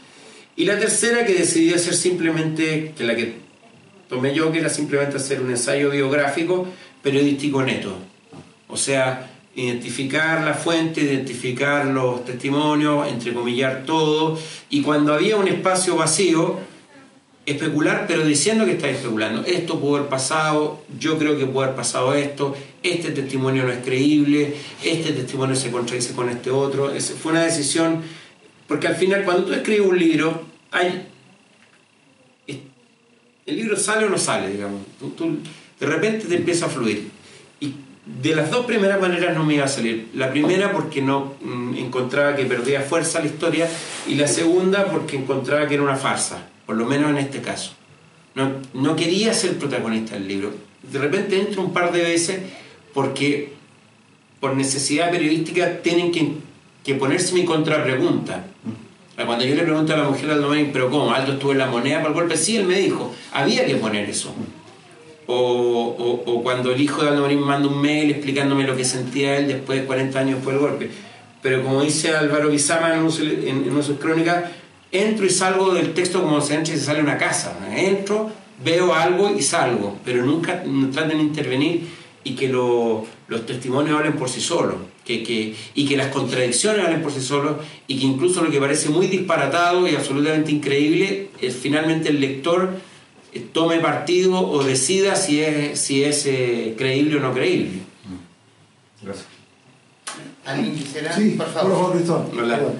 Y 0.55 0.65
la 0.65 0.77
tercera 0.79 1.25
que 1.25 1.33
decidí 1.33 1.73
hacer 1.73 1.93
simplemente, 1.93 2.93
que 2.95 3.03
la 3.03 3.15
que 3.15 3.35
tomé 4.07 4.33
yo, 4.33 4.51
que 4.51 4.59
era 4.59 4.69
simplemente 4.69 5.17
hacer 5.17 5.41
un 5.41 5.49
ensayo 5.49 5.89
biográfico 5.89 6.67
periodístico 7.01 7.63
neto. 7.63 7.97
O 8.67 8.77
sea, 8.77 9.31
identificar 9.55 10.43
la 10.43 10.53
fuente, 10.53 11.01
identificar 11.01 11.85
los 11.85 12.25
testimonios, 12.25 13.07
entrecomillar 13.07 13.83
todo, 13.85 14.39
y 14.69 14.81
cuando 14.81 15.13
había 15.13 15.37
un 15.37 15.47
espacio 15.47 15.95
vacío, 15.95 16.59
especular, 17.45 18.05
pero 18.07 18.25
diciendo 18.25 18.65
que 18.65 18.71
está 18.73 18.89
especulando. 18.89 19.43
Esto 19.45 19.79
pudo 19.79 19.97
haber 19.97 20.09
pasado, 20.09 20.81
yo 20.99 21.17
creo 21.17 21.37
que 21.37 21.45
pudo 21.45 21.63
haber 21.63 21.75
pasado 21.75 22.13
esto, 22.13 22.55
este 22.83 23.11
testimonio 23.11 23.63
no 23.63 23.71
es 23.71 23.83
creíble, 23.83 24.55
este 24.83 25.11
testimonio 25.11 25.55
se 25.55 25.71
contradice 25.71 26.13
con 26.13 26.29
este 26.29 26.49
otro. 26.51 26.91
Es- 26.93 27.11
fue 27.11 27.31
una 27.33 27.43
decisión, 27.43 28.01
porque 28.67 28.87
al 28.87 28.95
final 28.95 29.23
cuando 29.25 29.45
tú 29.45 29.53
escribes 29.53 29.85
un 29.85 29.99
libro, 29.99 30.43
el 33.45 33.55
libro 33.57 33.75
sale 33.75 34.05
o 34.05 34.09
no 34.09 34.17
sale, 34.17 34.49
digamos. 34.49 34.81
De 35.79 35.85
repente 35.85 36.27
te 36.27 36.35
empieza 36.35 36.67
a 36.67 36.69
fluir. 36.69 37.09
Y 37.59 37.73
de 38.05 38.35
las 38.35 38.49
dos 38.51 38.65
primeras 38.65 39.01
maneras 39.01 39.35
no 39.35 39.43
me 39.43 39.55
iba 39.55 39.65
a 39.65 39.67
salir. 39.67 40.07
La 40.13 40.31
primera 40.31 40.71
porque 40.71 41.01
no 41.01 41.33
mm, 41.41 41.75
encontraba 41.75 42.35
que 42.37 42.45
perdía 42.45 42.81
fuerza 42.81 43.19
la 43.19 43.25
historia 43.25 43.67
y 44.07 44.15
la 44.15 44.27
segunda 44.27 44.85
porque 44.85 45.17
encontraba 45.17 45.67
que 45.67 45.73
era 45.73 45.83
una 45.83 45.97
farsa, 45.97 46.47
por 46.65 46.75
lo 46.75 46.85
menos 46.85 47.09
en 47.11 47.17
este 47.17 47.41
caso. 47.41 47.71
No, 48.35 48.51
no 48.73 48.95
quería 48.95 49.33
ser 49.33 49.57
protagonista 49.57 50.15
del 50.15 50.27
libro. 50.27 50.51
De 50.91 50.99
repente 50.99 51.39
entro 51.39 51.61
un 51.61 51.71
par 51.73 51.91
de 51.91 52.01
veces 52.01 52.39
porque 52.93 53.53
por 54.39 54.55
necesidad 54.55 55.11
periodística 55.11 55.81
tienen 55.81 56.11
que, 56.11 56.33
que 56.83 56.95
ponerse 56.95 57.33
mi 57.33 57.45
contrapregunta. 57.45 58.45
Cuando 59.25 59.45
yo 59.45 59.53
le 59.55 59.61
pregunto 59.63 59.93
a 59.93 59.97
la 59.97 60.03
mujer 60.09 60.31
Aldo 60.31 60.49
Marín, 60.49 60.71
pero 60.73 60.89
¿cómo? 60.89 61.13
¿Aldo 61.13 61.33
estuvo 61.33 61.51
en 61.51 61.59
la 61.59 61.67
moneda 61.67 61.97
para 61.97 62.09
el 62.09 62.13
golpe? 62.15 62.35
Sí, 62.35 62.57
él 62.57 62.65
me 62.65 62.79
dijo, 62.79 63.13
había 63.31 63.65
que 63.65 63.75
poner 63.75 64.09
eso. 64.09 64.33
O, 65.25 65.35
o- 65.35 66.23
o 66.31 66.43
cuando 66.43 66.71
el 66.73 66.81
hijo 66.81 67.01
de 67.03 67.09
Aldo 67.09 67.21
Marín 67.21 67.39
manda 67.39 67.67
un 67.69 67.79
mail 67.81 68.09
explicándome 68.11 68.65
lo 68.65 68.75
que 68.75 68.83
sentía 68.83 69.37
él 69.37 69.47
después 69.47 69.79
de 69.79 69.85
40 69.85 70.19
años 70.19 70.35
después 70.35 70.55
del 70.59 70.67
golpe. 70.67 70.89
Pero 71.41 71.63
como 71.63 71.81
dice 71.81 72.13
Álvaro 72.15 72.49
Bizama 72.49 72.95
en, 72.95 73.05
en- 73.47 73.47
en 73.47 73.69
una 73.69 73.77
de 73.77 73.83
sus 73.83 73.99
crónicas, 73.99 74.45
entro 74.93 75.25
y 75.25 75.29
salgo 75.29 75.73
del 75.73 75.93
texto 75.93 76.21
como 76.23 76.39
se 76.39 76.53
entra 76.55 76.73
y 76.73 76.77
se 76.77 76.85
sale 76.85 76.99
de 76.99 77.03
una 77.03 77.17
casa. 77.17 77.57
Entro, 77.75 78.31
veo 78.63 78.93
algo 78.93 79.35
y 79.37 79.41
salgo, 79.41 79.97
pero 80.05 80.25
nunca 80.25 80.63
traten 80.93 81.17
de 81.17 81.23
intervenir 81.23 81.87
y 82.23 82.35
que 82.35 82.47
lo- 82.47 83.05
los 83.27 83.45
testimonios 83.45 83.97
hablen 83.97 84.13
por 84.13 84.29
sí 84.29 84.39
solos, 84.39 84.75
que, 85.03 85.23
que- 85.23 85.53
y 85.75 85.85
que 85.85 85.97
las 85.97 86.07
contradicciones 86.07 86.85
hablen 86.85 87.01
por 87.01 87.11
sí 87.11 87.19
solos, 87.21 87.57
y 87.87 87.99
que 87.99 88.05
incluso 88.05 88.41
lo 88.43 88.49
que 88.51 88.59
parece 88.59 88.87
muy 88.89 89.07
disparatado 89.07 89.85
y 89.87 89.95
absolutamente 89.95 90.51
increíble, 90.51 91.29
es 91.41 91.55
finalmente 91.57 92.07
el 92.09 92.21
lector 92.21 92.69
eh, 93.33 93.45
tome 93.51 93.79
partido 93.79 94.39
o 94.39 94.63
decida 94.63 95.15
si 95.17 95.41
es, 95.41 95.79
si 95.79 96.03
es 96.03 96.25
eh, 96.27 96.75
creíble 96.77 97.17
o 97.17 97.19
no 97.19 97.33
creíble. 97.33 97.79
Gracias. 99.01 99.25
¿Alguien 100.45 100.75
quisiera? 100.75 101.13
Sí, 101.15 101.31
por 101.31 101.47
favor. 101.51 101.73
Juan 101.73 101.91
Cristóbal. 101.97 102.73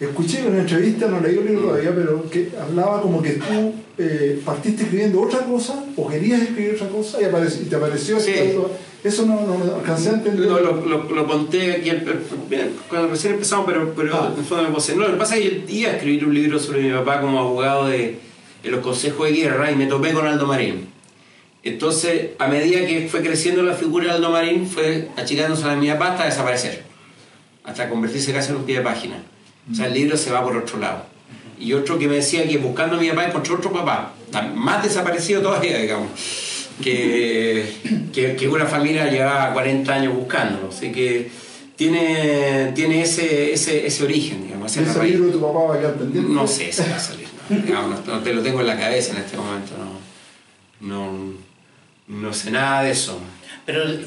Escuché 0.00 0.46
una 0.46 0.60
entrevista, 0.60 1.08
no 1.08 1.20
leí 1.20 1.36
el 1.36 1.44
libro 1.46 1.68
todavía, 1.68 1.94
pero 1.94 2.28
que 2.30 2.48
hablaba 2.58 3.02
como 3.02 3.20
que 3.20 3.32
tú 3.32 3.74
eh, 3.98 4.40
partiste 4.42 4.84
escribiendo 4.84 5.20
otra 5.20 5.40
cosa 5.40 5.84
o 5.94 6.08
querías 6.08 6.40
escribir 6.40 6.74
otra 6.76 6.88
cosa 6.88 7.20
y, 7.20 7.24
apareció- 7.24 7.62
y 7.62 7.64
te 7.66 7.76
apareció 7.76 8.18
Sí. 8.18 8.30
esto. 8.34 8.70
Eso 9.04 9.26
no, 9.26 9.42
no 9.46 9.74
alcancé 9.76 10.08
a 10.08 10.12
entender. 10.14 10.46
Lo, 10.46 10.58
lo, 10.60 10.86
lo- 10.86 11.04
lo 11.04 11.26
conté 11.26 11.72
aquí 11.72 11.90
el- 11.90 12.08
el- 12.50 12.70
cuando 12.88 13.08
recién 13.08 13.34
empezamos, 13.34 13.66
pero, 13.66 13.92
pero 13.94 14.14
Ah. 14.14 14.30
en 14.32 14.38
el 14.40 14.44
fondo 14.46 14.64
me 14.64 14.70
puse. 14.74 14.96
No, 14.96 15.02
lo 15.06 15.12
que 15.12 15.18
pasa 15.18 15.36
es 15.36 15.42
que 15.42 15.50
yo 15.68 15.74
iba 15.80 15.90
a 15.90 15.96
escribir 15.96 16.24
un 16.24 16.32
libro 16.34 16.58
sobre 16.58 16.80
mi 16.82 16.90
papá 16.92 17.20
como 17.20 17.38
abogado 17.38 17.88
de, 17.88 18.16
de 18.62 18.70
los 18.70 18.80
consejos 18.80 19.28
de 19.28 19.34
guerra 19.34 19.70
y 19.70 19.76
me 19.76 19.84
topé 19.86 20.12
con 20.14 20.26
Aldo 20.26 20.46
Marín. 20.46 20.88
Entonces, 21.62 22.30
a 22.38 22.46
medida 22.48 22.86
que 22.86 23.06
fue 23.10 23.20
creciendo 23.20 23.62
la 23.62 23.74
figura 23.74 24.06
de 24.06 24.10
Aldo 24.12 24.30
Marín, 24.30 24.66
fue 24.66 25.08
achicándose 25.16 25.64
a 25.64 25.76
mi 25.76 25.88
papá 25.90 26.12
hasta 26.12 26.24
desaparecer, 26.24 26.84
hasta 27.64 27.88
convertirse 27.90 28.32
casi 28.32 28.50
en 28.50 28.56
un 28.56 28.64
pie 28.64 28.78
de 28.78 28.82
página. 28.82 29.22
O 29.70 29.74
sea, 29.74 29.86
el 29.86 29.94
libro 29.94 30.16
se 30.16 30.30
va 30.30 30.42
por 30.42 30.56
otro 30.56 30.78
lado. 30.78 31.04
Y 31.58 31.72
otro 31.72 31.98
que 31.98 32.08
me 32.08 32.16
decía 32.16 32.46
que 32.48 32.58
buscando 32.58 32.96
a 32.96 33.00
mi 33.00 33.08
papá 33.10 33.26
encontró 33.26 33.56
otro 33.56 33.72
papá, 33.72 34.14
más 34.54 34.82
desaparecido 34.82 35.42
todavía, 35.42 35.78
digamos, 35.78 36.10
que, 36.82 37.66
que, 38.12 38.36
que 38.36 38.48
una 38.48 38.66
familia 38.66 39.10
llevaba 39.10 39.52
40 39.52 39.92
años 39.92 40.14
buscándolo. 40.14 40.68
Así 40.70 40.90
que 40.90 41.30
tiene, 41.80 42.72
tiene 42.74 43.00
ese, 43.00 43.54
ese, 43.54 43.86
ese 43.86 44.04
origen, 44.04 44.44
digamos, 44.44 44.76
ese 44.76 44.92
raíz. 44.92 45.12
libro 45.12 45.26
de 45.28 45.32
tu 45.32 45.40
papá 45.40 45.60
va 45.60 45.74
a 45.74 45.78
quedar 45.78 45.94
pendiente. 45.94 46.30
No 46.30 46.46
sé 46.46 46.70
si 46.70 46.82
va 46.82 46.96
a 46.96 47.00
salir, 47.00 47.26
no, 47.48 47.56
digamos, 47.56 48.06
no, 48.06 48.16
no 48.16 48.22
te 48.22 48.34
lo 48.34 48.42
tengo 48.42 48.60
en 48.60 48.66
la 48.66 48.78
cabeza 48.78 49.12
en 49.12 49.18
este 49.18 49.38
momento, 49.38 49.72
no, 50.80 50.86
no, 50.86 51.34
no 52.06 52.32
sé 52.34 52.50
nada 52.50 52.82
de 52.82 52.90
eso. 52.90 53.18
Pero 53.66 53.82
el- 53.82 54.00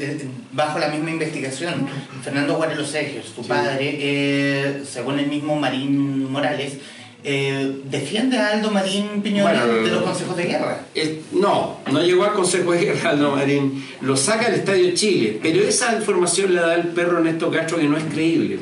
el- 0.00 0.28
bajo 0.52 0.78
la 0.78 0.88
misma 0.88 1.10
investigación, 1.10 1.86
Fernando 2.22 2.54
Guarelo 2.56 2.84
Sergio, 2.84 3.20
su 3.22 3.46
padre, 3.46 3.96
eh, 4.00 4.82
según 4.88 5.18
el 5.18 5.26
mismo 5.26 5.56
Marín 5.56 6.30
Morales, 6.30 6.74
eh, 7.22 7.80
defiende 7.84 8.38
a 8.38 8.52
Aldo 8.52 8.70
Marín 8.70 9.20
Piñón 9.22 9.42
Bueno, 9.50 9.66
de 9.66 9.90
los 9.90 10.02
consejos 10.02 10.36
de 10.38 10.44
guerra. 10.44 10.80
Eh, 10.94 11.20
no, 11.32 11.80
no 11.92 12.02
llegó 12.02 12.24
al 12.24 12.32
Consejo 12.32 12.72
de 12.72 12.84
Guerra 12.86 13.10
Aldo 13.10 13.32
Marín, 13.36 13.84
lo 14.00 14.16
saca 14.16 14.46
del 14.48 14.60
Estadio 14.60 14.94
Chile, 14.94 15.38
pero 15.42 15.60
esa 15.62 15.94
información 15.94 16.54
la 16.54 16.62
da 16.62 16.74
el 16.76 16.88
perro 16.88 17.18
Ernesto 17.18 17.50
Castro 17.50 17.76
que 17.76 17.84
no 17.84 17.98
es 17.98 18.04
creíble. 18.04 18.58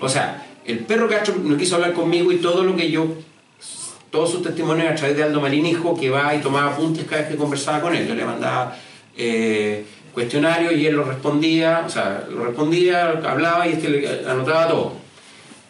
O 0.00 0.08
sea, 0.08 0.46
el 0.64 0.78
perro 0.80 1.08
Castro 1.08 1.34
no 1.42 1.56
quiso 1.56 1.74
hablar 1.74 1.92
conmigo 1.92 2.30
y 2.30 2.36
todo 2.36 2.62
lo 2.62 2.76
que 2.76 2.88
yo, 2.90 3.16
todos 4.10 4.30
sus 4.30 4.42
testimonios 4.44 4.92
a 4.92 4.94
través 4.94 5.16
de 5.16 5.24
Aldo 5.24 5.40
Marín 5.40 5.66
Hijo, 5.66 5.98
que 5.98 6.08
va 6.08 6.32
y 6.36 6.38
tomaba 6.40 6.72
apuntes 6.74 7.04
cada 7.04 7.22
vez 7.22 7.30
que 7.30 7.36
conversaba 7.36 7.80
con 7.80 7.96
él, 7.96 8.06
yo 8.06 8.14
le 8.14 8.24
mandaba 8.24 8.76
eh, 9.18 9.84
y 10.16 10.86
él 10.86 10.94
lo 10.94 11.04
respondía, 11.04 11.84
o 11.86 11.90
sea, 11.90 12.26
lo 12.28 12.44
respondía, 12.44 13.10
hablaba 13.10 13.68
y 13.68 13.74
este 13.74 13.88
le 13.88 14.08
anotaba 14.28 14.68
todo. 14.68 14.94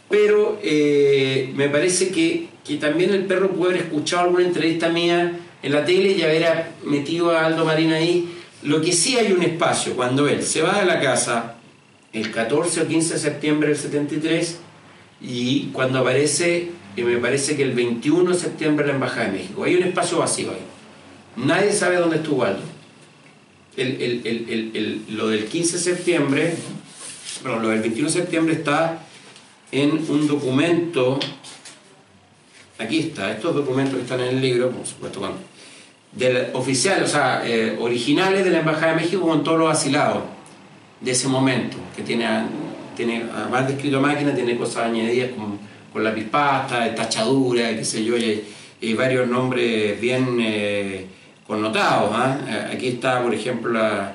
Pero 0.09 0.59
eh, 0.63 1.53
me 1.55 1.69
parece 1.69 2.11
que, 2.11 2.49
que 2.65 2.77
también 2.77 3.11
el 3.13 3.25
perro 3.27 3.51
puede 3.51 3.73
haber 3.73 3.87
escuchado 3.87 4.25
alguna 4.25 4.45
entrevista 4.45 4.89
mía 4.89 5.39
en 5.63 5.73
la 5.73 5.85
tele 5.85 6.13
y 6.13 6.23
haber 6.23 6.67
metido 6.85 7.31
a 7.31 7.45
Aldo 7.45 7.65
Marín 7.65 7.93
ahí. 7.93 8.35
Lo 8.63 8.81
que 8.81 8.93
sí 8.93 9.19
hay 9.19 9.33
un 9.33 9.43
espacio, 9.43 9.95
cuando 9.95 10.27
él 10.29 10.43
se 10.43 10.63
va 10.63 10.81
de 10.81 10.87
la 10.87 11.01
casa 11.01 11.57
el 12.13 12.31
14 12.31 12.83
o 12.83 12.89
15 12.89 13.15
de 13.15 13.21
septiembre 13.21 13.69
del 13.69 13.77
73 13.77 14.61
y 15.21 15.67
cuando 15.73 15.99
aparece, 15.99 16.71
y 16.97 17.03
me 17.03 17.19
parece 17.19 17.57
que 17.57 17.65
el 17.65 17.73
21 17.73 18.33
de 18.33 18.39
septiembre 18.39 18.85
en 18.85 18.89
la 18.89 18.95
Embajada 18.95 19.27
de 19.27 19.33
México. 19.33 19.65
Hay 19.65 19.77
un 19.77 19.83
espacio 19.83 20.19
vacío 20.19 20.53
ahí. 20.53 20.65
Nadie 21.37 21.73
sabe 21.73 21.97
dónde 21.97 22.17
estuvo 22.17 22.45
Aldo. 22.45 22.78
El- 23.79 24.03
el- 24.27 24.71
el- 24.75 25.17
lo 25.17 25.29
del 25.29 25.45
15 25.47 25.77
de 25.79 25.83
septiembre, 25.83 26.55
perdón, 27.43 27.63
lo 27.63 27.69
del 27.69 27.81
21 27.81 28.09
de 28.09 28.15
septiembre 28.15 28.55
está 28.55 29.01
en 29.71 29.91
un 30.09 30.27
documento, 30.27 31.19
aquí 32.79 32.99
está, 32.99 33.31
estos 33.33 33.55
documentos 33.55 33.97
que 33.97 34.03
están 34.03 34.21
en 34.21 34.29
el 34.37 34.41
libro, 34.41 34.71
por 34.71 34.87
supuesto, 34.87 35.21
con, 35.21 35.33
del 36.13 36.49
oficial, 36.55 37.03
o 37.03 37.07
sea, 37.07 37.43
eh, 37.47 37.77
originales 37.79 38.45
de 38.45 38.51
la 38.51 38.61
Embajada 38.61 38.95
de 38.95 39.03
México 39.03 39.23
con 39.27 39.45
todos 39.45 39.59
los 39.59 39.71
asilados 39.71 40.23
de 41.01 41.11
ese 41.11 41.29
momento, 41.29 41.77
que 41.95 42.03
tiene, 42.03 42.27
tiene, 42.97 43.25
además 43.33 43.69
de 43.69 43.75
escrito 43.75 44.01
máquina, 44.01 44.35
tiene 44.35 44.57
cosas 44.57 44.87
añadidas 44.87 45.31
como 45.33 45.59
con 45.93 46.03
lápiz 46.03 46.25
pasta, 46.25 46.95
tachadura, 46.95 47.77
qué 47.77 47.85
sé 47.85 48.05
yo, 48.05 48.15
y 48.81 48.95
varios 48.95 49.29
nombres 49.29 50.01
bien 50.01 50.39
eh, 50.41 51.07
connotados. 51.49 52.11
¿ah? 52.13 52.39
Eh, 52.47 52.75
Aquí 52.75 52.87
está, 52.89 53.21
por 53.23 53.35
ejemplo, 53.35 53.73
la, 53.73 54.15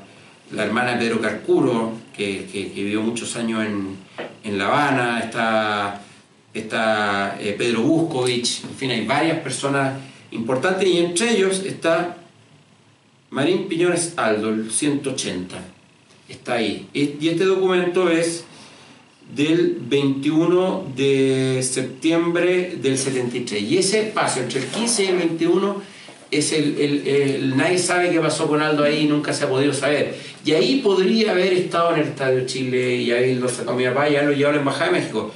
hermana 0.56 0.98
Pedro 0.98 1.20
Carcuro, 1.20 1.92
que, 2.16 2.48
vivió 2.74 3.02
muchos 3.02 3.36
años 3.36 3.66
en, 3.66 3.98
en 4.46 4.58
La 4.58 4.68
Habana, 4.68 5.20
está, 5.20 6.02
está 6.54 7.38
eh, 7.42 7.56
Pedro 7.58 7.82
Buscovich, 7.82 8.64
en 8.64 8.76
fin, 8.76 8.92
hay 8.92 9.06
varias 9.06 9.40
personas 9.40 10.00
importantes 10.32 10.88
y 10.88 11.00
entre 11.00 11.32
ellos 11.32 11.64
está 11.66 12.18
Marín 13.32 13.68
Piñones 13.68 14.14
Aldo, 14.16 14.50
el 14.50 14.72
180. 14.72 15.58
Está 16.30 16.54
ahí. 16.54 16.88
Y 16.94 17.28
este 17.28 17.46
documento 17.46 18.10
es 18.10 18.46
del 19.36 19.78
21 19.82 20.92
de 20.96 21.62
septiembre 21.64 22.78
del 22.80 22.98
73. 22.98 23.62
Y 23.64 23.78
ese 23.78 24.08
espacio 24.08 24.44
entre 24.44 24.60
el 24.60 24.68
15 24.68 25.04
y 25.04 25.08
el 25.08 25.18
21 25.18 25.93
es 26.38 26.52
el, 26.54 26.78
el- 26.80 27.08
el- 27.08 27.58
nadie 27.58 27.78
sabe 27.78 28.10
qué 28.12 28.20
pasó 28.20 28.48
con 28.48 28.62
Aldo 28.62 28.84
ahí, 28.84 29.06
nunca 29.08 29.34
se 29.34 29.46
ha 29.46 29.50
podido 29.50 29.74
saber. 29.74 30.16
Y 30.46 30.52
ahí 30.54 30.82
podría 30.82 31.32
haber 31.32 31.54
estado 31.54 31.94
en 31.96 32.02
el 32.02 32.08
Estadio 32.10 32.46
Chile 32.46 32.96
y 32.96 33.12
ahí 33.12 33.36
lo 33.36 33.48
sacó 33.50 33.74
mi 33.74 33.86
papá 33.86 34.10
y 34.10 34.14
ya 34.14 34.24
lo 34.24 34.32
llevó 34.34 34.50
a 34.50 34.54
la 34.54 34.60
Embajada 34.60 34.92
de 34.92 35.00
México. 35.00 35.32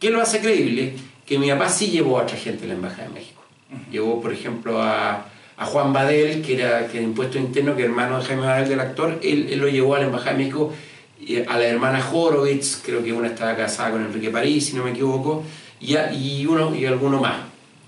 ¿Qué 0.00 0.10
lo 0.10 0.20
hace 0.20 0.40
creíble? 0.40 0.94
Que 1.26 1.38
mi 1.38 1.48
papá 1.50 1.68
sí 1.68 1.88
llevó 1.88 2.18
a 2.18 2.22
otra 2.24 2.36
gente 2.36 2.64
a 2.64 2.68
la 2.68 2.74
Embajada 2.74 3.08
de 3.08 3.14
México. 3.14 3.42
Llevó, 3.90 4.20
por 4.20 4.32
ejemplo, 4.32 4.80
a, 4.82 5.26
a 5.56 5.66
Juan 5.66 5.92
Badel, 5.92 6.42
que 6.42 6.54
era, 6.54 6.86
que 6.88 6.98
era 6.98 7.06
impuesto 7.06 7.38
interno, 7.38 7.74
que 7.74 7.82
era 7.82 7.90
hermano 7.90 8.18
de 8.18 8.24
Jaime 8.24 8.42
Badel, 8.42 8.68
del 8.68 8.80
actor. 8.80 9.18
Él, 9.22 9.48
él 9.50 9.58
lo 9.58 9.68
llevó 9.68 9.94
a 9.94 10.00
la 10.00 10.04
Embajada 10.06 10.32
de 10.32 10.38
México, 10.38 10.72
y 11.20 11.36
a 11.38 11.56
la 11.58 11.64
hermana 11.64 12.06
Horowitz, 12.12 12.82
creo 12.84 13.02
que 13.02 13.12
una 13.12 13.28
estaba 13.28 13.56
casada 13.56 13.92
con 13.92 14.04
Enrique 14.04 14.30
París, 14.30 14.66
si 14.66 14.76
no 14.76 14.84
me 14.84 14.90
equivoco, 14.90 15.42
y, 15.80 15.96
a- 15.96 16.12
y 16.12 16.44
uno 16.46 16.74
y 16.74 16.84
alguno 16.84 17.20
más. 17.20 17.36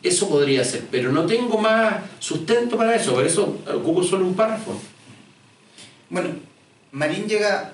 Eso 0.06 0.28
podría 0.28 0.64
ser, 0.64 0.84
pero 0.90 1.10
no 1.12 1.26
tengo 1.26 1.58
más 1.58 1.96
sustento 2.20 2.76
para 2.76 2.94
eso, 2.94 3.14
por 3.14 3.26
eso 3.26 3.58
ocupo 3.74 4.02
solo 4.02 4.24
un 4.26 4.34
párrafo. 4.34 4.80
Bueno, 6.10 6.28
Marín 6.92 7.26
llega... 7.26 7.72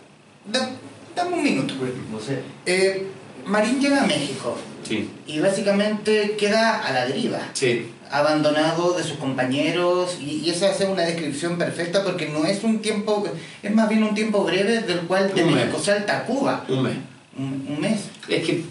da- 0.50 0.70
Dame 1.14 1.36
un 1.36 1.44
minuto. 1.44 1.74
No 2.10 2.18
sé. 2.18 2.40
Eh, 2.64 3.06
Marín 3.44 3.78
llega 3.80 4.02
a 4.02 4.06
México 4.06 4.56
Sí, 4.82 5.10
y 5.26 5.40
básicamente 5.40 6.36
queda 6.38 6.80
a 6.80 6.92
la 6.92 7.06
deriva. 7.06 7.38
sí, 7.52 7.88
abandonado 8.10 8.92
de 8.94 9.02
sus 9.04 9.16
compañeros 9.18 10.18
y, 10.20 10.40
y 10.44 10.50
esa 10.50 10.70
hace 10.70 10.86
una 10.86 11.02
descripción 11.02 11.56
perfecta 11.58 12.02
porque 12.04 12.28
no 12.28 12.44
es 12.46 12.62
un 12.64 12.80
tiempo, 12.80 13.24
es 13.62 13.74
más 13.74 13.88
bien 13.88 14.02
un 14.02 14.14
tiempo 14.14 14.42
breve 14.44 14.80
del 14.80 15.00
cual 15.00 15.32
de. 15.34 15.44
México 15.44 15.78
salta 15.82 16.18
a 16.18 16.24
Cuba. 16.24 16.64
un 16.68 16.82
mes. 16.82 16.96
Un, 17.38 17.66
un 17.68 17.80
mes. 17.80 18.00
Es 18.28 18.44
que, 18.44 18.64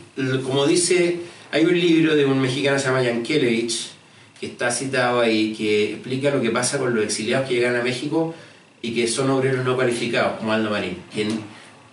como 0.44 0.66
dice, 0.68 1.22
hay 1.52 1.66
un 1.66 1.80
libro 1.80 2.16
de 2.16 2.26
un 2.26 2.40
mexicano 2.40 2.78
que 2.78 2.82
se 2.82 2.88
llama 2.88 3.04
Yankelevich, 3.04 3.92
que 4.40 4.46
está 4.48 4.72
citado 4.72 5.22
ahí, 5.22 5.54
que 5.54 5.94
explica 5.94 6.32
lo 6.32 6.42
que 6.42 6.50
pasa 6.50 6.80
con 6.80 6.96
los 6.96 7.04
exiliados 7.04 7.48
que 7.48 7.56
llegan 7.56 7.76
a 7.76 7.84
México 7.84 8.34
y 8.82 8.94
que 8.96 9.08
son 9.08 9.30
obreros 9.30 9.64
no 9.66 9.76
cualificados, 9.76 10.40
como 10.40 10.54
Aldo 10.54 10.72
Marín. 10.72 10.98
Que 11.14 11.24
en 11.24 11.44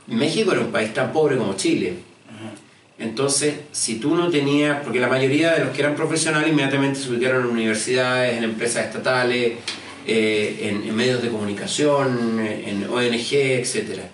México 0.06 0.52
era 0.52 0.60
un 0.60 0.72
país 0.72 0.94
tan 0.94 1.12
pobre 1.12 1.36
como 1.36 1.54
Chile. 1.56 1.94
Entonces, 2.98 3.54
si 3.70 3.96
tú 3.96 4.16
no 4.16 4.28
tenías, 4.28 4.82
porque 4.82 4.98
la 4.98 5.08
mayoría 5.08 5.52
de 5.52 5.64
los 5.64 5.70
que 5.70 5.82
eran 5.82 5.94
profesionales 5.94 6.48
inmediatamente 6.48 6.98
se 6.98 7.10
ubicaron 7.10 7.44
en 7.44 7.50
universidades, 7.50 8.38
en 8.38 8.44
empresas 8.44 8.86
estatales, 8.86 9.52
eh, 10.06 10.58
en, 10.62 10.88
en 10.88 10.96
medios 10.96 11.22
de 11.22 11.28
comunicación, 11.28 12.40
en 12.40 12.88
ONG, 12.88 13.32
etcétera 13.32 14.04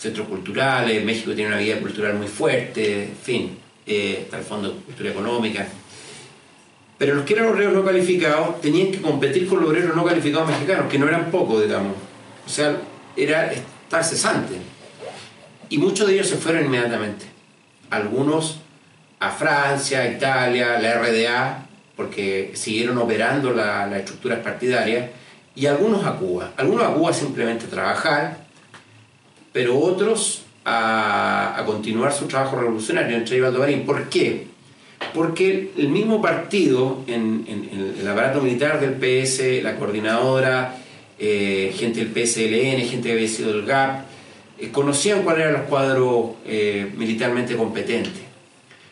centros 0.00 0.28
culturales, 0.28 1.04
México 1.04 1.34
tiene 1.34 1.48
una 1.48 1.58
vida 1.58 1.78
cultural 1.78 2.14
muy 2.14 2.26
fuerte, 2.26 3.02
en 3.02 3.16
fin, 3.22 3.50
eh, 3.92 4.20
está 4.22 4.38
el 4.38 4.44
Fondo 4.44 4.68
de 4.70 4.74
Cultura 4.80 5.10
Económica. 5.10 5.66
Pero 6.96 7.14
los 7.14 7.24
que 7.24 7.32
eran 7.34 7.48
obreros 7.48 7.72
no 7.72 7.84
calificados 7.84 8.60
tenían 8.60 8.92
que 8.92 9.00
competir 9.00 9.48
con 9.48 9.60
los 9.60 9.68
obreros 9.70 9.96
no 9.96 10.04
calificados 10.04 10.48
mexicanos, 10.48 10.88
que 10.90 10.98
no 10.98 11.08
eran 11.08 11.30
pocos, 11.30 11.62
digamos. 11.62 11.94
O 12.46 12.48
sea, 12.48 12.76
era 13.16 13.50
estar 13.52 14.04
cesante. 14.04 14.54
Y 15.68 15.78
muchos 15.78 16.06
de 16.06 16.14
ellos 16.14 16.28
se 16.28 16.36
fueron 16.36 16.66
inmediatamente. 16.66 17.24
Algunos 17.90 18.58
a 19.18 19.30
Francia, 19.30 20.06
Italia, 20.10 20.78
la 20.78 20.94
RDA, 21.00 21.66
porque 21.96 22.52
siguieron 22.54 22.96
operando 22.98 23.52
la- 23.52 23.86
las 23.86 24.00
estructuras 24.00 24.38
partidarias, 24.40 25.10
y 25.54 25.66
algunos 25.66 26.04
a 26.06 26.12
Cuba. 26.16 26.52
Algunos 26.56 26.84
a 26.86 26.94
Cuba 26.94 27.12
simplemente 27.12 27.66
a 27.66 27.68
trabajar, 27.68 28.38
pero 29.52 29.78
otros 29.78 30.42
a, 30.64 31.54
a 31.58 31.64
continuar 31.64 32.12
su 32.12 32.26
trabajo 32.26 32.56
revolucionario, 32.56 33.16
entre 33.16 33.36
ellos 33.36 33.48
Aldo 33.48 33.60
Marín. 33.60 33.84
¿Por 33.86 34.08
qué? 34.08 34.46
Porque 35.14 35.70
el 35.76 35.88
mismo 35.88 36.20
partido, 36.20 37.02
en, 37.06 37.44
en- 37.48 37.68
en 37.72 37.94
el 38.00 38.08
aparato 38.08 38.40
militar 38.42 38.78
del 38.80 38.92
PS, 38.94 39.62
la 39.62 39.76
coordinadora, 39.76 40.76
eh, 41.18 41.74
gente 41.76 42.04
del 42.04 42.08
PSLN, 42.12 42.86
gente 42.88 43.08
que 43.08 43.12
había 43.12 43.28
sido 43.28 43.52
del 43.52 43.64
GAP, 43.66 44.04
eh, 44.58 44.68
conocían 44.70 45.22
cuáles 45.22 45.42
eran 45.42 45.54
los 45.54 45.62
cuadros 45.62 46.32
eh, 46.46 46.92
militarmente 46.96 47.56
competentes. 47.56 48.12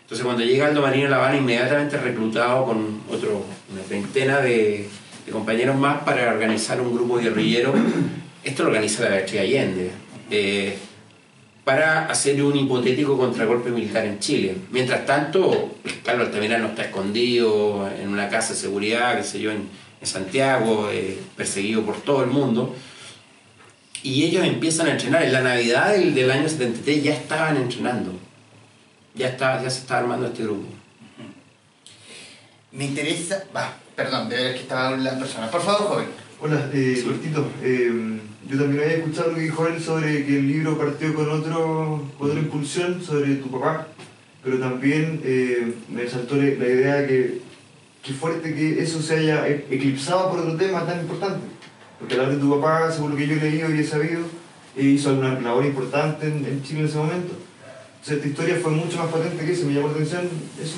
Entonces 0.02 0.24
cuando 0.24 0.42
llega 0.42 0.66
Aldo 0.68 0.80
Marín 0.80 1.04
a 1.06 1.08
La 1.10 1.16
Habana, 1.16 1.36
inmediatamente 1.36 1.98
reclutado 1.98 2.64
con 2.64 3.02
otro, 3.10 3.44
una 3.70 3.82
treintena 3.82 4.40
de, 4.40 4.88
de 5.26 5.32
compañeros 5.32 5.76
más 5.76 6.02
para 6.04 6.32
organizar 6.32 6.80
un 6.80 6.94
grupo 6.94 7.18
guerrillero. 7.18 7.74
Esto 8.42 8.62
lo 8.62 8.70
organiza 8.70 9.02
la 9.04 9.10
Beatriz 9.10 9.40
Allende. 9.42 9.90
Para 11.68 12.06
hacer 12.06 12.42
un 12.42 12.56
hipotético 12.56 13.18
contragolpe 13.18 13.68
militar 13.68 14.06
en 14.06 14.18
Chile. 14.20 14.56
Mientras 14.70 15.04
tanto, 15.04 15.74
Carlos 16.02 16.28
Altamirano 16.28 16.68
está 16.68 16.84
escondido 16.84 17.86
en 17.90 18.08
una 18.08 18.30
casa 18.30 18.54
de 18.54 18.58
seguridad, 18.58 19.18
qué 19.18 19.22
sé 19.22 19.38
yo, 19.38 19.50
en, 19.50 19.68
en 20.00 20.06
Santiago, 20.06 20.88
eh, 20.90 21.18
perseguido 21.36 21.82
por 21.82 22.00
todo 22.00 22.24
el 22.24 22.30
mundo. 22.30 22.74
Y 24.02 24.24
ellos 24.24 24.46
empiezan 24.46 24.86
a 24.86 24.92
entrenar. 24.92 25.24
En 25.24 25.32
la 25.34 25.42
Navidad 25.42 25.92
del, 25.92 26.14
del 26.14 26.30
año 26.30 26.48
73 26.48 27.02
ya 27.04 27.12
estaban 27.12 27.58
entrenando. 27.58 28.12
Ya, 29.14 29.28
está, 29.28 29.62
ya 29.62 29.68
se 29.68 29.80
estaba 29.80 30.00
armando 30.00 30.26
este 30.26 30.44
grupo. 30.44 30.66
Me 32.72 32.86
interesa... 32.86 33.44
Va, 33.54 33.76
perdón, 33.94 34.30
de 34.30 34.36
ver 34.36 34.54
que 34.54 34.60
estaba 34.60 34.96
la 34.96 35.18
persona. 35.18 35.50
Por 35.50 35.60
favor, 35.60 35.88
joven. 35.88 36.06
Hola, 36.40 36.70
eh. 36.72 37.04
Eh, 37.62 38.20
yo 38.48 38.58
también 38.58 38.82
había 38.82 38.96
escuchado 38.96 39.30
lo 39.30 39.36
que 39.36 39.42
dijo 39.42 39.66
él 39.66 39.80
sobre 39.80 40.24
que 40.24 40.38
el 40.38 40.48
libro 40.48 40.78
partió 40.78 41.14
con, 41.14 41.30
otro, 41.30 42.02
con 42.18 42.30
otra 42.30 42.40
impulsión 42.40 43.02
sobre 43.02 43.36
tu 43.36 43.50
papá, 43.50 43.88
pero 44.42 44.58
también 44.58 45.20
eh, 45.24 45.74
me 45.88 46.08
saltó 46.08 46.36
la 46.36 46.46
idea 46.46 47.06
que 47.06 47.40
qué 48.02 48.12
fuerte 48.14 48.54
que 48.54 48.82
eso 48.82 49.02
se 49.02 49.18
haya 49.18 49.46
e- 49.46 49.66
eclipsado 49.70 50.30
por 50.30 50.40
otro 50.40 50.56
tema 50.56 50.86
tan 50.86 51.00
importante. 51.00 51.46
Porque 51.98 52.14
hablar 52.14 52.32
de 52.32 52.38
tu 52.38 52.58
papá, 52.58 52.90
según 52.90 53.10
lo 53.10 53.16
que 53.16 53.26
yo 53.26 53.34
he 53.34 53.40
leído 53.40 53.74
y 53.74 53.80
he 53.80 53.84
sabido, 53.84 54.20
eh, 54.76 54.82
hizo 54.82 55.12
una 55.12 55.38
labor 55.40 55.66
importante 55.66 56.26
en, 56.26 56.44
en 56.46 56.62
Chile 56.62 56.80
en 56.80 56.86
ese 56.86 56.96
momento. 56.96 57.34
Entonces, 58.00 58.16
esta 58.16 58.28
historia 58.28 58.58
fue 58.62 58.70
mucho 58.70 58.96
más 58.96 59.08
potente 59.08 59.44
que 59.44 59.52
eso, 59.52 59.66
me 59.66 59.74
llamó 59.74 59.88
la 59.88 59.94
atención 59.94 60.22
eso. 60.62 60.76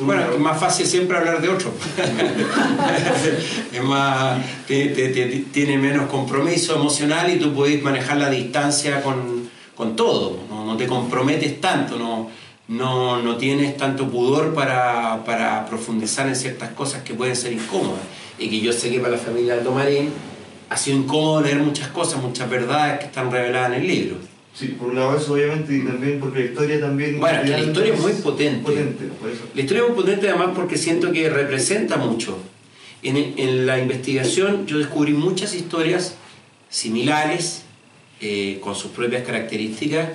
Bueno, 0.00 0.22
es 0.32 0.38
más 0.38 0.58
fácil 0.58 0.86
siempre 0.86 1.16
hablar 1.16 1.40
de 1.40 1.48
otro. 1.48 1.72
es 3.72 3.82
más, 3.82 4.38
te- 4.66 4.88
te- 4.88 5.08
te- 5.10 5.44
tiene 5.52 5.78
menos 5.78 6.08
compromiso 6.10 6.74
emocional 6.74 7.30
y 7.32 7.38
tú 7.38 7.52
puedes 7.52 7.82
manejar 7.82 8.16
la 8.16 8.30
distancia 8.30 9.02
con, 9.02 9.48
con 9.76 9.96
todo. 9.96 10.38
No, 10.48 10.64
no 10.64 10.76
te 10.76 10.86
comprometes 10.86 11.60
tanto, 11.60 11.98
no, 11.98 12.30
no, 12.68 13.22
no 13.22 13.36
tienes 13.36 13.76
tanto 13.76 14.08
pudor 14.08 14.54
para, 14.54 15.22
para 15.24 15.66
profundizar 15.66 16.26
en 16.28 16.36
ciertas 16.36 16.70
cosas 16.70 17.02
que 17.02 17.14
pueden 17.14 17.36
ser 17.36 17.52
incómodas. 17.52 18.02
Y 18.38 18.48
que 18.48 18.60
yo 18.60 18.72
sé 18.72 18.90
que 18.90 18.98
para 19.00 19.12
la 19.12 19.18
familia 19.18 19.54
Aldo 19.54 19.72
Marín 19.72 20.10
ha 20.70 20.76
sido 20.76 20.96
incómodo 20.98 21.42
leer 21.42 21.58
muchas 21.58 21.88
cosas, 21.88 22.22
muchas 22.22 22.48
verdades 22.48 23.00
que 23.00 23.06
están 23.06 23.30
reveladas 23.30 23.72
en 23.74 23.82
el 23.82 23.86
libro. 23.86 24.16
Sí, 24.60 24.66
por 24.78 24.88
un 24.88 24.96
lado 24.96 25.16
eso 25.16 25.32
obviamente 25.32 25.74
y 25.74 25.80
también 25.80 26.20
porque 26.20 26.40
la 26.40 26.44
historia 26.44 26.80
también... 26.80 27.18
Bueno, 27.18 27.42
la 27.44 27.58
historia 27.60 27.94
es 27.94 28.00
muy 28.00 28.12
potente. 28.12 28.62
Potente, 28.62 29.04
por 29.18 29.30
eso. 29.30 29.40
La 29.54 29.60
historia 29.62 29.82
es 29.84 29.88
muy 29.88 29.96
potente 29.96 30.28
además 30.28 30.50
porque 30.54 30.76
siento 30.76 31.10
que 31.12 31.30
representa 31.30 31.96
mucho. 31.96 32.36
En, 33.02 33.16
en 33.16 33.64
la 33.66 33.78
investigación 33.78 34.66
yo 34.66 34.76
descubrí 34.78 35.14
muchas 35.14 35.54
historias 35.54 36.14
similares, 36.68 37.62
eh, 38.20 38.58
con 38.62 38.74
sus 38.74 38.90
propias 38.90 39.22
características, 39.24 40.10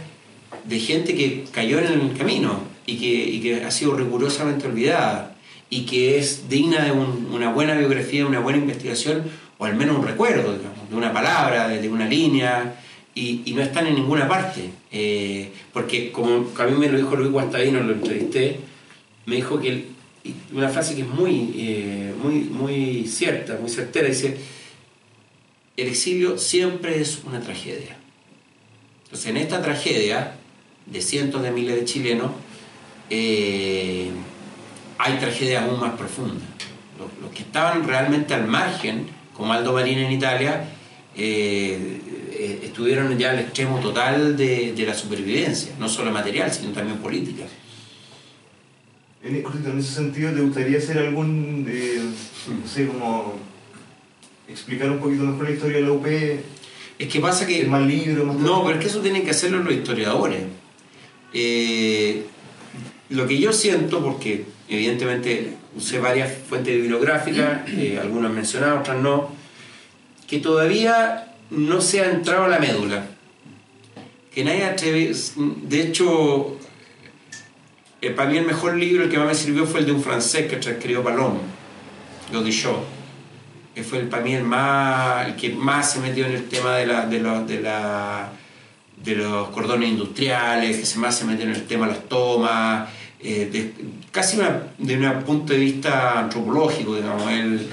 de 0.63 0.79
gente 0.79 1.15
que 1.15 1.45
cayó 1.51 1.79
en 1.79 1.85
el 1.85 2.17
camino 2.17 2.59
y 2.85 2.97
que, 2.97 3.05
y 3.07 3.41
que 3.41 3.63
ha 3.63 3.71
sido 3.71 3.95
rigurosamente 3.95 4.67
olvidada 4.67 5.35
y 5.69 5.85
que 5.85 6.17
es 6.19 6.47
digna 6.47 6.85
de 6.85 6.91
un- 6.91 7.29
una 7.33 7.51
buena 7.51 7.73
biografía, 7.75 8.25
una 8.25 8.39
buena 8.39 8.59
investigación 8.59 9.23
o 9.57 9.65
al 9.65 9.75
menos 9.75 9.97
un 9.97 10.05
recuerdo, 10.05 10.55
digamos, 10.55 10.89
de 10.89 10.95
una 10.95 11.11
palabra, 11.11 11.67
de, 11.67 11.81
de 11.81 11.89
una 11.89 12.07
línea 12.07 12.79
y, 13.15 13.53
no 13.55 13.61
están 13.61 13.87
en 13.87 13.95
ninguna 13.95 14.27
parte. 14.27 14.69
Eh, 14.91 15.51
porque 15.73 16.11
como 16.11 16.47
a 16.57 16.65
mí 16.65 16.77
me 16.77 16.89
lo 16.89 16.97
dijo 16.97 17.15
Luis 17.15 17.31
Guastavino, 17.31 17.81
lo 17.81 17.93
entrevisté, 17.93 18.59
me 19.25 19.37
dijo 19.37 19.59
que 19.59 19.95
una 20.53 20.69
frase 20.69 20.95
que 20.95 21.01
es 21.01 21.07
muy, 21.07 21.53
eh, 21.55 22.13
muy, 22.21 22.41
muy 22.41 23.07
cierta, 23.07 23.57
muy 23.59 23.69
certera, 23.69 24.07
dice, 24.07 24.37
el 25.77 25.87
exilio 25.87 26.37
siempre 26.37 26.99
es 26.99 27.21
una 27.25 27.39
tragedia. 27.39 27.97
Entonces 29.05 29.27
en 29.27 29.37
esta 29.37 29.61
tragedia 29.61 30.35
de 30.85 31.01
cientos 31.01 31.41
de 31.41 31.51
miles 31.51 31.75
de 31.75 31.85
chilenos, 31.85 32.31
eh, 33.09 34.09
hay 34.97 35.17
tragedias 35.19 35.63
aún 35.63 35.79
más 35.79 35.93
profundas. 35.93 36.43
Los, 37.21 37.31
que 37.31 37.43
estaban 37.43 37.87
realmente 37.87 38.33
al 38.33 38.47
margen, 38.47 39.07
como 39.33 39.53
Aldo 39.53 39.73
Marín 39.73 39.99
en 39.99 40.11
Italia, 40.11 40.69
eh, 42.45 42.59
estuvieron 42.63 43.17
ya 43.17 43.31
al 43.31 43.39
extremo 43.39 43.79
total 43.79 44.37
de, 44.37 44.73
de 44.73 44.85
la 44.85 44.93
supervivencia, 44.93 45.73
no 45.79 45.89
solo 45.89 46.11
material, 46.11 46.51
sino 46.51 46.71
también 46.71 46.97
política. 46.99 47.43
En, 49.25 49.79
ese 49.79 49.91
sentido, 49.91 50.31
¿te 50.33 50.41
gustaría 50.41 50.77
hacer 50.77 50.99
algún, 50.99 51.65
eh, 51.67 51.99
no 51.99 52.67
sé, 52.67 52.85
como 52.85 53.33
explicar 54.47 54.91
un 54.91 54.99
poquito 54.99 55.23
mejor 55.23 55.45
la 55.45 55.55
historia 55.55 55.77
de 55.77 55.83
la 55.83 55.91
UP? 55.91 56.05
Es 56.05 57.07
que 57.11 57.19
pasa 57.19 57.47
que... 57.47 57.63
¿Es 57.63 57.67
más 57.67 57.87
libro, 57.87 58.23
más 58.23 58.35
No, 58.35 58.63
pero 58.63 58.77
es 58.77 58.83
que 58.83 58.87
eso 58.87 59.01
tienen 59.01 59.23
que 59.23 59.31
hacerlo 59.31 59.63
los 59.63 59.73
historiadores. 59.73 60.43
Eh, 61.33 62.23
lo 63.09 63.25
que 63.25 63.39
yo 63.39 63.51
siento, 63.51 64.03
porque 64.03 64.45
evidentemente 64.69 65.53
usé 65.75 65.97
varias 65.97 66.31
fuentes 66.47 66.75
bibliográficas, 66.75 67.67
eh, 67.69 67.97
algunas 67.99 68.31
mencionadas, 68.31 68.81
otras 68.81 69.01
no, 69.01 69.29
que 70.27 70.37
todavía 70.37 71.34
no 71.49 71.81
se 71.81 72.01
ha 72.01 72.09
entrado 72.11 72.45
a 72.45 72.47
la 72.47 72.59
médula. 72.59 73.05
Que 74.33 74.43
nadie 74.43 74.65
atreve... 74.65 75.13
De 75.63 75.81
hecho, 75.81 76.57
eh, 78.01 78.09
para 78.11 78.29
mí 78.29 78.37
el 78.37 78.45
mejor 78.45 78.75
libro, 78.75 79.03
el 79.03 79.09
que 79.09 79.17
más 79.17 79.27
me 79.27 79.35
sirvió 79.35 79.65
fue 79.65 79.79
el 79.81 79.85
de 79.85 79.91
un 79.93 80.03
francés 80.03 80.47
que 80.47 80.55
escribió 80.57 81.03
Palom, 81.03 81.37
Godichot, 82.33 82.83
que 83.73 83.83
fue 83.83 83.99
el, 83.99 84.07
para 84.09 84.23
mí 84.23 84.33
el, 84.33 84.43
más, 84.43 85.27
el 85.27 85.35
que 85.35 85.49
más 85.49 85.91
se 85.91 85.99
metió 85.99 86.25
en 86.25 86.33
el 86.33 86.47
tema 86.49 86.75
de, 86.75 86.85
la, 86.87 87.05
de, 87.05 87.19
los- 87.19 87.47
de, 87.47 87.61
la, 87.61 88.29
de 89.03 89.15
los 89.15 89.49
cordones 89.49 89.89
industriales, 89.89 90.93
que 90.93 90.99
más 90.99 91.17
se 91.17 91.25
metió 91.25 91.45
en 91.45 91.51
el 91.51 91.65
tema 91.65 91.87
de 91.87 91.93
las 91.93 92.03
tomas, 92.09 92.89
eh, 93.21 93.49
de- 93.51 93.73
casi 94.11 94.37
una- 94.37 94.63
de 94.77 94.97
un 94.97 95.23
punto 95.23 95.53
de 95.53 95.59
vista 95.59 96.19
antropológico, 96.19 96.95
digamos, 96.95 97.31
él 97.31 97.69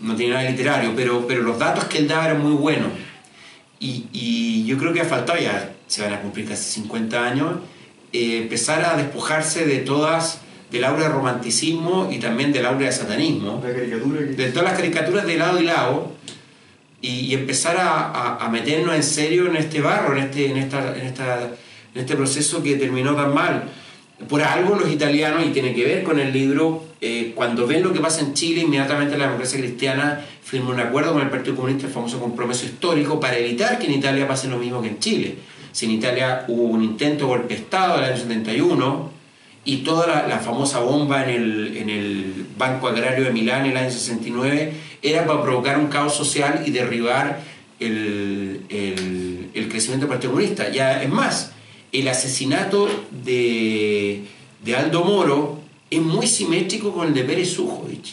no 0.00 0.14
tiene 0.16 0.32
nada 0.34 0.44
de 0.44 0.50
literario, 0.52 0.92
pero, 0.96 1.26
pero 1.26 1.42
los 1.42 1.58
datos 1.58 1.84
que 1.84 1.98
él 1.98 2.08
daba 2.08 2.26
eran 2.26 2.40
muy 2.42 2.52
buenos. 2.54 2.88
Y, 3.78 4.06
y 4.12 4.64
yo 4.66 4.76
creo 4.78 4.92
que 4.92 5.00
ha 5.00 5.04
faltado, 5.04 5.38
ya 5.38 5.72
se 5.86 6.02
van 6.02 6.12
a 6.14 6.20
cumplir 6.20 6.46
casi 6.48 6.70
50 6.80 7.24
años, 7.24 7.56
eh, 8.12 8.38
empezar 8.42 8.84
a 8.84 8.96
despojarse 8.96 9.64
de 9.66 9.78
todas, 9.78 10.40
del 10.70 10.84
aura 10.84 11.04
de 11.04 11.08
romanticismo 11.08 12.08
y 12.12 12.18
también 12.18 12.52
del 12.52 12.66
aura 12.66 12.86
de 12.86 12.92
satanismo, 12.92 13.60
La 13.64 13.72
caricatura 13.74 14.18
que... 14.20 14.24
de 14.26 14.48
todas 14.50 14.64
las 14.70 14.78
caricaturas 14.78 15.26
de 15.26 15.36
lado 15.36 15.60
y 15.60 15.64
lado, 15.64 16.12
y, 17.02 17.08
y 17.20 17.34
empezar 17.34 17.76
a, 17.78 18.10
a- 18.10 18.44
a 18.44 18.48
meternos 18.50 18.94
en 18.94 19.02
serio 19.02 19.46
en 19.48 19.56
este 19.56 19.80
barro, 19.80 20.16
en 20.16 20.24
este, 20.24 20.50
en, 20.50 20.56
esta, 20.58 20.94
en, 20.96 21.06
esta, 21.06 21.40
en 21.94 22.00
este 22.00 22.14
proceso 22.16 22.62
que 22.62 22.76
terminó 22.76 23.14
tan 23.16 23.32
mal. 23.34 23.64
Por 24.28 24.42
algo 24.42 24.76
los 24.76 24.90
italianos, 24.90 25.44
y 25.46 25.50
tiene 25.50 25.74
que 25.74 25.84
ver 25.84 26.02
con 26.02 26.18
el 26.20 26.32
libro, 26.32 26.84
eh, 27.00 27.32
cuando 27.34 27.66
ven 27.66 27.82
lo 27.82 27.92
que 27.92 28.00
pasa 28.00 28.20
en 28.20 28.34
Chile, 28.34 28.60
inmediatamente 28.62 29.16
la 29.16 29.24
democracia 29.24 29.58
cristiana 29.58 30.20
firma 30.44 30.70
un 30.70 30.80
acuerdo 30.80 31.12
con 31.14 31.22
el 31.22 31.30
Partido 31.30 31.56
Comunista, 31.56 31.86
el 31.86 31.92
famoso 31.92 32.20
compromiso 32.20 32.66
histórico, 32.66 33.18
para 33.18 33.38
evitar 33.38 33.78
que 33.78 33.86
en 33.86 33.92
Italia 33.94 34.28
pase 34.28 34.48
lo 34.48 34.58
mismo 34.58 34.82
que 34.82 34.88
en 34.88 34.98
Chile. 34.98 35.36
Si 35.72 35.86
en 35.86 35.92
Italia 35.92 36.44
hubo 36.48 36.64
un 36.64 36.82
intento 36.84 37.24
de 37.24 37.30
golpe 37.30 37.54
de 37.54 37.60
Estado 37.60 37.96
en 37.98 38.04
el 38.04 38.10
año 38.12 38.20
71, 38.22 39.10
y 39.64 39.78
toda 39.78 40.26
la, 40.26 40.38
famosa 40.38 40.80
bomba 40.80 41.24
en 41.24 41.30
el, 41.30 41.76
en 41.76 41.90
el 41.90 42.46
Banco 42.56 42.88
Agrario 42.88 43.24
de 43.24 43.30
Milán 43.30 43.66
en 43.66 43.72
el 43.72 43.76
año 43.76 43.90
69 43.90 44.72
era 45.02 45.26
para 45.26 45.42
provocar 45.42 45.78
un 45.78 45.88
caos 45.88 46.14
social 46.16 46.62
y 46.66 46.70
derribar 46.70 47.40
el, 47.78 48.62
el- 48.70 49.50
el 49.52 49.68
crecimiento 49.68 50.06
del 50.06 50.10
Partido 50.14 50.32
Comunista. 50.32 50.70
Ya 50.70 51.02
es 51.02 51.08
más, 51.10 51.52
el 51.92 52.08
asesinato 52.08 52.88
de, 53.24 54.24
de 54.64 54.76
Aldo 54.76 55.04
Moro 55.04 55.60
es 55.90 56.00
muy 56.00 56.26
simétrico 56.26 56.92
con 56.92 57.08
el 57.08 57.14
de 57.14 57.24
Pérez 57.24 57.50
Sujovic. 57.52 58.04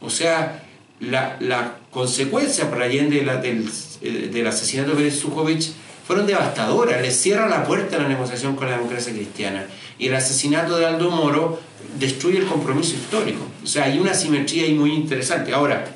O 0.00 0.10
sea, 0.10 0.64
la, 1.00 1.36
la 1.40 1.76
consecuencia 1.90 2.70
para 2.70 2.84
Allende 2.84 3.16
de 3.20 3.24
la- 3.24 3.36
del, 3.38 3.68
eh, 4.02 4.30
del 4.32 4.46
asesinato 4.46 4.90
de 4.90 4.96
Pérez 4.96 5.18
Sujovic 5.18 5.62
fueron 6.06 6.26
devastadoras. 6.26 7.00
Le 7.00 7.10
cierra 7.10 7.48
la 7.48 7.64
puerta 7.64 7.96
a 7.96 8.00
la 8.02 8.08
negociación 8.08 8.56
con 8.56 8.68
la 8.68 8.76
democracia 8.76 9.12
cristiana. 9.12 9.66
Y 9.98 10.08
el 10.08 10.14
asesinato 10.14 10.76
de 10.78 10.86
Aldo 10.86 11.10
Moro 11.10 11.60
destruye 11.98 12.38
el 12.38 12.46
compromiso 12.46 12.94
histórico. 12.94 13.40
O 13.64 13.66
sea, 13.66 13.84
hay 13.84 13.98
una 13.98 14.14
simetría 14.14 14.64
ahí 14.64 14.74
muy 14.74 14.92
interesante. 14.92 15.52
Ahora, 15.52 15.86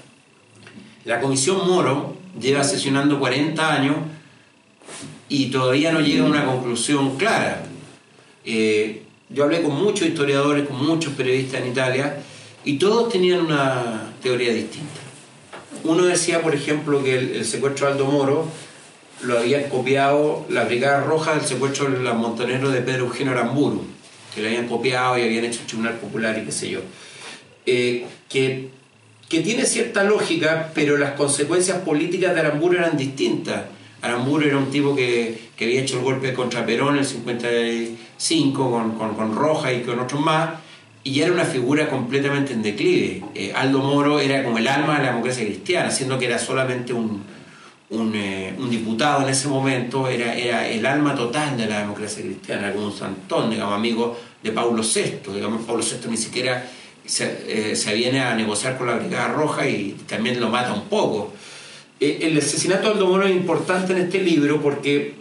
la 1.04 1.20
Comisión 1.20 1.66
Moro 1.68 2.16
lleva 2.40 2.64
sesionando 2.64 3.18
40 3.20 3.72
años 3.74 3.96
y 5.32 5.46
todavía 5.46 5.90
no 5.92 6.00
llega 6.00 6.24
a 6.24 6.28
una 6.28 6.44
conclusión 6.44 7.16
clara. 7.16 7.64
Eh, 8.44 9.02
yo 9.30 9.44
hablé 9.44 9.62
con 9.62 9.74
muchos 9.82 10.06
historiadores, 10.06 10.68
con 10.68 10.84
muchos 10.84 11.14
periodistas 11.14 11.62
en 11.62 11.68
Italia, 11.68 12.18
y 12.66 12.76
todos 12.76 13.10
tenían 13.10 13.40
una 13.40 14.12
teoría 14.22 14.52
distinta. 14.52 15.00
Uno 15.84 16.04
decía, 16.04 16.42
por 16.42 16.54
ejemplo, 16.54 17.02
que 17.02 17.16
el, 17.16 17.30
el 17.36 17.44
secuestro 17.46 17.86
de 17.86 17.92
Aldo 17.94 18.04
Moro 18.04 18.46
lo 19.22 19.38
habían 19.38 19.70
copiado 19.70 20.44
la 20.50 20.64
Brigada 20.64 21.00
Roja 21.00 21.34
del 21.34 21.46
secuestro 21.46 21.90
de 21.90 22.00
los 22.00 22.14
montoneros 22.14 22.70
de 22.70 22.82
Pedro 22.82 23.06
Eugenio 23.06 23.32
Aramburu, 23.32 23.86
que 24.34 24.42
lo 24.42 24.48
habían 24.48 24.68
copiado 24.68 25.16
y 25.16 25.22
habían 25.22 25.46
hecho 25.46 25.60
el 25.60 25.66
Tribunal 25.66 25.94
Popular 25.94 26.38
y 26.38 26.44
qué 26.44 26.52
sé 26.52 26.68
yo. 26.68 26.80
Eh, 27.64 28.04
que, 28.28 28.68
que 29.30 29.40
tiene 29.40 29.64
cierta 29.64 30.04
lógica, 30.04 30.70
pero 30.74 30.98
las 30.98 31.12
consecuencias 31.12 31.78
políticas 31.78 32.34
de 32.34 32.40
Aramburu 32.40 32.76
eran 32.76 32.98
distintas. 32.98 33.62
Aramburu 34.02 34.46
era 34.46 34.58
un 34.58 34.70
tipo 34.70 34.94
que, 34.96 35.50
que 35.56 35.64
había 35.64 35.80
hecho 35.80 35.98
el 35.98 36.04
golpe 36.04 36.34
contra 36.34 36.66
Perón 36.66 36.94
en 36.94 37.00
el 37.00 37.06
55 37.06 38.70
con, 38.70 39.14
con, 39.14 39.34
Roja 39.34 39.72
y 39.72 39.82
con 39.82 40.00
otros 40.00 40.20
más, 40.20 40.50
y 41.04 41.20
era 41.20 41.32
una 41.32 41.44
figura 41.44 41.88
completamente 41.88 42.52
en 42.52 42.62
declive. 42.62 43.22
Eh, 43.34 43.52
Aldo 43.54 43.78
Moro 43.78 44.18
era 44.18 44.42
como 44.42 44.58
el 44.58 44.66
alma 44.66 44.96
de 44.96 45.04
la 45.04 45.10
democracia 45.10 45.44
cristiana, 45.44 45.90
siendo 45.90 46.18
que 46.18 46.26
era 46.26 46.38
solamente 46.38 46.92
un, 46.92 47.22
eh, 47.92 48.54
un 48.58 48.70
diputado 48.70 49.22
en 49.22 49.28
ese 49.28 49.46
momento, 49.48 50.08
era, 50.08 50.34
era 50.34 50.66
el 50.66 50.84
alma 50.84 51.14
total 51.14 51.56
de 51.56 51.66
la 51.66 51.80
democracia 51.80 52.24
cristiana, 52.24 52.72
como 52.72 52.86
un 52.86 52.92
santón, 52.92 53.50
digamos, 53.50 53.74
amigo 53.74 54.18
de 54.42 54.50
Paulo 54.50 54.82
VI. 54.82 55.32
Digamos, 55.32 55.64
Paulo 55.64 55.82
VI 55.82 56.10
ni 56.10 56.16
siquiera 56.16 56.68
se, 57.04 57.72
eh, 57.72 57.76
se 57.76 57.94
viene 57.94 58.20
a 58.20 58.34
negociar 58.34 58.76
con 58.78 58.88
la 58.88 58.94
Brigada 58.94 59.28
Roja 59.28 59.68
y 59.68 59.96
también 60.08 60.40
lo 60.40 60.48
mata 60.48 60.72
un 60.72 60.88
poco. 60.88 61.32
Eh, 62.02 62.18
el 62.26 62.36
asesinato 62.36 62.88
de 62.88 62.94
Aldo 62.94 63.06
Moro 63.06 63.24
es 63.26 63.30
importante 63.36 63.92
en 63.92 64.00
este 64.00 64.20
libro 64.20 64.60
porque 64.60 65.14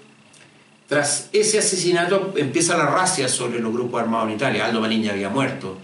tras 0.87 1.29
ese 1.31 1.59
asesinato 1.59 2.33
empieza 2.35 2.75
la 2.75 2.87
racia 2.87 3.27
sobre 3.29 3.59
los 3.59 3.71
grupos 3.71 4.01
armados 4.01 4.29
en 4.29 4.35
Italia. 4.35 4.65
Aldo 4.65 4.85
ya 4.89 5.11
había 5.11 5.29
muerto, 5.29 5.77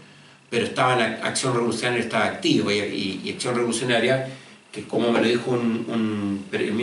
pero 0.49 0.65
estaba 0.65 0.93
en 0.93 0.99
la 0.99 1.27
Acción 1.27 1.53
Revolucionaria, 1.53 1.99
estaba 2.03 2.25
activo 2.25 2.71
y, 2.71 3.29
Acción 3.31 3.53
Revolucionaria, 3.53 4.27
que 4.71 4.85
como 4.85 5.11
me 5.11 5.21
lo 5.21 5.27
dijo 5.27 5.51
un, 5.51 5.85
un, 5.87 6.45
el 6.51 6.73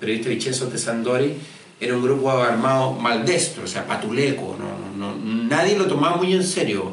periodista- 0.00 0.28
Vincenzo 0.28 0.68
Tesandori, 0.68 1.34
era 1.80 1.96
un 1.96 2.02
grupo 2.02 2.30
armado 2.30 2.92
maldestro, 2.92 3.64
o 3.64 3.66
sea, 3.66 3.84
patuleco. 3.84 4.56
no- 4.60 4.78
no- 4.96 5.16
nadie 5.48 5.76
lo 5.76 5.86
tomaba 5.86 6.16
muy 6.18 6.32
en 6.34 6.44
serio 6.44 6.92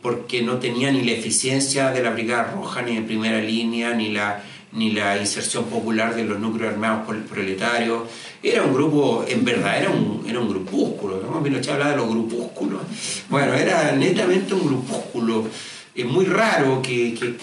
porque 0.00 0.40
no 0.42 0.58
tenía 0.58 0.90
ni 0.92 1.02
la 1.02 1.12
eficiencia 1.12 1.90
de 1.90 2.02
la 2.02 2.10
Brigada 2.10 2.52
Roja, 2.54 2.80
ni 2.82 2.94
de 2.96 3.02
primera 3.02 3.38
línea, 3.40 3.92
ni 3.94 4.10
la, 4.12 4.42
ni 4.74 4.90
la 4.90 5.16
inserción 5.16 5.64
popular 5.64 6.14
de 6.14 6.24
los 6.24 6.38
núcleos 6.38 6.72
armados 6.72 7.06
por 7.06 7.14
el 7.14 7.22
proletario. 7.22 8.06
Era 8.42 8.62
un 8.64 8.74
grupo, 8.74 9.24
en 9.26 9.44
verdad, 9.44 9.78
era 9.80 9.90
un, 9.90 10.24
era 10.28 10.40
un 10.40 10.48
grupúsculo. 10.48 11.20
¿no? 11.22 11.42
Pinochet 11.42 11.72
hablaba 11.72 11.92
de 11.92 11.96
los 11.96 12.08
grupúsculos. 12.08 12.82
Bueno, 13.28 13.54
era 13.54 13.92
netamente 13.92 14.52
un 14.54 14.66
grupúsculo. 14.66 15.46
Es 15.94 16.04
muy 16.04 16.24
raro 16.24 16.82
que 16.82 17.36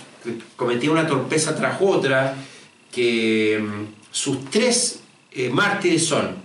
cometía 0.56 0.92
una 0.92 1.08
torpeza 1.08 1.56
tras 1.56 1.82
otra, 1.82 2.36
que 2.92 3.60
mm, 3.62 3.86
sus 4.12 4.46
tres 4.50 5.00
eh, 5.32 5.50
mártires 5.50 6.06
son 6.06 6.36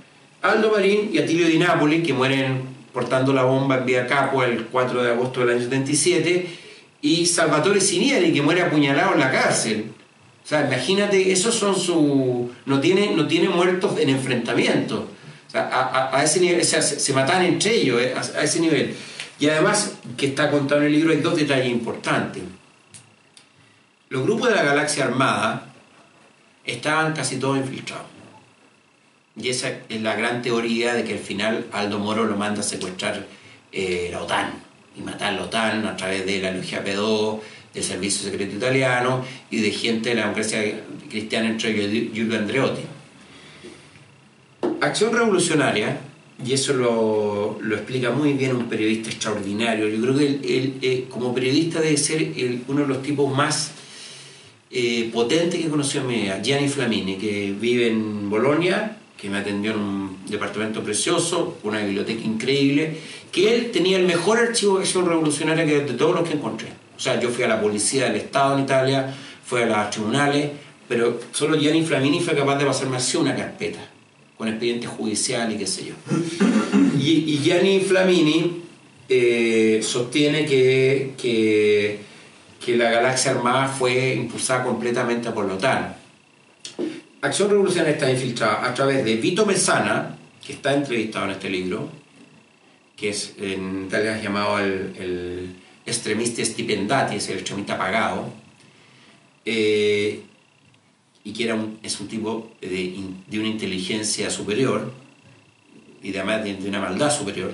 Aldo 0.43 0.70
Marín 0.70 1.11
y 1.12 1.18
Atilio 1.18 1.49
Di 1.49 1.59
Napoli, 1.59 2.03
que 2.03 2.12
mueren 2.12 2.76
portando 2.93 3.32
la 3.32 3.43
bomba 3.43 3.78
en 3.78 3.87
Vía 3.87 4.07
Capua 4.07 4.47
el 4.47 4.66
4 4.66 5.03
de 5.03 5.11
agosto 5.11 5.41
del 5.41 5.51
año 5.51 5.64
77, 5.64 6.47
y 7.03 7.26
Salvatore 7.26 7.80
Sinieri, 7.80 8.32
que 8.32 8.41
muere 8.41 8.62
apuñalado 8.62 9.14
en 9.14 9.20
la 9.20 9.30
cárcel. 9.30 9.93
O 10.47 10.49
sea, 10.49 10.64
imagínate, 10.66 11.32
esos 11.32 11.57
son 11.57 11.74
su... 11.74 12.53
No 12.66 12.78
tiene, 12.80 13.11
no 13.16 13.26
tiene 13.26 13.49
muertos 13.49 13.99
en 13.99 14.11
enfrentamiento. 14.11 15.09
O 15.49 15.51
sea, 15.51 15.62
a, 15.62 15.80
a- 16.12 16.18
a 16.20 16.22
ese 16.22 16.38
nivel, 16.38 16.64
se, 16.64 16.80
se 16.80 17.12
matan 17.12 17.44
entre 17.44 17.74
ellos, 17.74 18.01
eh, 18.01 18.14
a, 18.16 18.20
a 18.20 18.44
ese 18.44 18.61
nivel. 18.61 18.94
Y 19.40 19.49
además, 19.49 19.94
que 20.16 20.26
está 20.26 20.49
contado 20.53 20.82
en 20.82 20.86
el 20.86 20.92
libro, 20.92 21.11
hay 21.12 21.18
dos 21.20 21.34
detalles 21.36 21.66
importantes. 21.66 22.44
Los 24.09 24.22
grupos 24.22 24.51
de 24.51 24.55
la 24.55 24.62
galaxia 24.62 25.05
armada 25.05 25.66
estaban 26.64 27.12
casi 27.12 27.38
todos 27.38 27.59
infiltrados. 27.59 28.07
Y 29.36 29.49
esa 29.51 29.68
es 29.88 30.01
la 30.01 30.14
gran 30.14 30.42
teoría 30.42 30.94
de 30.94 31.03
que 31.05 31.14
al 31.14 31.18
final 31.18 31.66
Aldo 31.72 31.99
Moro 31.99 32.24
lo 32.24 32.36
manda 32.36 32.61
a 32.61 32.64
secuestrar 32.64 33.26
eh, 33.72 34.09
la 34.12 34.22
OTAN 34.22 34.53
y 34.97 35.03
matar 35.03 35.32
la 35.34 35.42
OTAN 35.42 35.84
a 35.86 35.97
través 35.97 36.24
de 36.24 36.40
la 36.40 36.53
Logia 36.53 36.82
P2, 36.84 37.40
del 37.77 37.85
Servicio 37.85 38.31
Secreto 38.31 38.57
Italiano 38.57 39.22
y 39.51 39.61
de 39.61 39.70
gente 39.70 40.09
de 40.09 40.14
la 40.14 40.22
democracia 40.22 40.81
cristiana, 41.11 41.51
entre 41.51 41.70
ellos 41.70 42.11
Giulio 42.12 42.39
Andreotti. 42.39 42.83
Acción 44.81 45.12
Revolucionaria 45.12 46.01
y 46.45 46.53
eso 46.53 46.72
lo, 46.72 47.59
lo 47.61 47.77
explica 47.77 48.11
muy 48.11 48.33
bien 48.33 48.57
un 48.57 48.68
periodista 48.68 49.11
extraordinario. 49.11 49.89
Yo 49.89 50.01
creo 50.01 50.16
que 50.16 50.27
él, 50.27 50.74
eh, 50.81 51.05
como 51.11 51.35
periodista 51.35 51.81
debe 51.81 51.99
ser 51.99 52.33
uno 52.68 52.83
de 52.83 52.89
los 52.89 53.03
tipos 53.03 53.35
más 53.35 53.72
eh, 54.70 55.11
potentes 55.12 55.61
que 55.61 55.66
he 55.66 55.70
conocido 55.70 56.03
en 56.03 56.09
mi 56.09 56.22
vida, 56.22 56.41
Gianni 56.43 56.68
Flamini, 56.68 57.16
que 57.16 57.55
vive 57.59 57.89
en 57.89 58.31
Bolonia, 58.31 58.97
que 59.18 59.29
me 59.29 59.39
atendió 59.39 59.72
en 59.72 59.79
un 59.79 60.16
departamento 60.29 60.83
precioso, 60.83 61.59
una 61.62 61.81
biblioteca 61.81 62.22
increíble, 62.24 62.97
que 63.31 63.55
él 63.55 63.70
tenía 63.70 63.99
el 63.99 64.07
mejor 64.07 64.39
archivo 64.39 64.77
de 64.77 64.85
acción 64.85 65.07
revolucionaria 65.07 65.66
que 65.66 65.81
de 65.81 65.93
todos 65.93 66.14
los 66.14 66.27
que 66.27 66.35
encontré. 66.35 66.86
O 66.97 67.01
sea, 67.01 67.20
yo 67.20 67.28
fui 67.28 67.44
a 67.44 67.49
la 67.49 67.61
policía 67.61 68.07
del 68.07 68.16
Estado 68.16 68.57
en 68.57 68.64
Italia, 68.64 69.14
fui 69.44 69.62
a 69.62 69.66
los 69.66 69.90
tribunales, 69.90 70.51
pero 70.88 71.20
solo 71.32 71.57
Gianni 71.57 71.82
Flamini 71.82 72.20
fue 72.20 72.34
capaz 72.34 72.57
de 72.57 72.64
pasarme 72.64 72.97
así 72.97 73.16
una 73.16 73.34
carpeta, 73.34 73.80
con 74.38 74.49
expediente 74.49 74.86
judicial 74.86 75.53
y 75.53 75.59
qué 75.59 75.66
sé 75.66 75.86
yo. 75.86 75.94
Y, 76.99 77.38
Gianni 77.42 77.80
Flamini 77.80 78.62
eh, 79.09 79.80
sostiene 79.82 80.47
que, 80.47 81.12
que, 81.16 82.05
la 82.76 82.90
galaxia 82.90 83.30
armada 83.30 83.68
fue 83.68 84.14
impulsada 84.14 84.64
completamente 84.64 85.30
por 85.30 85.47
la 85.47 85.55
OTAN. 85.55 85.94
Acción 87.20 87.49
Revolucionaria 87.49 87.94
está 87.94 88.11
infiltrada 88.11 88.66
a 88.66 88.74
través 88.74 89.05
de 89.05 89.16
Vito 89.16 89.47
Mesana, 89.47 90.16
que 90.44 90.55
está 90.55 90.74
entrevistado 90.74 91.26
en 91.26 91.30
este 91.32 91.49
libro, 91.49 91.88
que 92.97 93.11
es 93.11 93.34
en 93.38 93.84
Italia 93.86 94.20
llamado 94.20 94.59
el, 94.59 94.92
el 94.99 95.57
extremista 95.87 96.45
stipendati, 96.45 97.16
es 97.16 97.28
el 97.28 97.39
extremista 97.39 97.78
pagado, 97.78 98.28
eh, 99.45 100.22
y 101.24 101.32
que 101.32 101.45
era 101.45 101.55
un- 101.55 101.78
es 101.82 101.99
un 102.01 102.09
tipo 102.09 102.51
de, 102.61 102.95
de 103.26 103.39
una 103.39 103.49
inteligencia 103.49 104.30
superior 104.30 104.93
y 106.03 106.11
además 106.11 106.45
de, 106.45 106.55
de 106.55 106.68
una 106.68 106.80
maldad 106.80 107.11
superior. 107.11 107.53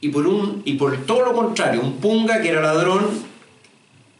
Y 0.00 0.08
por, 0.08 0.26
un, 0.26 0.62
y 0.64 0.74
por 0.74 0.96
todo 1.06 1.24
lo 1.24 1.32
contrario, 1.32 1.80
un 1.80 1.94
punga 1.96 2.40
que 2.42 2.48
era 2.50 2.60
ladrón, 2.60 3.08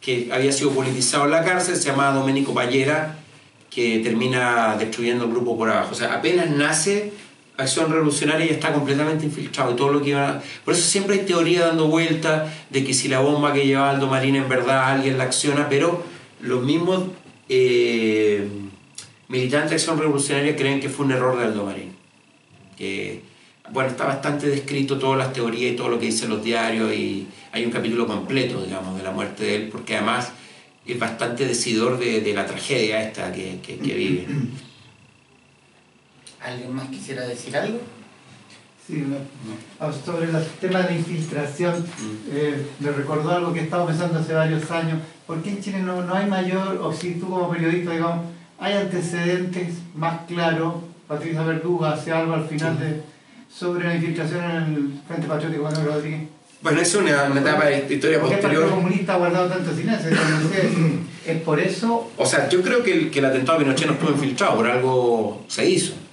que 0.01 0.29
había 0.31 0.51
sido 0.51 0.71
politizado 0.71 1.25
en 1.25 1.31
la 1.31 1.43
cárcel, 1.43 1.75
se 1.75 1.89
llamaba 1.89 2.13
Domenico 2.17 2.53
Pallera, 2.53 3.19
que 3.69 3.99
termina 3.99 4.75
destruyendo 4.77 5.25
el 5.25 5.31
grupo 5.31 5.57
por 5.57 5.69
abajo. 5.69 5.91
O 5.91 5.95
sea, 5.95 6.13
apenas 6.13 6.49
nace 6.49 7.11
Acción 7.57 7.91
Revolucionaria 7.91 8.45
y 8.45 8.49
está 8.49 8.73
completamente 8.73 9.25
infiltrado. 9.25 9.71
Y 9.71 9.75
todo 9.75 9.91
lo 9.91 10.01
que 10.01 10.13
Por 10.63 10.73
eso 10.73 10.83
siempre 10.83 11.19
hay 11.19 11.25
teoría 11.25 11.67
dando 11.67 11.87
vueltas 11.87 12.51
de 12.69 12.83
que 12.83 12.93
si 12.93 13.07
la 13.07 13.19
bomba 13.19 13.53
que 13.53 13.65
llevaba 13.65 13.91
Aldo 13.91 14.07
Marín 14.07 14.35
en 14.35 14.49
verdad 14.49 14.91
alguien 14.91 15.17
la 15.17 15.25
acciona, 15.25 15.69
pero 15.69 16.03
los 16.41 16.63
mismos 16.63 17.03
eh, 17.47 18.47
militantes 19.29 19.69
de 19.69 19.75
Acción 19.75 19.97
Revolucionaria 19.97 20.55
creen 20.55 20.79
que 20.79 20.89
fue 20.89 21.05
un 21.05 21.11
error 21.11 21.37
de 21.37 21.45
Aldo 21.45 21.65
Marín. 21.65 21.95
Que, 22.77 23.21
bueno, 23.71 23.89
está 23.89 24.05
bastante 24.05 24.47
descrito 24.47 24.99
todas 24.99 25.17
las 25.17 25.31
teorías 25.31 25.73
y 25.73 25.75
todo 25.75 25.89
lo 25.89 25.99
que 25.99 26.07
dicen 26.07 26.29
los 26.29 26.43
diarios 26.43 26.93
y 26.93 27.27
hay 27.51 27.65
un 27.65 27.71
capítulo 27.71 28.05
completo, 28.05 28.61
digamos, 28.61 28.97
de 28.97 29.03
la 29.03 29.11
muerte 29.11 29.45
de 29.45 29.55
él, 29.55 29.69
porque 29.71 29.95
además 29.95 30.33
es 30.85 30.99
bastante 30.99 31.47
decidor 31.47 31.97
de, 31.97 32.19
de 32.19 32.33
la 32.33 32.45
tragedia 32.45 33.01
esta 33.01 33.31
que, 33.31 33.59
que 33.61 33.75
vive. 33.77 34.27
¿Alguien 36.45 36.75
más 36.75 36.87
quisiera 36.89 37.25
decir 37.25 37.57
algo? 37.57 37.79
Sí. 38.85 39.03
Ah, 39.79 39.91
sobre 39.91 40.31
los 40.31 40.45
temas 40.59 40.87
de 40.87 40.95
infiltración, 40.97 41.83
eh, 42.31 42.67
me 42.79 42.91
recordó 42.91 43.31
algo 43.31 43.51
que 43.51 43.61
he 43.61 43.63
estado 43.63 43.87
pensando 43.87 44.19
hace 44.19 44.33
varios 44.33 44.69
años. 44.69 44.99
¿Por 45.25 45.41
qué 45.41 45.49
en 45.49 45.61
Chile 45.61 45.79
no, 45.79 46.03
no 46.03 46.13
hay 46.13 46.27
mayor, 46.27 46.77
o 46.83 46.93
si 46.93 47.15
tú 47.15 47.27
como 47.31 47.49
periodista, 47.49 47.93
digamos, 47.93 48.27
hay 48.59 48.73
antecedentes 48.73 49.73
más 49.95 50.21
claros, 50.27 50.75
Patricia 51.07 51.41
Verduga 51.41 51.93
hace 51.93 52.11
algo 52.11 52.35
al 52.35 52.47
final 52.47 52.79
de, 52.79 53.01
sobre 53.51 53.87
la 53.87 53.95
infiltración 53.95 54.43
en 54.43 54.73
el 54.75 55.01
Frente 55.07 55.27
Patriótico 55.27 55.63
Manuel 55.63 55.85
Rodríguez? 55.87 56.21
Bueno, 56.61 56.81
es 56.81 56.93
una, 56.93 57.23
una 57.23 57.41
etapa 57.41 57.65
de 57.65 57.91
historia 57.91 58.19
¿Por 58.19 58.29
qué 58.29 58.35
el 58.35 58.41
Partido 58.41 58.61
posterior. 58.61 58.69
Comunista 58.69 59.13
ha 59.15 59.17
guardado 59.17 59.47
tanto 59.47 59.75
silencio? 59.75 60.11
¿Es 61.25 61.41
por 61.41 61.59
eso? 61.59 62.11
O 62.17 62.25
sea, 62.25 62.47
yo 62.49 62.61
creo 62.61 62.83
que 62.83 62.93
el, 62.93 63.09
que 63.09 63.17
el 63.17 63.25
atentado 63.25 63.57
de 63.57 63.65
Pinochet 63.65 63.87
no 63.87 63.93
estuvo 63.93 64.11
infiltrado, 64.11 64.57
por 64.57 64.67
algo 64.67 65.43
se 65.47 65.67
hizo. 65.67 66.04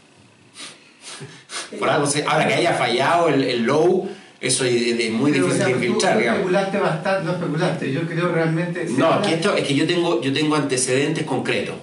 Por 1.79 1.89
algo 1.89 2.07
se- 2.07 2.25
ahora 2.25 2.47
que 2.49 2.55
haya 2.55 2.75
fallado 2.75 3.29
el, 3.29 3.43
el 3.45 3.63
low, 3.65 4.09
eso 4.41 4.65
es, 4.65 4.75
es 4.75 5.11
muy 5.11 5.31
Pero, 5.33 5.47
o 5.47 5.49
difícil 5.49 5.67
sea, 5.67 5.67
de 5.67 5.73
tú 5.75 5.79
infiltrar, 5.85 6.19
digamos. 6.19 6.39
especulaste 6.41 6.79
bastante, 6.79 7.25
no 7.25 7.33
especulaste, 7.33 7.93
yo 7.93 8.01
creo 8.03 8.29
realmente... 8.33 8.87
No, 8.97 9.23
que 9.23 9.35
esto, 9.35 9.57
es 9.57 9.65
que 9.67 9.75
yo 9.75 9.87
tengo, 9.87 10.21
yo 10.21 10.33
tengo 10.33 10.57
antecedentes 10.57 11.25
concretos. 11.25 11.77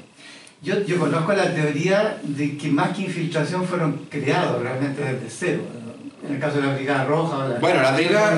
Yo, 0.61 0.83
yo 0.85 0.99
conozco 0.99 1.31
la 1.33 1.53
teoría 1.53 2.17
de 2.21 2.57
que 2.57 2.67
más 2.67 2.95
que 2.95 3.03
infiltración 3.03 3.65
fueron 3.65 4.01
creados 4.09 4.61
realmente 4.61 5.01
desde 5.01 5.29
cero. 5.29 5.61
En 6.27 6.35
el 6.35 6.39
caso 6.39 6.57
de 6.59 6.67
la 6.67 6.75
Brigada 6.75 7.05
Roja. 7.05 7.47
la- 7.47 7.55
Bueno, 7.59 7.81
la 7.81 7.91
Brigada-. 7.93 8.37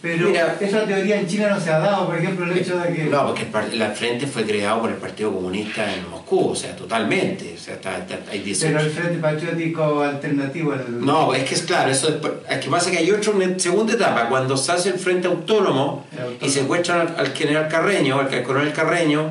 Pero 0.00 0.28
Mira- 0.28 0.56
esa 0.60 0.84
teoría 0.84 1.18
en 1.20 1.26
China 1.26 1.48
no 1.48 1.60
se 1.60 1.70
ha 1.70 1.78
dado, 1.80 2.06
por 2.06 2.16
ejemplo, 2.16 2.44
el 2.44 2.56
hecho 2.56 2.78
de 2.78 2.92
que. 2.94 3.04
No, 3.04 3.26
porque 3.26 3.42
el, 3.72 3.78
la 3.80 3.90
frente 3.90 4.28
fue 4.28 4.44
creado 4.44 4.80
por 4.82 4.90
el 4.90 4.96
Partido 4.96 5.32
Comunista 5.32 5.92
en 5.92 6.08
Moscú, 6.08 6.50
o 6.50 6.54
sea, 6.54 6.76
totalmente. 6.76 7.54
O 7.56 7.60
sea, 7.60 7.74
está- 7.74 7.98
está- 7.98 8.18
hay 8.30 8.38
18. 8.40 8.74
Pero 8.76 8.86
el 8.86 8.92
Frente 8.92 9.18
Patriótico 9.18 10.00
Alternativo. 10.02 10.74
el- 10.74 11.00
No, 11.04 11.34
es 11.34 11.42
que 11.44 11.54
es 11.56 11.62
claro, 11.62 11.90
eso 11.90 12.08
es, 12.10 12.14
es 12.48 12.58
que 12.58 12.70
pasa 12.70 12.90
que 12.92 12.98
hay 12.98 13.10
otra 13.10 13.32
segunda 13.58 13.92
etapa, 13.92 14.28
cuando 14.28 14.56
se 14.56 14.70
hace 14.70 14.90
el 14.90 14.98
Frente 15.00 15.26
Autónomo 15.26 16.04
El 16.12 16.18
autónomo. 16.20 16.46
y 16.46 16.48
secuestran 16.48 17.00
al, 17.00 17.16
al 17.18 17.32
general 17.32 17.66
Carreño, 17.68 18.20
al, 18.20 18.32
al 18.32 18.42
coronel 18.44 18.72
Carreño, 18.72 19.30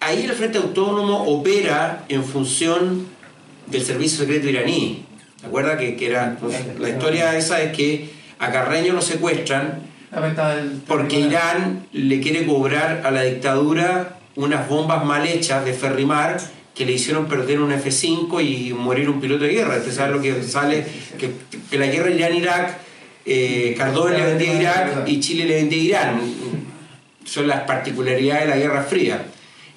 ahí 0.00 0.24
el 0.24 0.32
Frente 0.32 0.58
Autónomo 0.58 1.24
opera 1.24 2.04
en 2.08 2.22
función 2.24 3.06
del 3.66 3.82
servicio 3.82 4.18
secreto 4.20 4.48
iraní. 4.48 5.04
¿Te 5.42 5.48
acuerdas 5.48 5.76
que, 5.76 5.96
que 5.96 6.06
era 6.06 6.36
pues, 6.40 6.56
la 6.78 6.88
historia 6.88 7.36
esa 7.36 7.60
es 7.60 7.76
que 7.76 8.08
a 8.38 8.52
Carreño 8.52 8.92
lo 8.92 9.02
secuestran 9.02 9.80
porque 10.86 11.18
Irán 11.18 11.86
le 11.92 12.20
quiere 12.20 12.46
cobrar 12.46 13.02
a 13.04 13.10
la 13.10 13.22
dictadura 13.22 14.18
unas 14.36 14.68
bombas 14.68 15.04
mal 15.04 15.26
hechas 15.26 15.64
de 15.64 15.72
Ferrimar 15.72 16.40
que 16.76 16.86
le 16.86 16.92
hicieron 16.92 17.26
perder 17.26 17.60
un 17.60 17.72
F-5 17.72 18.40
y 18.40 18.72
morir 18.72 19.10
un 19.10 19.20
piloto 19.20 19.42
de 19.42 19.50
guerra. 19.50 19.78
Usted 19.78 19.92
sabe 19.92 20.12
lo 20.12 20.22
que 20.22 20.42
sale, 20.44 20.86
que, 21.18 21.32
que 21.68 21.76
la 21.76 21.86
guerra 21.86 22.10
Irán-Irak, 22.10 22.78
eh, 23.26 23.74
Cardona 23.76 24.16
le 24.16 24.24
vendía 24.24 24.52
a 24.52 24.60
Irak 24.60 25.08
y 25.08 25.18
Chile 25.18 25.44
le 25.44 25.54
vendía 25.56 25.78
a 25.78 25.84
Irán. 25.84 26.20
Son 27.24 27.48
las 27.48 27.62
particularidades 27.62 28.44
de 28.44 28.48
la 28.48 28.56
Guerra 28.56 28.82
Fría. 28.84 29.24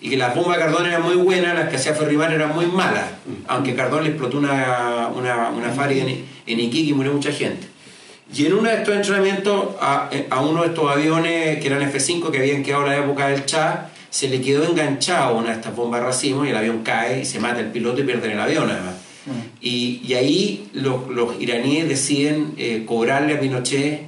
Y 0.05 0.09
que 0.09 0.17
las 0.17 0.35
bombas 0.35 0.57
de 0.57 0.63
Cardona 0.65 0.87
eran 0.89 1.01
muy 1.01 1.15
buenas, 1.15 1.55
las 1.55 1.67
que 1.67 1.77
hacía 1.77 1.95
Ferrimar 1.95 2.31
eran 2.31 2.53
muy 2.53 2.67
malas. 2.67 3.05
Aunque 3.47 3.73
Cardona 3.73 4.03
le 4.03 4.09
explotó 4.09 4.37
una, 4.37 5.07
una, 5.07 5.49
una 5.49 5.91
en, 5.91 6.25
en 6.45 6.59
Iquique 6.59 6.91
y 6.91 6.93
murió 6.93 7.11
mucha 7.11 7.31
gente. 7.31 7.65
Y 8.31 8.45
en 8.45 8.53
uno 8.53 8.69
de 8.69 8.75
estos 8.75 8.95
entrenamientos, 8.95 9.69
a, 9.81 10.11
a 10.29 10.41
uno 10.41 10.61
de 10.61 10.67
estos 10.67 10.91
aviones 10.91 11.59
que 11.59 11.65
eran 11.65 11.81
F-5 11.81 12.29
que 12.29 12.37
habían 12.37 12.61
quedado 12.61 12.83
en 12.83 12.91
la 12.91 12.97
época 12.99 13.29
del 13.29 13.45
Chá, 13.45 13.89
se 14.11 14.29
le 14.29 14.41
quedó 14.41 14.63
enganchado 14.63 15.39
una 15.39 15.47
de 15.47 15.55
estas 15.55 15.75
bombas 15.75 16.01
de 16.01 16.05
racimo 16.05 16.45
y 16.45 16.49
el 16.49 16.55
avión 16.55 16.83
cae 16.83 17.21
y 17.21 17.25
se 17.25 17.39
mata 17.39 17.59
el 17.59 17.71
piloto 17.71 18.01
y 18.01 18.03
pierden 18.03 18.29
el 18.29 18.39
avión 18.39 18.69
además. 18.69 18.93
Y, 19.59 20.01
y 20.05 20.13
ahí 20.13 20.69
los, 20.73 21.07
los 21.07 21.41
iraníes 21.41 21.89
deciden 21.89 22.53
eh, 22.57 22.83
cobrarle 22.85 23.33
a 23.33 23.39
Pinochet 23.39 24.01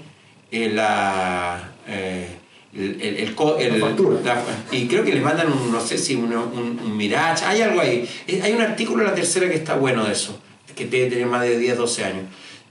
eh, 0.52 0.70
la, 0.72 1.72
eh, 1.88 2.37
el, 2.78 3.02
el- 3.02 3.16
el 3.18 3.36
co- 3.36 3.58
el- 3.58 3.80
La 3.80 3.88
factura. 3.88 4.20
la- 4.24 4.44
y 4.78 4.88
creo 4.88 5.04
que 5.04 5.14
les 5.14 5.24
mandan 5.24 5.52
un, 5.52 5.72
no 5.72 5.82
sé 5.82 5.98
si 5.98 6.16
un, 6.16 6.32
un, 6.34 6.80
un 6.84 6.98
Mirage, 6.98 7.44
hay 7.46 7.62
algo 7.62 7.82
ahí. 7.82 8.08
Eh, 8.28 8.40
Hay 8.44 8.54
un 8.54 8.62
artículo 8.62 9.02
en 9.04 9.10
la 9.10 9.16
tercera 9.16 9.50
que 9.50 9.56
está 9.56 9.76
bueno 9.76 10.06
de 10.06 10.14
eso, 10.14 10.40
que 10.76 10.86
debe 10.86 11.10
tener 11.10 11.26
más 11.28 11.42
de 11.42 11.58
10, 11.58 11.78
12 11.78 12.04
años. 12.06 12.24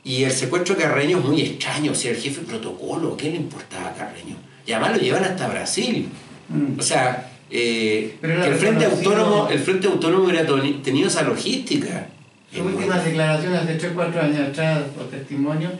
Y 0.04 0.22
el 0.22 0.30
secuestro 0.30 0.76
de 0.76 0.82
Carreño 0.82 1.18
es 1.18 1.24
muy 1.24 1.40
extraño, 1.42 1.90
o 1.92 1.94
sea, 1.94 2.12
el 2.12 2.16
jefe 2.18 2.40
de 2.42 2.46
protocolo, 2.46 3.16
¿qué 3.16 3.30
le 3.30 3.36
importaba 3.36 3.88
a 3.88 3.94
Carreño? 3.94 4.36
Y 4.64 4.72
además 4.72 4.92
lo 4.96 5.02
llevan 5.02 5.24
hasta 5.24 5.48
Brasil. 5.48 6.08
Mm. 6.48 6.78
O 6.78 6.82
sea, 6.82 7.32
eh, 7.50 8.16
que 8.20 8.26
el 8.48 8.54
Frente. 8.54 8.84
Autónomo, 8.84 9.48
el 9.50 9.58
Frente 9.58 9.88
Autónomo 9.88 10.24
hubiera 10.24 10.46
tenido 10.84 11.08
esa 11.08 11.22
logística. 11.22 12.06
Sus 12.52 12.64
últimas 12.66 13.04
declaraciones 13.04 13.60
hace 13.62 13.74
3 13.74 13.92
4 13.94 14.20
años 14.22 14.38
atrás, 14.48 14.82
o 14.98 15.02
testimonios, 15.04 15.72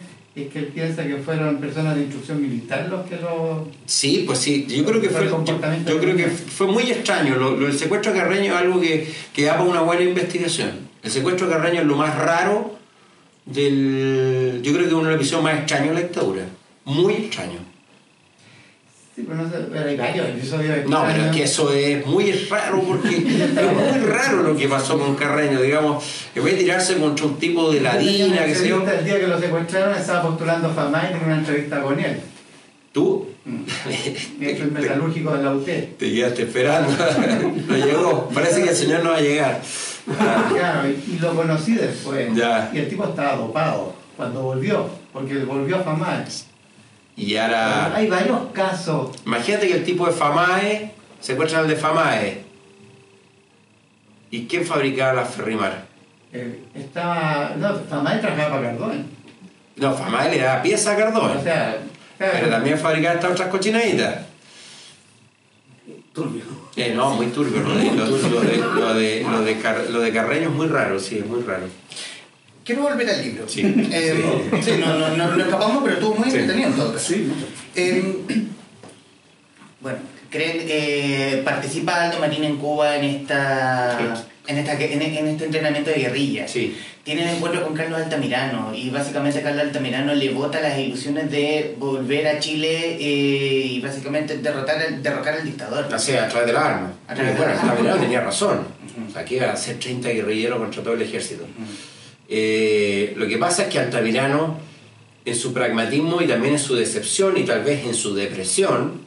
es 0.43 0.53
que 0.53 0.59
él 0.59 0.67
piensa 0.67 1.07
que 1.07 1.17
fueron 1.17 1.57
personas 1.57 1.95
de 1.97 2.03
instrucción 2.03 2.43
militar 2.43 2.87
los 2.91 3.07
que 3.07 3.17
lo. 3.17 3.69
Sí, 3.87 4.25
pues 4.27 4.39
sí, 4.39 4.67
yo 4.69 4.85
creo 4.85 5.01
que 5.01 5.09
Fue 5.09 5.23
el 5.23 5.31
yo, 5.31 5.99
creo 5.99 6.15
que 6.15 6.27
fue 6.27 6.67
muy 6.67 6.83
extraño. 6.91 7.37
Lo, 7.37 7.57
lo 7.57 7.67
del 7.67 7.79
secuestro 7.79 8.13
de 8.13 8.19
Carreño 8.19 8.53
es 8.53 8.59
algo 8.59 8.79
que, 8.79 9.11
que 9.33 9.45
da 9.45 9.57
para 9.57 9.65
una 9.65 9.81
buena 9.81 10.03
investigación. 10.03 10.73
El 11.03 11.11
secuestro 11.11 11.47
de 11.47 11.55
Carreño 11.55 11.81
es 11.81 11.87
lo 11.87 11.97
más 11.97 12.15
raro 12.17 12.77
del. 13.47 14.61
Yo 14.63 14.73
creo 14.73 14.85
que 14.85 14.89
es 14.89 14.93
uno 14.93 15.05
de 15.05 15.13
los 15.13 15.21
episodios 15.21 15.45
más 15.45 15.59
extraños 15.59 15.89
de 15.89 15.95
la 15.95 16.01
dictadura. 16.01 16.43
Muy 16.85 17.15
extraño. 17.15 17.76
Sí, 19.17 19.25
pero 19.27 19.43
no 19.43 19.51
sé, 19.51 19.57
pero 19.73 19.89
hay 19.89 19.97
varios 19.97 20.29
episodios 20.29 20.87
No, 20.87 21.05
pero 21.07 21.25
es 21.25 21.35
que 21.35 21.45
eso 21.45 21.73
es 21.73 22.05
muy 22.05 22.33
raro 22.51 22.83
porque 22.83 23.17
es 23.17 23.25
muy 23.25 24.07
raro 24.07 24.43
lo 24.43 24.55
que 24.55 24.69
pasó 24.69 24.99
con 24.99 25.17
Carreño. 25.17 25.63
Digamos, 25.63 26.05
en 26.35 26.45
vez 26.45 26.53
de 26.53 26.65
tirarse 26.65 26.99
contra 26.99 27.25
un 27.25 27.39
tipo 27.39 27.73
de 27.73 27.81
ladina, 27.81 28.45
que 28.45 28.55
sé 28.55 28.69
yo. 28.69 28.87
El 28.87 29.05
día 29.07 29.19
que 29.19 29.27
lo 29.27 29.41
secuestraron 29.41 29.97
estaba 29.97 30.23
postulando 30.23 30.69
FAMA 30.69 31.05
y 31.05 31.13
tenía 31.13 31.27
una 31.29 31.39
entrevista 31.39 31.81
con 31.81 31.99
él. 31.99 32.21
Tú 32.93 33.27
El 34.41 34.73
metalúrgico 34.73 35.33
de 35.35 35.43
la 35.43 35.53
UTE. 35.53 35.95
te 35.99 36.13
quedaste 36.13 36.43
esperando. 36.43 36.91
no 37.69 37.77
llegó. 37.77 38.29
Parece 38.29 38.63
que 38.65 38.71
el 38.71 38.77
señor 38.77 39.03
no 39.03 39.11
va 39.11 39.17
a 39.17 39.21
llegar. 39.21 39.63
Claro, 40.51 40.89
y, 40.89 41.19
lo 41.19 41.35
conocí 41.35 41.75
después. 41.75 42.35
Ya. 42.35 42.71
Y 42.75 42.79
el 42.79 42.89
tipo 42.89 43.05
estaba 43.05 43.37
dopado 43.37 43.95
cuando 44.17 44.43
volvió, 44.43 44.91
porque 45.13 45.39
volvió 45.39 45.77
a 45.77 45.81
Famae. 45.81 46.25
Y 47.17 47.37
ahora. 47.37 47.95
Hay 47.95 48.09
varios 48.09 48.39
casos. 48.53 49.17
Imagínate 49.25 49.69
que 49.69 49.75
el 49.75 49.85
tipo 49.85 50.07
de 50.07 50.13
Famae 50.13 50.93
se 51.21 51.33
encuentra 51.33 51.61
al 51.61 51.69
de 51.69 51.77
Famae. 51.77 52.45
¿Y 54.31 54.47
quién 54.47 54.65
fabricaba 54.67 55.15
la 55.15 55.25
Ferrimar? 55.25 55.87
eh, 56.33 56.61
estaba. 56.75 57.55
No, 57.57 57.75
Famae 57.89 58.19
trabajaba 58.19 58.57
para 58.57 58.71
Cardone. 58.71 59.05
No, 59.77 59.95
Famae 59.95 60.31
le 60.31 60.39
daba 60.43 60.63
pieza 60.63 60.93
a 60.93 60.97
Cardón. 60.97 61.37
O 61.39 61.43
sea, 61.43 61.79
claro, 62.19 62.33
pero 62.35 62.51
también 62.51 62.79
fabricaba 62.79 63.15
estas 63.15 63.31
otras 63.33 63.49
cochinaditas. 63.49 64.25
Turbio. 66.13 66.43
Eh, 66.77 66.93
no, 66.95 67.11
muy 67.15 67.27
turbio. 67.27 67.61
Lo 67.63 67.75
de, 67.75 67.85
lo, 67.93 68.07
lo 68.07 68.41
de, 68.41 68.57
lo, 68.59 68.95
de, 68.95 69.23
lo, 69.31 69.41
de 69.43 69.59
Car- 69.61 69.87
lo 69.91 70.01
de 70.01 70.13
Carreño 70.13 70.49
es 70.49 70.55
muy 70.55 70.67
raro, 70.67 70.99
sí, 70.99 71.19
es 71.19 71.27
muy 71.27 71.43
raro. 71.43 71.65
Quiero 72.67 72.83
volver 72.83 73.09
al 73.09 73.23
libro. 73.23 73.49
Sí. 73.49 73.61
Eh, 73.93 74.51
sí, 74.61 74.73
no, 74.81 74.99
no, 74.99 75.17
no, 75.17 75.37
no 75.37 75.45
escapamos, 75.45 75.83
pero 75.85 75.95
estuvo 75.95 76.17
muy 76.17 76.29
Sí. 76.29 76.37
entretenido 76.39 76.69
en 76.71 76.75
todo 76.77 76.93
caso. 76.93 77.15
Sí, 77.15 77.21
mucho. 77.21 77.47
Eh, 77.77 78.15
bueno, 79.81 79.99
¿creen 80.31 80.67
que 80.67 81.43
participa 81.45 82.07
Aldo 82.07 82.19
Marín 82.19 82.43
en 82.43 82.57
Cuba 82.57 82.97
en 82.97 83.05
esta 83.05 83.99
en, 84.49 84.59
esta, 84.59 84.73
en, 84.75 85.01
en 85.03 85.27
este 85.29 85.45
entrenamiento 85.45 85.91
de 85.91 85.97
guerrilla? 86.01 86.49
Sí. 86.49 86.77
Tiene 87.05 87.23
el 87.23 87.37
encuentro 87.37 87.63
con 87.65 87.73
Carlos 87.75 88.01
Altamirano 88.03 88.75
y 88.75 88.91
básicamente 88.91 89.41
Carlos 89.43 89.63
Altamirano 89.63 90.13
le 90.13 90.31
bota 90.31 90.61
las 90.61 90.77
ilusiones 90.77 91.31
de 91.31 91.77
volver 91.79 92.27
a 92.27 92.41
Chile 92.41 92.97
eh, 92.99 93.67
y 93.71 93.81
básicamente 93.81 94.39
derrotar 94.39 94.83
el, 94.83 95.01
derrocar 95.05 95.35
al 95.35 95.45
dictador. 95.45 95.87
Sea, 96.01 96.25
a 96.25 96.29
través 96.29 96.49
del 96.49 96.57
arma. 96.57 96.91
A 97.07 97.15
través 97.15 97.33
de 97.35 97.39
bueno. 97.39 97.53
Altamirano 97.61 98.01
tenía 98.01 98.23
razón. 98.23 98.59
Ujú. 98.59 99.09
O 99.09 99.13
sea, 99.13 99.25
que 99.25 99.37
iba 99.37 99.53
a 99.53 99.57
ser 99.57 99.79
30 99.79 100.09
guerrilleros 100.09 100.59
contra 100.59 100.83
todo 100.83 100.95
el 100.95 101.03
ejército. 101.03 101.45
Eh, 102.29 103.15
lo 103.17 103.27
que 103.27 103.39
pasa 103.39 103.65
es 103.65 103.69
que 103.69 103.79
Altamirano, 103.79 104.59
en 105.25 105.35
su 105.35 105.53
pragmatismo 105.53 106.21
y 106.23 106.27
también 106.27 106.55
en 106.55 106.61
su 106.61 106.75
decepción 106.75 107.37
y 107.37 107.45
tal 107.45 107.63
vez 107.63 107.85
en 107.85 107.95
su 107.95 108.15
depresión, 108.15 109.07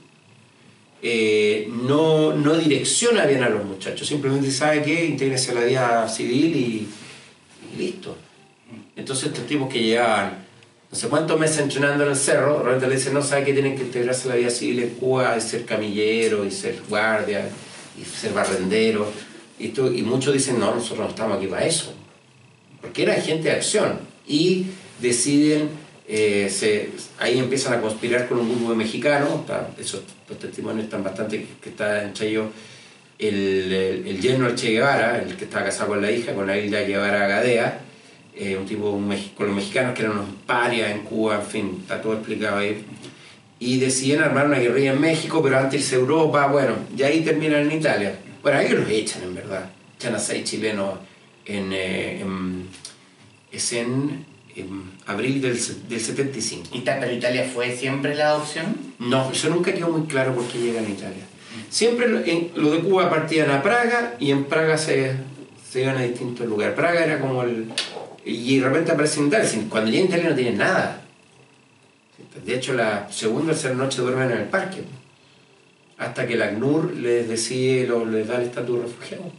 eh, 1.01 1.70
no, 1.72 2.34
no 2.34 2.55
direcciona 2.55 3.26
bien 3.26 3.43
a 3.43 3.49
los 3.49 3.63
muchachos. 3.65 4.07
Simplemente 4.07 4.51
sabe 4.51 4.84
que 4.84 5.05
intégrese 5.05 5.51
a 5.51 5.55
la 5.55 5.63
vida 5.63 6.09
civil 6.09 6.55
y, 6.55 6.88
y 7.74 7.78
listo. 7.78 8.17
Entonces 8.95 9.28
estos 9.28 9.45
tipos 9.47 9.72
que 9.72 9.82
llevaban 9.82 10.49
no 10.91 10.97
sé 10.97 11.07
cuántos 11.07 11.39
meses 11.39 11.59
entrenando 11.59 12.03
en 12.03 12.09
el 12.09 12.15
cerro, 12.15 12.57
de 12.57 12.63
repente 12.63 12.88
le 12.88 12.95
dicen, 12.95 13.13
no, 13.13 13.22
sabe 13.22 13.43
que 13.43 13.53
tienen 13.53 13.76
que 13.76 13.84
integrarse 13.84 14.28
a 14.28 14.32
la 14.32 14.38
vida 14.38 14.49
civil 14.49 14.80
en 14.80 14.89
Cuba, 14.95 15.38
y 15.38 15.41
ser 15.41 15.63
camillero, 15.63 16.43
y 16.43 16.49
ser 16.49 16.82
guardia, 16.89 17.47
y 17.95 18.03
ser 18.03 18.34
barrendero. 18.34 19.05
Y, 19.59 19.67
y 19.67 20.01
muchos 20.01 20.34
dicen, 20.34 20.59
no, 20.59 20.74
nosotros 20.74 20.99
no 20.99 21.09
estamos 21.09 21.38
aquí 21.38 21.45
para 21.45 21.63
eso 21.63 21.93
porque 22.82 23.03
era 23.03 23.13
gente 23.15 23.49
de 23.49 23.55
acción 23.55 23.99
y 24.27 24.67
deciden, 25.01 25.69
eh, 26.07 26.49
se- 26.49 26.89
ahí 27.19 27.38
empiezan 27.39 27.73
a 27.73 27.82
conspirar 27.82 28.27
con 28.27 28.39
un 28.39 28.49
grupo 28.49 28.71
de 28.71 28.77
mexicanos, 28.77 29.30
está- 29.41 29.69
esos 29.80 30.01
los 30.27 30.38
testimonios 30.39 30.86
están 30.86 31.03
bastante, 31.03 31.45
que 31.61 31.69
está 31.69 32.03
entre 32.03 32.27
ellos 32.30 32.47
el, 33.17 33.36
el, 33.73 34.07
el 34.07 34.21
yerno 34.21 34.53
Che 34.55 34.71
Guevara, 34.71 35.21
el 35.21 35.36
que 35.36 35.45
estaba 35.45 35.65
casado 35.65 35.89
con 35.89 36.01
la 36.01 36.11
hija, 36.11 36.34
con 36.34 36.47
la 36.47 36.57
Hilda 36.57 36.82
Guevara 36.82 37.27
Gadea, 37.27 37.80
eh, 38.36 38.55
un 38.55 38.65
tipo 38.65 38.91
un 38.91 39.13
con 39.36 39.47
los 39.47 39.55
mexicanos 39.55 39.93
que 39.93 40.03
eran 40.03 40.13
unos 40.17 40.30
parias 40.45 40.91
en 40.91 40.99
Cuba, 41.01 41.36
en 41.36 41.41
fin, 41.45 41.77
está 41.82 42.01
todo 42.01 42.13
explicado 42.13 42.57
ahí. 42.59 42.84
Y 43.59 43.77
deciden 43.80 44.21
armar 44.21 44.45
una 44.45 44.57
guerrilla 44.59 44.93
en 44.93 45.01
México, 45.01 45.43
pero 45.43 45.57
antes 45.59 45.82
irse 45.82 45.95
a 45.95 45.99
Europa, 45.99 46.47
bueno, 46.47 46.75
y 46.95 47.03
ahí 47.03 47.19
terminan 47.21 47.69
en 47.69 47.77
Italia. 47.77 48.15
Bueno, 48.41 48.59
ahí 48.59 48.69
los 48.69 48.88
echan 48.89 49.23
en 49.23 49.36
verdad, 49.36 49.69
echan 49.97 50.15
a 50.15 50.19
seis 50.19 50.45
chilenos 50.45 50.93
en, 51.58 51.74
eh, 51.74 52.22
en- 52.22 52.68
es 53.52 53.74
en, 53.74 54.26
en 54.56 54.84
abril 55.08 55.41
del, 55.41 55.58
del 55.89 56.00
75. 56.00 56.70
¿Y 56.74 56.82
pero 56.82 57.12
Italia 57.12 57.50
fue 57.52 57.76
siempre 57.76 58.16
la 58.16 58.36
opción? 58.38 58.76
No, 59.00 59.32
eso 59.32 59.50
nunca 59.50 59.74
quedó 59.74 59.89
muy 59.89 60.08
claro 60.08 60.36
por 60.36 60.45
qué 60.47 60.60
llegan 60.60 60.86
a 60.86 60.89
Italia. 60.89 61.24
Siempre 61.70 62.08
lo, 62.08 62.20
en, 62.20 62.52
lo 62.56 62.72
de 62.72 62.80
Cuba 62.80 63.10
partían 63.10 63.50
a 63.50 63.62
Praga 63.64 64.16
y 64.20 64.32
en 64.32 64.45
Praga 64.45 64.78
se, 64.78 65.14
se 65.70 65.82
iban 65.82 65.97
a 65.97 66.04
distintos 66.04 66.47
lugares. 66.47 66.76
Praga 66.76 67.04
era 67.04 67.20
como 67.20 67.43
el... 67.43 67.72
Y 68.26 68.58
de 68.60 68.66
repente 68.68 68.91
aparece 68.91 69.20
en 69.20 69.28
Italia. 69.28 69.47
Si- 69.50 69.62
Cuando 69.70 69.89
llegan 69.89 70.06
a 70.06 70.10
Italia 70.10 70.30
no 70.30 70.36
tienen 70.36 70.58
nada. 70.58 71.02
De 72.45 72.56
hecho, 72.56 72.74
la 72.74 73.12
segunda 73.12 73.52
o 73.52 73.56
tercera 73.56 73.74
noche 73.76 74.02
duermen 74.02 74.32
en 74.32 74.38
el 74.38 74.43
parque. 74.45 74.82
Hasta 75.97 76.28
que 76.28 76.36
la 76.36 76.45
ACNUR 76.45 76.93
les 76.95 77.28
decide, 77.28 77.88
lo- 77.88 78.06
les 78.06 78.28
da 78.28 78.36
el 78.38 78.43
estatus 78.43 78.78
de 78.78 78.84
refugiado. 78.84 79.32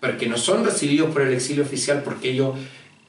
Porque 0.00 0.26
no 0.28 0.36
son 0.36 0.64
recibidos 0.64 1.10
por 1.12 1.22
el 1.22 1.32
exilio 1.34 1.62
oficial 1.64 2.02
porque 2.04 2.30
ellos 2.30 2.54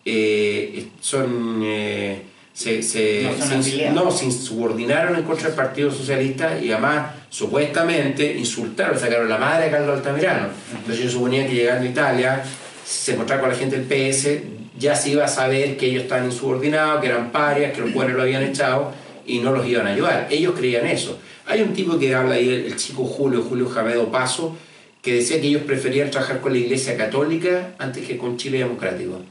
eh, 0.06 0.88
son... 1.02 1.62
eh, 1.64 2.24
se, 2.54 2.84
se- 2.84 3.24
No 3.24 3.38
son 3.38 3.48
se- 3.64 3.70
afiliados. 3.70 4.04
no, 4.06 4.12
se 4.12 4.26
insubordinaron 4.26 5.16
en 5.16 5.24
contra 5.24 5.48
del 5.48 5.56
Partido 5.56 5.92
Socialista 5.92 6.60
y 6.60 6.72
además 6.72 7.12
supuestamente 7.30 8.36
insultaron, 8.38 9.00
sacaron 9.00 9.30
la 9.30 9.38
madre 9.38 9.66
de 9.66 9.72
Carlos 9.72 9.98
Altamirano. 9.98 10.50
Entonces 10.78 11.06
yo 11.06 11.10
suponía 11.10 11.48
que 11.48 11.54
llegando 11.56 11.88
a 11.88 11.90
Italia, 11.90 12.44
si 12.86 13.06
se 13.06 13.14
encontraba 13.14 13.42
con 13.42 13.52
la 13.52 13.56
gente 13.56 13.80
del 13.80 13.86
PS, 13.86 14.42
ya 14.78 14.94
se 14.96 15.12
iba 15.12 15.24
a 15.24 15.28
saber 15.30 15.78
que 15.78 15.86
ellos 15.86 16.04
estaban 16.04 16.26
insubordinados, 16.26 17.00
que 17.02 17.08
eran 17.08 17.32
parias, 17.32 17.72
que 17.74 17.82
los 17.82 17.94
buenos 17.94 18.16
lo 18.18 18.24
habían 18.24 18.44
echado 18.44 18.92
y 19.26 19.40
no 19.40 19.52
los 19.54 19.66
iban 19.66 19.88
a 19.88 19.92
ayudar. 19.92 20.28
Ellos 20.30 20.54
creían 20.58 20.86
eso. 20.88 21.18
Hay 21.46 21.62
un 21.62 21.74
tipo 21.74 21.98
que 21.98 22.14
habla 22.14 22.36
ahí, 22.36 22.50
el, 22.50 22.66
el 22.66 22.76
chico 22.76 23.06
Julio, 23.06 23.42
Julio 23.48 23.70
Jamedo 23.70 24.12
Paso, 24.12 24.58
que 25.02 25.16
decía 25.16 25.40
que 25.40 25.48
ellos 25.48 25.64
preferían 25.64 26.12
trabajar 26.12 26.42
con 26.42 26.52
la 26.54 26.60
Iglesia 26.60 26.98
Católica 26.98 27.76
antes 27.80 28.06
que 28.06 28.18
con 28.18 28.38
Chile 28.38 28.60
Democrático. 28.60 29.22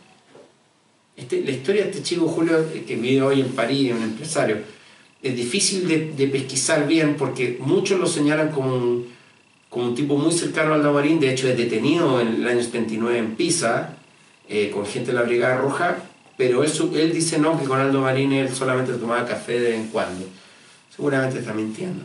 Este- 1.16 1.43
la 1.45 1.51
historia 1.51 1.83
de 1.85 1.91
este 1.91 2.03
chico 2.03 2.29
Julio, 2.29 2.64
que 2.87 2.97
vive 2.97 3.23
hoy 3.23 3.41
en 3.41 3.49
París, 3.49 3.93
un 3.93 4.03
empresario, 4.03 4.59
es 5.23 5.35
difícil 5.37 5.89
de, 5.89 6.12
de 6.12 6.29
pesquisar 6.29 6.87
bien 6.87 7.16
porque 7.16 7.59
muchos 7.61 7.99
lo 7.99 8.07
señalan 8.07 8.51
como 8.51 8.75
un, 8.75 9.09
un 9.73 9.95
tipo 9.95 10.16
muy 10.16 10.33
cercano 10.33 10.75
al 10.75 10.83
Marín, 10.93 11.21
de 11.21 11.33
hecho 11.33 11.49
es 11.49 11.57
detenido 11.57 12.21
en 12.21 12.29
el 12.29 12.49
año 12.49 12.62
79 12.62 13.19
en 13.19 13.37
Pisa, 13.37 13.97
eh, 14.49 14.71
con 14.71 14.87
gente 14.87 15.11
de 15.11 15.19
la 15.19 15.23
Brigada 15.23 15.59
Roja, 15.59 15.99
pero 16.37 16.64
él, 16.64 16.71
él 16.95 17.12
dice 17.12 17.39
no, 17.39 17.59
que 17.59 17.66
con 17.66 17.79
Aldo 17.81 18.01
Marín 18.01 18.33
él 18.33 18.49
solamente 18.55 18.93
tomaba 18.95 19.27
café 19.27 19.59
de 19.59 19.71
vez 19.71 19.81
en 19.81 19.89
cuando. 19.89 20.25
Seguramente 20.95 21.41
está 21.41 21.53
mintiendo. 21.53 22.05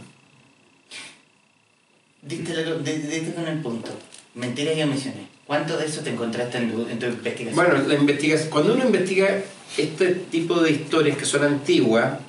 Diste, 2.26 2.54
diste 2.84 3.34
con 3.34 3.48
el 3.48 3.60
punto. 3.60 3.92
Mentiras 4.36 4.78
y 4.78 4.82
omisiones. 4.82 5.22
¿Cuánto 5.46 5.78
de 5.78 5.86
eso 5.86 6.02
te 6.02 6.10
encontraste 6.10 6.58
en 6.58 6.72
tu, 6.72 6.88
en 6.88 6.98
tu 6.98 7.06
investigación? 7.06 7.56
Bueno, 7.56 7.88
la 7.88 7.96
investigación, 7.96 8.50
cuando 8.50 8.74
uno 8.74 8.86
investiga 8.86 9.42
este 9.78 10.16
tipo 10.32 10.62
de 10.62 10.72
historias 10.72 11.18
que 11.18 11.26
son 11.26 11.44
antiguas, 11.44 12.20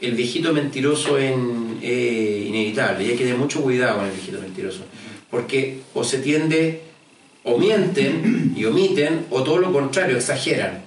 el 0.00 0.12
viejito 0.12 0.52
mentiroso 0.52 1.18
es 1.18 1.34
eh, 1.82 2.46
inevitable 2.48 3.04
y 3.04 3.10
hay 3.10 3.16
que 3.16 3.24
tener 3.24 3.38
mucho 3.38 3.62
cuidado 3.62 3.98
con 3.98 4.06
el 4.06 4.12
viejito 4.12 4.40
mentiroso, 4.40 4.84
porque 5.30 5.80
o 5.92 6.02
se 6.02 6.18
tiende, 6.18 6.80
o 7.42 7.58
mienten 7.58 8.54
y 8.56 8.64
omiten, 8.64 9.26
o 9.30 9.42
todo 9.42 9.58
lo 9.58 9.72
contrario, 9.72 10.16
exageran. 10.16 10.82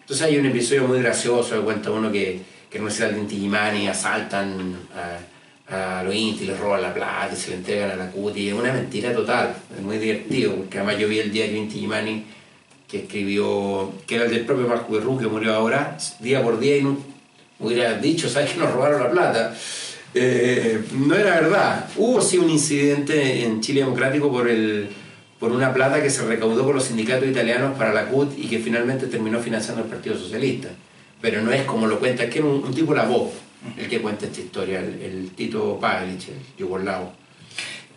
Entonces 0.00 0.26
hay 0.26 0.38
un 0.38 0.46
episodio 0.46 0.86
muy 0.86 1.00
gracioso 1.00 1.56
que 1.56 1.60
cuenta 1.60 1.90
uno 1.90 2.10
que, 2.10 2.40
que 2.70 2.78
en 2.78 2.90
ciudad 2.90 3.10
de 3.10 3.18
Inti 3.18 3.36
Illimani 3.36 3.88
asaltan 3.88 4.76
a, 4.94 5.18
a 5.70 6.02
los 6.02 6.14
Inti, 6.14 6.46
les 6.46 6.58
roban 6.58 6.80
la 6.80 6.94
plata 6.94 7.30
y 7.32 7.36
se 7.36 7.50
le 7.50 7.56
entregan 7.56 7.90
a 7.90 7.96
la 7.96 8.10
Cuti. 8.10 8.48
Es 8.48 8.54
una 8.54 8.72
mentira 8.72 9.12
total, 9.12 9.54
es 9.76 9.82
muy 9.82 9.98
divertido, 9.98 10.54
porque 10.56 10.78
además 10.78 10.98
yo 10.98 11.08
vi 11.08 11.18
el 11.18 11.30
diario 11.30 11.56
Inti 11.56 11.78
Illimani 11.78 12.24
que 12.88 13.00
escribió, 13.00 13.92
que 14.06 14.14
era 14.14 14.24
el 14.24 14.30
del 14.30 14.46
propio 14.46 14.66
Marco 14.66 14.92
Berrú, 14.92 15.18
que 15.18 15.26
murió 15.26 15.54
ahora, 15.54 15.98
día 16.20 16.42
por 16.42 16.58
día, 16.58 16.78
y 16.78 16.82
no 16.82 16.96
hubiera 17.60 17.94
dicho, 17.98 18.28
¿sabes 18.28 18.50
que 18.54 18.58
nos 18.58 18.72
robaron 18.72 19.02
la 19.02 19.10
plata? 19.10 19.54
Eh, 20.14 20.82
no 20.92 21.14
era 21.14 21.40
verdad. 21.40 21.86
Hubo 21.96 22.20
sí 22.22 22.38
un 22.38 22.48
incidente 22.48 23.44
en 23.44 23.60
Chile 23.60 23.80
Democrático 23.80 24.32
por, 24.32 24.48
el, 24.48 24.88
por 25.38 25.52
una 25.52 25.74
plata 25.74 26.02
que 26.02 26.08
se 26.08 26.24
recaudó 26.24 26.64
por 26.64 26.74
los 26.74 26.84
sindicatos 26.84 27.28
italianos 27.28 27.76
para 27.76 27.92
la 27.92 28.06
CUT 28.06 28.38
y 28.38 28.46
que 28.46 28.58
finalmente 28.58 29.06
terminó 29.06 29.38
financiando 29.38 29.82
el 29.82 29.88
Partido 29.88 30.16
Socialista. 30.16 30.70
Pero 31.20 31.42
no 31.42 31.52
es 31.52 31.64
como 31.64 31.86
lo 31.86 31.98
cuenta, 31.98 32.24
es 32.24 32.30
que 32.30 32.38
era 32.38 32.48
un, 32.48 32.64
un 32.64 32.72
tipo 32.72 32.94
la 32.94 33.04
voz 33.04 33.32
el 33.76 33.88
que 33.88 34.00
cuenta 34.00 34.26
esta 34.26 34.40
historia, 34.40 34.80
el, 34.80 35.00
el 35.02 35.30
Tito 35.30 35.78
Pavlich, 35.80 36.28
el 36.28 36.36
yugoslavo. 36.58 37.12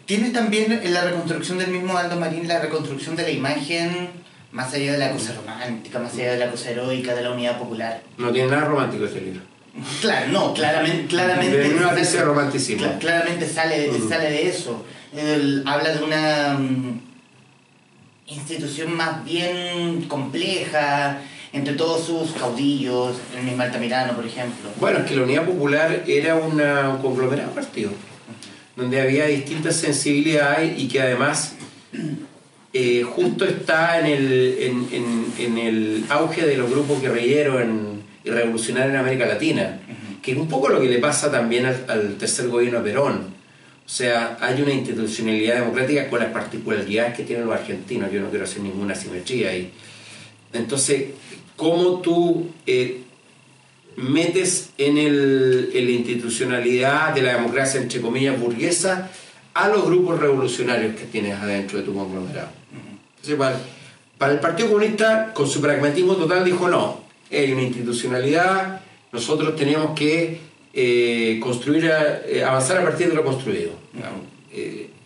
Tienes 0.05 0.33
también 0.33 0.71
en 0.71 0.93
la 0.93 1.03
reconstrucción 1.03 1.57
del 1.57 1.69
mismo 1.71 1.97
Aldo 1.97 2.19
Marín 2.19 2.47
la 2.47 2.59
reconstrucción 2.59 3.15
de 3.15 3.23
la 3.23 3.29
imagen 3.29 4.09
más 4.51 4.73
allá 4.73 4.91
de 4.93 4.97
la 4.97 5.11
cosa 5.11 5.33
romántica, 5.33 5.99
más 5.99 6.13
allá 6.15 6.33
de 6.33 6.39
la 6.39 6.51
cosa 6.51 6.71
heroica 6.71 7.15
de 7.15 7.21
la 7.23 7.31
unidad 7.31 7.57
popular. 7.57 8.01
No 8.17 8.31
tiene 8.31 8.49
nada 8.51 8.65
romántico 8.65 9.05
este 9.05 9.21
libro. 9.21 9.41
Claro, 10.01 10.27
no, 10.33 10.53
claramente, 10.53 11.07
claramente. 11.07 11.57
De 11.57 11.69
una 11.75 11.89
sale- 11.95 12.05
de 12.05 12.21
romanticismo. 12.23 12.99
claramente 12.99 13.47
sale, 13.47 13.89
Mm. 13.89 14.09
sale 14.09 14.29
de 14.29 14.47
eso. 14.49 14.83
Él 15.15 15.63
habla 15.65 15.93
de 15.95 16.03
una 16.03 16.57
mm, 16.59 16.99
institución 18.27 18.95
más 18.95 19.23
bien 19.23 20.03
compleja 20.09 21.19
entre 21.53 21.73
todos 21.73 22.05
sus 22.05 22.31
caudillos, 22.31 23.17
el 23.37 23.43
mismo 23.43 23.61
Altamirano, 23.63 24.13
por 24.15 24.25
ejemplo. 24.25 24.69
Bueno, 24.79 24.99
es 24.99 25.05
que 25.05 25.15
la 25.15 25.23
Unidad 25.23 25.45
Popular 25.45 26.03
era 26.07 26.35
una- 26.35 26.89
un 26.89 27.01
conglomerado 27.01 27.49
de 27.49 27.55
partidos, 27.55 27.93
donde 28.75 29.01
había 29.01 29.25
distintas 29.25 29.75
sensibilidades 29.75 30.79
y 30.79 30.87
que 30.87 31.01
además 31.01 31.55
eh, 32.73 33.03
justo 33.03 33.43
está 33.43 33.99
en 33.99 34.05
el, 34.05 34.57
en, 34.59 34.87
en- 34.93 35.25
en 35.37 35.57
el 35.57 36.05
auge 36.09 36.45
de 36.45 36.55
los 36.55 36.69
grupos 36.71 37.01
guerrilleros 37.01 37.61
en- 37.61 38.01
y 38.23 38.29
revolucionarios 38.29 38.93
en 38.93 38.99
América 38.99 39.25
Latina, 39.25 39.79
que 40.21 40.31
es 40.31 40.37
un 40.37 40.47
poco 40.47 40.69
lo 40.69 40.79
que 40.79 40.87
le 40.87 40.99
pasa 40.99 41.29
también 41.31 41.65
al, 41.65 41.83
al 41.89 42.15
tercer 42.15 42.47
gobierno 42.47 42.77
de 42.81 42.91
Perón. 42.91 43.33
O 43.85 43.89
sea, 43.93 44.37
hay 44.39 44.61
una 44.61 44.71
institucionalidad 44.71 45.55
democrática 45.55 46.07
con 46.09 46.19
las 46.19 46.29
particularidades 46.31 47.15
que 47.17 47.23
tienen 47.23 47.45
los 47.45 47.53
argentinos. 47.55 48.09
Yo 48.09 48.21
no 48.21 48.29
quiero 48.29 48.45
hacer 48.45 48.61
ninguna 48.61 48.95
simetría 48.95 49.49
ahí. 49.49 49.69
Entonces, 50.53 51.05
¿cómo 51.55 51.99
tú 52.01 52.47
eh, 52.65 53.01
metes 53.97 54.69
en, 54.77 54.97
el, 54.97 55.71
la 55.73 55.91
institucionalidad 55.91 57.13
de 57.13 57.21
la 57.21 57.33
democracia, 57.35 57.81
entre 57.81 58.01
comillas, 58.01 58.39
burguesa, 58.39 59.09
a 59.53 59.67
los 59.67 59.85
grupos 59.85 60.19
revolucionarios 60.19 60.95
que 60.95 61.05
tienes 61.05 61.35
adentro 61.37 61.77
de 61.79 61.83
tu 61.83 61.93
conglomerado? 61.93 62.49
Entonces, 63.17 63.35
para, 64.17 64.33
el 64.33 64.39
Partido 64.39 64.69
Comunista, 64.69 65.31
con 65.33 65.47
su 65.47 65.61
pragmatismo 65.61 66.15
total, 66.15 66.43
dijo 66.45 66.67
no, 66.67 67.01
hay 67.31 67.51
una 67.51 67.63
institucionalidad, 67.63 68.81
nosotros 69.11 69.55
teníamos 69.55 69.97
que 69.97 70.39
eh, 70.73 71.39
construir, 71.41 71.91
a- 71.91 72.21
eh, 72.25 72.43
avanzar 72.43 72.77
a 72.77 72.83
partir 72.83 73.09
de 73.09 73.15
lo 73.15 73.23
construido. 73.23 73.71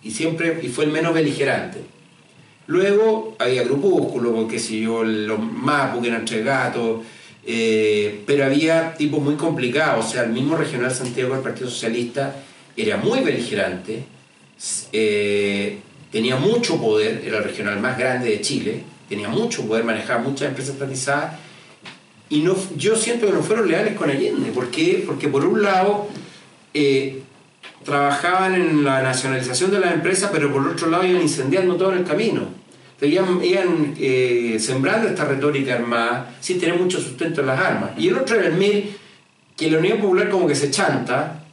y 0.03 0.11
siempre, 0.11 0.59
y 0.61 0.67
fue 0.67 0.85
el 0.85 0.91
menos 0.91 1.13
beligerante. 1.13 1.79
Luego 2.67 3.35
había 3.39 3.63
grupúsculos, 3.63 4.33
porque 4.33 4.59
si 4.59 4.81
yo, 4.81 5.03
los 5.03 5.39
Mapu, 5.39 6.01
que 6.01 6.07
eran 6.07 6.25
tres 6.25 6.43
gatos, 6.43 7.01
eh, 7.45 8.23
pero 8.25 8.45
había 8.45 8.93
tipos 8.95 9.21
muy 9.21 9.35
complicados. 9.35 10.05
O 10.05 10.09
sea, 10.09 10.23
el 10.23 10.31
mismo 10.31 10.55
regional 10.55 10.91
Santiago 10.91 11.33
del 11.33 11.43
Partido 11.43 11.69
Socialista 11.69 12.35
era 12.75 12.97
muy 12.97 13.19
beligerante, 13.19 14.03
eh, 14.91 15.79
tenía 16.11 16.37
mucho 16.37 16.81
poder, 16.81 17.23
era 17.25 17.37
el 17.37 17.43
regional 17.43 17.79
más 17.79 17.97
grande 17.97 18.29
de 18.29 18.41
Chile, 18.41 18.83
tenía 19.07 19.29
mucho 19.29 19.65
poder, 19.67 19.83
manejaba 19.83 20.21
muchas 20.21 20.49
empresas 20.49 20.73
estatizadas, 20.73 21.35
y 22.29 22.39
no, 22.39 22.55
yo 22.75 22.95
siento 22.95 23.27
que 23.27 23.33
no 23.33 23.43
fueron 23.43 23.67
leales 23.67 23.95
con 23.95 24.09
Allende. 24.09 24.51
¿Por 24.51 24.71
qué? 24.71 25.03
Porque 25.05 25.27
por 25.27 25.45
un 25.45 25.61
lado 25.61 26.07
eh, 26.73 27.21
trabajaban 27.85 28.55
en 28.55 28.83
la 28.83 29.01
nacionalización 29.01 29.71
de 29.71 29.79
las 29.79 29.93
empresas, 29.93 30.29
pero 30.33 30.51
por 30.51 30.67
otro 30.67 30.89
lado 30.89 31.05
iban 31.05 31.21
incendiando 31.21 31.75
todo 31.75 31.93
en 31.93 31.99
el 31.99 32.03
camino. 32.03 32.41
Entonces, 32.99 33.11
iban, 33.11 33.43
iban, 33.43 33.93
eh, 33.99 34.57
sembrando 34.59 35.07
esta 35.07 35.25
retórica 35.25 35.75
armada 35.75 36.35
sin 36.39 36.59
tener 36.59 36.79
mucho 36.79 36.99
sustento 36.99 37.41
en 37.41 37.47
las 37.47 37.59
armas. 37.59 37.91
Y 37.97 38.07
el 38.07 38.17
otro 38.17 38.37
era 38.37 38.47
el 38.47 38.53
MIR, 38.55 38.89
que 39.55 39.69
la 39.69 39.77
Unión 39.79 39.99
Popular 39.99 40.29
como 40.29 40.47
que 40.47 40.55
se 40.55 40.71
chanta, 40.71 41.43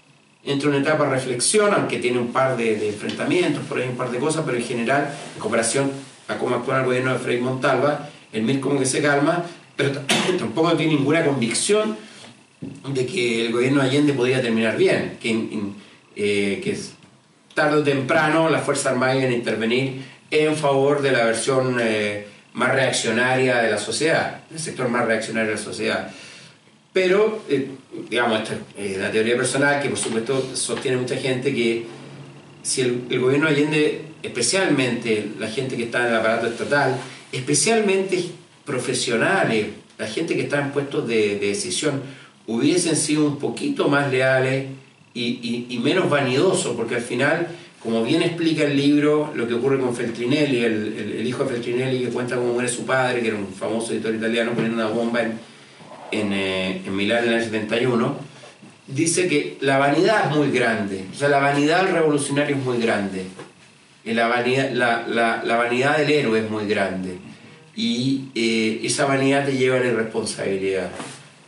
entra 0.44 0.70
en 0.70 0.76
una 0.76 0.84
etapa 0.88 1.04
de 1.04 1.10
reflexión, 1.10 1.72
aunque 1.74 1.98
tiene 1.98 2.18
un 2.18 2.32
par 2.32 2.56
de, 2.56 2.76
de 2.76 2.88
enfrentamientos, 2.88 3.62
por 3.68 3.78
ahí 3.78 3.88
un 3.88 3.96
par 3.96 4.10
de 4.10 4.18
cosas, 4.18 4.42
pero 4.46 4.56
en 4.56 4.64
general, 4.64 5.12
en 5.34 5.40
comparación 5.40 5.90
a 6.28 6.36
cómo 6.38 6.56
actúa 6.56 6.78
el 6.80 6.86
gobierno 6.86 7.12
de 7.12 7.18
Frei 7.18 7.40
Montalva, 7.40 8.08
el 8.32 8.42
MIR 8.42 8.60
como 8.60 8.78
que 8.78 8.86
se 8.86 9.02
calma, 9.02 9.44
pero 9.76 9.90
tampoco 10.38 10.72
tiene 10.76 10.94
ninguna 10.94 11.24
convicción 11.24 11.96
de 12.88 13.04
que 13.06 13.46
el 13.46 13.52
gobierno 13.52 13.82
de 13.82 13.88
Allende 13.88 14.12
podía 14.14 14.40
terminar 14.40 14.76
bien, 14.76 15.18
que, 15.20 15.28
in- 15.28 15.48
in- 15.52 15.74
eh, 16.16 16.60
que 16.62 16.76
tarde 17.54 17.78
o 17.78 17.82
temprano 17.82 18.48
las 18.48 18.64
Fuerzas 18.64 18.86
Armadas 18.86 19.16
iban 19.16 19.30
a 19.30 19.34
intervenir 19.34 20.02
en 20.30 20.56
favor 20.56 21.02
de 21.02 21.12
la 21.12 21.24
versión 21.24 21.76
eh, 21.80 22.26
más 22.54 22.74
reaccionaria 22.74 23.58
de 23.58 23.70
la 23.70 23.78
sociedad, 23.78 24.40
el 24.50 24.58
sector 24.58 24.88
más 24.88 25.06
reaccionario 25.06 25.50
de 25.50 25.56
la 25.56 25.62
sociedad. 25.62 26.10
Pero, 26.92 27.42
eh, 27.48 27.68
digamos, 28.08 28.40
esta 28.40 28.54
es 28.78 28.98
la 28.98 29.10
teoría 29.10 29.36
personal 29.36 29.82
que 29.82 29.88
por 29.88 29.98
supuesto 29.98 30.54
sostiene 30.54 30.98
mucha 30.98 31.16
gente 31.16 31.54
que 31.54 31.86
si 32.62 32.82
el, 32.82 33.02
el 33.10 33.20
gobierno 33.20 33.46
de 33.46 33.54
Allende, 33.54 34.04
especialmente 34.22 35.30
la 35.38 35.48
gente 35.48 35.76
que 35.76 35.84
está 35.84 36.00
en 36.00 36.12
el 36.12 36.16
aparato 36.16 36.46
estatal, 36.46 36.96
especialmente 37.32 38.22
profesionales, 38.64 39.68
la 39.98 40.06
gente 40.06 40.34
que 40.34 40.42
está 40.42 40.60
en 40.60 40.70
puestos 40.70 41.08
de, 41.08 41.38
de 41.38 41.48
decisión, 41.48 42.02
hubiesen 42.46 42.96
sido 42.96 43.26
un 43.26 43.38
poquito 43.38 43.88
más 43.88 44.10
leales 44.10 44.66
y, 45.14 45.66
y- 45.70 45.78
menos 45.78 46.08
vanidosos, 46.08 46.74
porque 46.76 46.94
al 46.96 47.02
final, 47.02 47.48
como 47.82 48.02
bien 48.02 48.22
explica 48.22 48.64
el 48.64 48.76
libro, 48.76 49.32
lo 49.34 49.46
que 49.46 49.54
ocurre 49.54 49.78
con 49.78 49.94
Feltrinelli, 49.94 50.64
el, 50.64 51.14
el- 51.18 51.26
hijo 51.26 51.44
de 51.44 51.50
Feltrinelli 51.54 52.04
que 52.04 52.08
cuenta 52.10 52.36
cómo 52.36 52.54
muere 52.54 52.68
su 52.68 52.84
padre, 52.86 53.20
que 53.20 53.28
era 53.28 53.36
un 53.36 53.48
famoso 53.48 53.92
editor 53.92 54.14
italiano 54.14 54.52
poniendo 54.52 54.76
una 54.82 54.88
bomba 54.92 55.20
en, 55.22 55.32
en, 56.12 56.32
eh, 56.32 56.82
en 56.86 56.96
Milán 56.96 57.24
en 57.26 57.34
el 57.34 57.42
71, 57.44 58.16
dice 58.86 59.28
que 59.28 59.56
la 59.60 59.78
vanidad 59.78 60.30
es 60.30 60.36
muy 60.36 60.50
grande, 60.50 61.04
o 61.12 61.14
sea, 61.14 61.28
la 61.28 61.38
vanidad 61.40 61.84
del 61.84 61.94
revolucionario 61.94 62.56
es 62.56 62.62
muy 62.64 62.78
grande, 62.78 63.24
la 64.04 64.26
vanidad, 64.28 64.70
la, 64.72 65.06
la- 65.08 65.42
la 65.44 65.56
vanidad 65.56 65.98
del 65.98 66.10
héroe 66.10 66.40
es 66.40 66.50
muy 66.50 66.66
grande, 66.66 67.18
y 67.74 68.24
eh, 68.34 68.80
esa 68.84 69.06
vanidad 69.06 69.46
te 69.46 69.56
lleva 69.56 69.76
a 69.76 69.80
la 69.80 69.86
irresponsabilidad. 69.86 70.90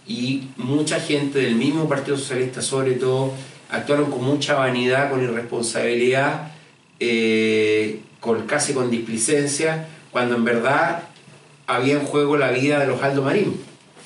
Y 0.06 0.42
mucha 0.58 1.00
gente 1.00 1.38
del 1.38 1.54
mismo 1.54 1.88
Partido 1.88 2.16
Socialista, 2.18 2.60
sobre 2.62 2.92
todo, 2.92 3.32
actuaron 3.70 4.10
con 4.10 4.22
mucha 4.24 4.54
vanidad, 4.54 5.10
con 5.10 5.22
irresponsabilidad, 5.22 6.52
eh, 7.00 8.00
con, 8.20 8.46
casi 8.46 8.72
con 8.72 8.90
displicencia, 8.90 9.88
cuando 10.10 10.36
en 10.36 10.44
verdad 10.44 11.04
había 11.66 11.94
en 11.94 12.00
juego 12.04 12.36
la 12.36 12.50
vida 12.50 12.78
de 12.78 12.86
los 12.86 13.02
Aldo 13.02 13.22
Marín, 13.22 13.56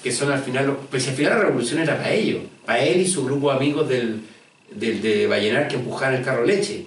que 0.02 0.12
son 0.12 0.30
al 0.32 0.40
final, 0.40 0.66
los, 0.66 0.76
pues 0.90 1.06
al 1.09 1.14
final 1.14 1.32
la 1.34 1.44
revolución 1.44 1.80
era 1.80 1.96
para 1.96 2.12
ellos, 2.12 2.42
para 2.64 2.80
él 2.84 3.00
y 3.00 3.06
su 3.06 3.24
grupo 3.24 3.50
de 3.50 3.56
amigos 3.56 3.88
del, 3.88 4.22
del- 4.70 5.02
de 5.02 5.26
Vallenar 5.26 5.68
que 5.68 5.76
empujaban 5.76 6.14
el 6.14 6.22
carro 6.24 6.44
leche. 6.44 6.86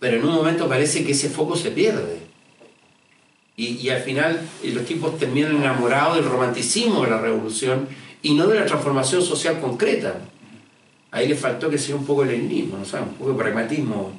Pero 0.00 0.16
en 0.18 0.24
un 0.24 0.34
momento 0.34 0.68
parece 0.68 1.04
que 1.04 1.12
ese 1.12 1.28
foco 1.28 1.56
se 1.56 1.70
pierde. 1.72 2.18
Y, 3.56 3.76
y 3.78 3.90
al 3.90 4.00
final 4.02 4.40
eh, 4.62 4.70
los 4.72 4.84
tipos 4.84 5.18
terminan 5.18 5.56
enamorados 5.56 6.16
del 6.16 6.26
romanticismo 6.26 7.02
de 7.04 7.10
la 7.10 7.20
revolución 7.20 7.88
y 8.22 8.34
no 8.34 8.46
de 8.46 8.58
la 8.60 8.66
transformación 8.66 9.22
social 9.22 9.60
concreta. 9.60 10.18
Ahí 11.10 11.26
le 11.28 11.34
faltó 11.34 11.70
que 11.70 11.78
sea 11.78 11.96
un 11.96 12.04
poco 12.04 12.22
el 12.22 12.30
leninismo, 12.30 12.76
¿no 12.76 12.84
sabes? 12.84 13.08
Un 13.08 13.14
poco 13.14 13.30
de 13.32 13.38
pragmatismo. 13.38 14.12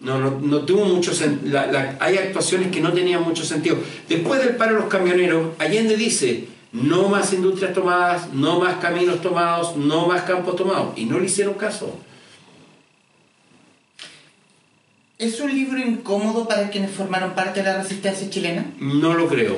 No, 0.00 0.18
no, 0.18 0.38
no 0.40 0.60
tuvo 0.62 0.84
mucho 0.84 1.12
la- 1.44 1.66
la- 1.66 1.96
Hay 2.00 2.16
actuaciones 2.18 2.70
que 2.70 2.80
no 2.80 2.92
tenían 2.92 3.22
mucho 3.22 3.44
sentido. 3.44 3.76
Después 4.08 4.42
del 4.44 4.56
paro 4.56 4.74
de 4.74 4.80
los 4.80 4.88
camioneros, 4.88 5.52
Allende 5.58 5.96
dice, 5.96 6.46
no 6.72 7.08
más 7.08 7.32
industrias 7.32 7.72
tomadas, 7.72 8.32
no 8.32 8.58
más 8.60 8.76
caminos 8.76 9.20
tomados, 9.22 9.76
no 9.76 10.06
más 10.08 10.22
campos 10.22 10.56
tomados. 10.56 10.98
Y 10.98 11.04
no 11.04 11.18
le 11.20 11.26
hicieron 11.26 11.54
caso. 11.54 11.96
¿Es 15.18 15.40
un 15.40 15.54
libro 15.54 15.78
incómodo 15.78 16.48
para 16.48 16.70
quienes 16.70 16.90
formaron 16.90 17.34
parte 17.34 17.62
de 17.62 17.66
la 17.70 17.80
resistencia 17.82 18.28
chilena? 18.28 18.66
No 18.80 19.14
lo 19.14 19.28
creo. 19.28 19.56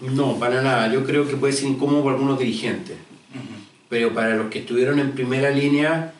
No, 0.00 0.38
para 0.38 0.62
nada. 0.62 0.90
Yo 0.92 1.04
creo 1.04 1.26
que 1.28 1.36
puede 1.36 1.52
ser 1.52 1.66
incómodo 1.68 2.04
para 2.04 2.14
algunos 2.14 2.38
dirigentes. 2.38 2.96
Pero 3.88 4.12
para 4.12 4.34
los 4.34 4.50
que 4.50 4.60
estuvieron 4.60 4.98
en 4.98 5.12
primera 5.12 5.50
línea, 5.50 6.12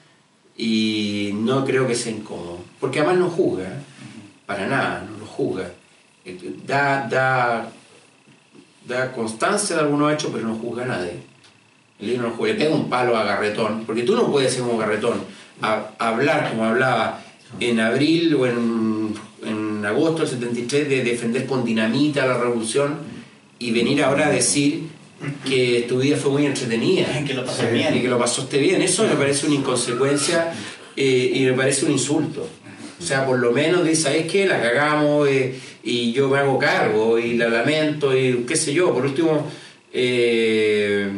y 0.56 1.32
no 1.34 1.64
creo 1.64 1.86
que 1.86 1.94
sea 1.94 2.12
incómodo. 2.12 2.60
Porque 2.80 3.00
además 3.00 3.18
no 3.18 3.30
juzga. 3.30 3.82
Para 4.46 4.66
nada, 4.66 5.06
no 5.10 5.18
lo 5.18 5.26
juzga. 5.26 5.70
Eh, 6.24 6.54
Da, 6.66 7.06
da, 7.08 7.70
da 8.86 9.12
constancia 9.12 9.76
de 9.76 9.82
algunos 9.82 10.12
hechos, 10.12 10.30
pero 10.32 10.46
no 10.46 10.54
juzga 10.54 10.84
a 10.84 10.86
nadie. 10.86 11.14
El 12.00 12.08
libro 12.08 12.28
no 12.28 12.34
juzga. 12.34 12.52
Le 12.52 12.58
pega 12.58 12.74
un 12.74 12.88
palo 12.88 13.16
a 13.16 13.24
Garretón. 13.24 13.84
Porque 13.84 14.02
tú 14.02 14.16
no 14.16 14.30
puedes 14.30 14.52
ser 14.52 14.62
como 14.62 14.78
Garretón. 14.78 15.20
hablar 15.60 16.50
como 16.50 16.64
hablaba 16.64 17.20
en 17.60 17.80
abril 17.80 18.34
o 18.34 18.46
en, 18.46 19.14
en 19.44 19.84
agosto 19.84 20.22
del 20.22 20.28
73 20.28 20.88
de 20.88 21.04
defender 21.04 21.46
con 21.46 21.64
dinamita 21.64 22.26
la 22.26 22.38
revolución 22.38 22.98
y 23.58 23.70
venir 23.70 24.02
ahora 24.02 24.26
a 24.26 24.30
decir 24.30 24.88
que 25.48 25.86
tu 25.88 25.98
vida 25.98 26.16
fue 26.16 26.30
muy 26.30 26.46
entretenida 26.46 27.06
Que 27.26 27.34
lo 27.34 27.44
pasé 27.44 27.68
Sí. 27.68 27.74
bien. 27.74 27.96
y 27.96 28.00
que 28.02 28.08
lo 28.08 28.18
pasaste 28.18 28.58
bien. 28.58 28.82
Eso 28.82 29.04
me 29.04 29.14
parece 29.14 29.46
una 29.46 29.56
inconsecuencia 29.56 30.52
eh, 30.96 31.32
y 31.34 31.44
me 31.44 31.52
parece 31.54 31.86
un 31.86 31.92
insulto. 31.92 32.48
O 32.98 33.02
sea, 33.02 33.26
por 33.26 33.38
lo 33.38 33.52
menos 33.52 33.84
dice, 33.84 34.02
¿sabes 34.02 34.30
qué? 34.30 34.46
La 34.46 34.60
cagamos 34.60 35.28
eh, 35.28 35.54
y 35.84 36.12
yo 36.12 36.28
me 36.28 36.38
hago 36.38 36.58
cargo 36.58 37.18
y 37.18 37.34
la 37.34 37.48
lamento 37.48 38.16
y 38.16 38.44
qué 38.48 38.56
sé 38.56 38.72
yo. 38.72 38.92
Por 38.94 39.04
último, 39.04 39.46
eh, 39.92 41.08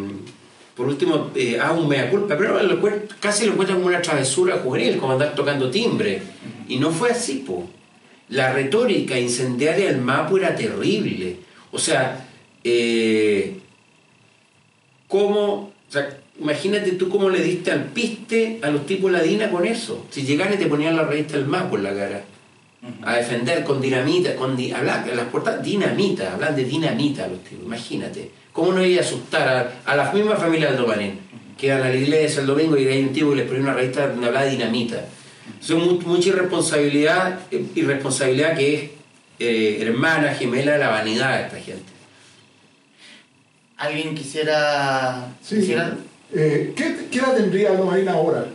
por 0.76 0.86
último, 0.86 1.30
eh, 1.34 1.59
hago 1.61 1.80
un 1.80 1.88
mea 1.88 2.09
culpa, 2.11 2.36
pero 2.38 2.62
lo 2.62 2.80
casi 3.20 3.46
lo 3.46 3.53
encuentran 3.53 3.78
como 3.78 3.88
una 3.88 4.03
travesura 4.03 4.59
juvenil, 4.59 4.96
como 4.99 5.12
andar 5.12 5.34
tocando 5.34 5.70
timbre. 5.70 6.22
Y 6.68 6.78
no 6.78 6.90
fue 6.90 7.11
así, 7.11 7.44
po. 7.46 7.68
La 8.28 8.53
retórica 8.53 9.18
incendiaria 9.18 9.86
del 9.86 10.01
Mapu 10.01 10.36
era 10.36 10.55
terrible. 10.55 11.36
O 11.72 11.78
sea, 11.78 12.28
eh, 12.62 13.57
cómo, 15.09 15.52
o 15.52 15.72
sea, 15.92 16.09
imagínate 16.40 16.92
tú 16.92 17.09
cómo 17.09 17.28
le 17.30 17.42
diste 17.42 17.72
al 17.72 17.84
piste 17.86 18.61
a 18.62 18.70
los 18.70 18.86
tipos 18.86 19.11
la 19.11 19.22
DINA 19.22 19.50
con 19.50 19.66
eso. 19.66 20.06
Si 20.11 20.22
llegaran 20.22 20.54
y 20.54 20.56
te 20.59 20.66
ponían 20.66 20.96
la 20.96 21.04
revista 21.04 21.36
del 21.36 21.46
Mapu 21.46 21.76
en 21.76 21.82
la 21.82 21.94
cara. 21.94 22.24
A 23.02 23.16
defender 23.16 23.64
con 23.64 23.80
dinamita, 23.80 24.36
con 24.36 24.56
di- 24.56 24.70
hablan, 24.70 25.04
las 25.16 25.26
portadas, 25.26 25.64
dinamita, 25.64 26.32
hablan 26.34 26.54
de 26.54 26.64
dinamita 26.64 27.26
los 27.26 27.42
tipos, 27.42 27.64
imagínate. 27.66 28.30
¿Cómo 28.52 28.72
no 28.72 28.84
iba 28.84 29.00
a 29.02 29.04
asustar 29.04 29.48
a, 29.48 29.90
a 29.92 29.96
las 29.96 30.14
mismas 30.14 30.38
familias 30.38 30.76
del? 30.76 31.18
Que 31.59 31.66
iban 31.66 31.82
a 31.82 31.88
la 31.88 31.96
iglesia 31.96 32.40
el 32.40 32.46
domingo 32.46 32.76
y 32.76 32.86
hay 32.86 33.02
un 33.02 33.12
tipo 33.12 33.30
que 33.30 33.36
les 33.36 33.46
ponía 33.46 33.62
una 33.62 33.74
revista 33.74 34.06
donde 34.06 34.28
hablaba 34.28 34.44
de 34.44 34.52
dinamita. 34.52 35.04
Eso 35.61 35.76
es 35.76 35.84
mu- 35.84 36.00
mucha 36.02 36.28
irresponsabilidad, 36.28 37.40
eh, 37.50 37.64
irresponsabilidad 37.74 38.56
que 38.56 38.74
es 38.74 38.90
eh, 39.40 39.78
hermana, 39.82 40.34
gemela 40.34 40.72
de 40.72 40.78
la 40.78 40.88
vanidad 40.90 41.36
de 41.36 41.44
esta 41.46 41.56
gente. 41.59 41.92
¿Alguien 43.79 44.14
quisiera... 44.14 45.29
Sí. 45.43 45.57
quisiera- 45.57 45.97
Eh, 46.35 46.74
¿qué, 46.76 47.07
¿Qué 47.11 47.18
edad 47.20 47.35
tendría 47.37 47.70
Aldo 47.70 47.87
Marín 47.87 48.09
ahora? 48.09 48.47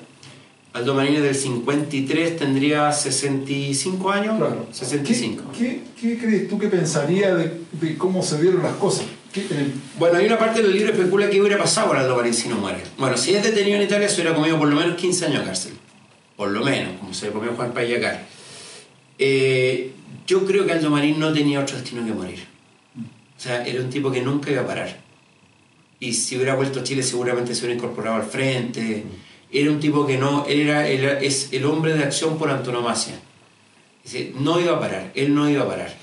Aldo 0.73 0.93
Marín 0.93 1.15
es 1.15 1.23
del 1.23 1.35
53, 1.35 2.37
tendría 2.37 2.91
65 2.91 4.11
años. 4.11 4.37
Claro. 4.37 4.67
65. 4.71 5.43
¿Qué, 5.57 5.81
qué, 5.99 6.15
qué 6.15 6.17
crees 6.17 6.47
tú 6.49 6.59
que 6.59 6.67
pensaría 6.67 7.33
de, 7.35 7.61
de 7.71 7.97
cómo 7.97 8.21
se 8.21 8.39
dieron 8.41 8.61
las 8.63 8.73
cosas? 8.73 9.05
¿Qué- 9.31 9.45
en 9.49 9.57
el- 9.57 9.73
Bueno, 9.97 10.17
hay 10.19 10.25
una 10.27 10.37
parte 10.37 10.61
del 10.61 10.71
libro 10.73 10.91
que 10.93 10.99
especula 10.99 11.29
que 11.29 11.39
hubiera 11.41 11.57
pasado 11.57 11.87
con 11.89 11.97
Aldo 11.97 12.15
Marín 12.15 12.33
si 12.33 12.47
no 12.49 12.57
muere. 12.57 12.79
Bueno, 12.97 13.17
si 13.17 13.33
es 13.33 13.43
detenido 13.43 13.77
en 13.77 13.83
Italia, 13.83 14.07
se 14.09 14.21
hubiera 14.21 14.35
comido 14.35 14.59
por 14.59 14.67
lo 14.67 14.75
menos 14.75 14.95
15 14.97 15.25
años 15.25 15.39
de 15.39 15.45
cárcel. 15.45 15.73
Por 16.35 16.49
lo 16.51 16.63
menos, 16.63 16.99
como 16.99 17.13
se 17.13 17.27
le 17.27 17.31
comió 17.31 17.53
Juan 17.53 17.71
Payacar. 17.71 18.25
Eh, 19.19 19.91
yo 20.27 20.45
creo 20.45 20.65
que 20.65 20.73
Aldo 20.73 20.89
Marín 20.89 21.19
no 21.19 21.31
tenía 21.33 21.59
otro 21.59 21.75
destino 21.77 22.05
que 22.05 22.13
morir. 22.13 22.43
O 23.37 23.39
sea, 23.39 23.65
era 23.65 23.81
un 23.81 23.89
tipo 23.89 24.11
que 24.11 24.21
nunca 24.21 24.51
iba 24.51 24.61
a 24.61 24.67
parar. 24.67 25.01
Y 26.07 26.13
si 26.13 26.35
hubiera 26.35 26.55
vuelto 26.55 26.79
a 26.81 26.83
Chile, 26.83 27.01
seguramente 27.03 27.53
se 27.55 27.61
hubiera 27.61 27.75
incorporado 27.75 28.17
al 28.17 28.23
frente. 28.23 29.03
Era 29.51 29.71
un 29.71 29.79
tipo 29.79 30.05
que 30.05 30.17
no. 30.17 30.45
Él 30.47 30.61
era, 30.61 30.87
era- 30.87 31.19
es 31.19 31.49
el 31.53 31.63
hombre 31.65 31.93
de 31.93 32.03
acción 32.03 32.37
por 32.37 32.49
antonomasia. 32.49 33.15
No 34.39 34.59
iba 34.59 34.73
a 34.73 34.79
parar, 34.79 35.11
él 35.15 35.33
no 35.33 35.49
iba 35.49 35.63
a 35.63 35.67
parar. 35.67 35.93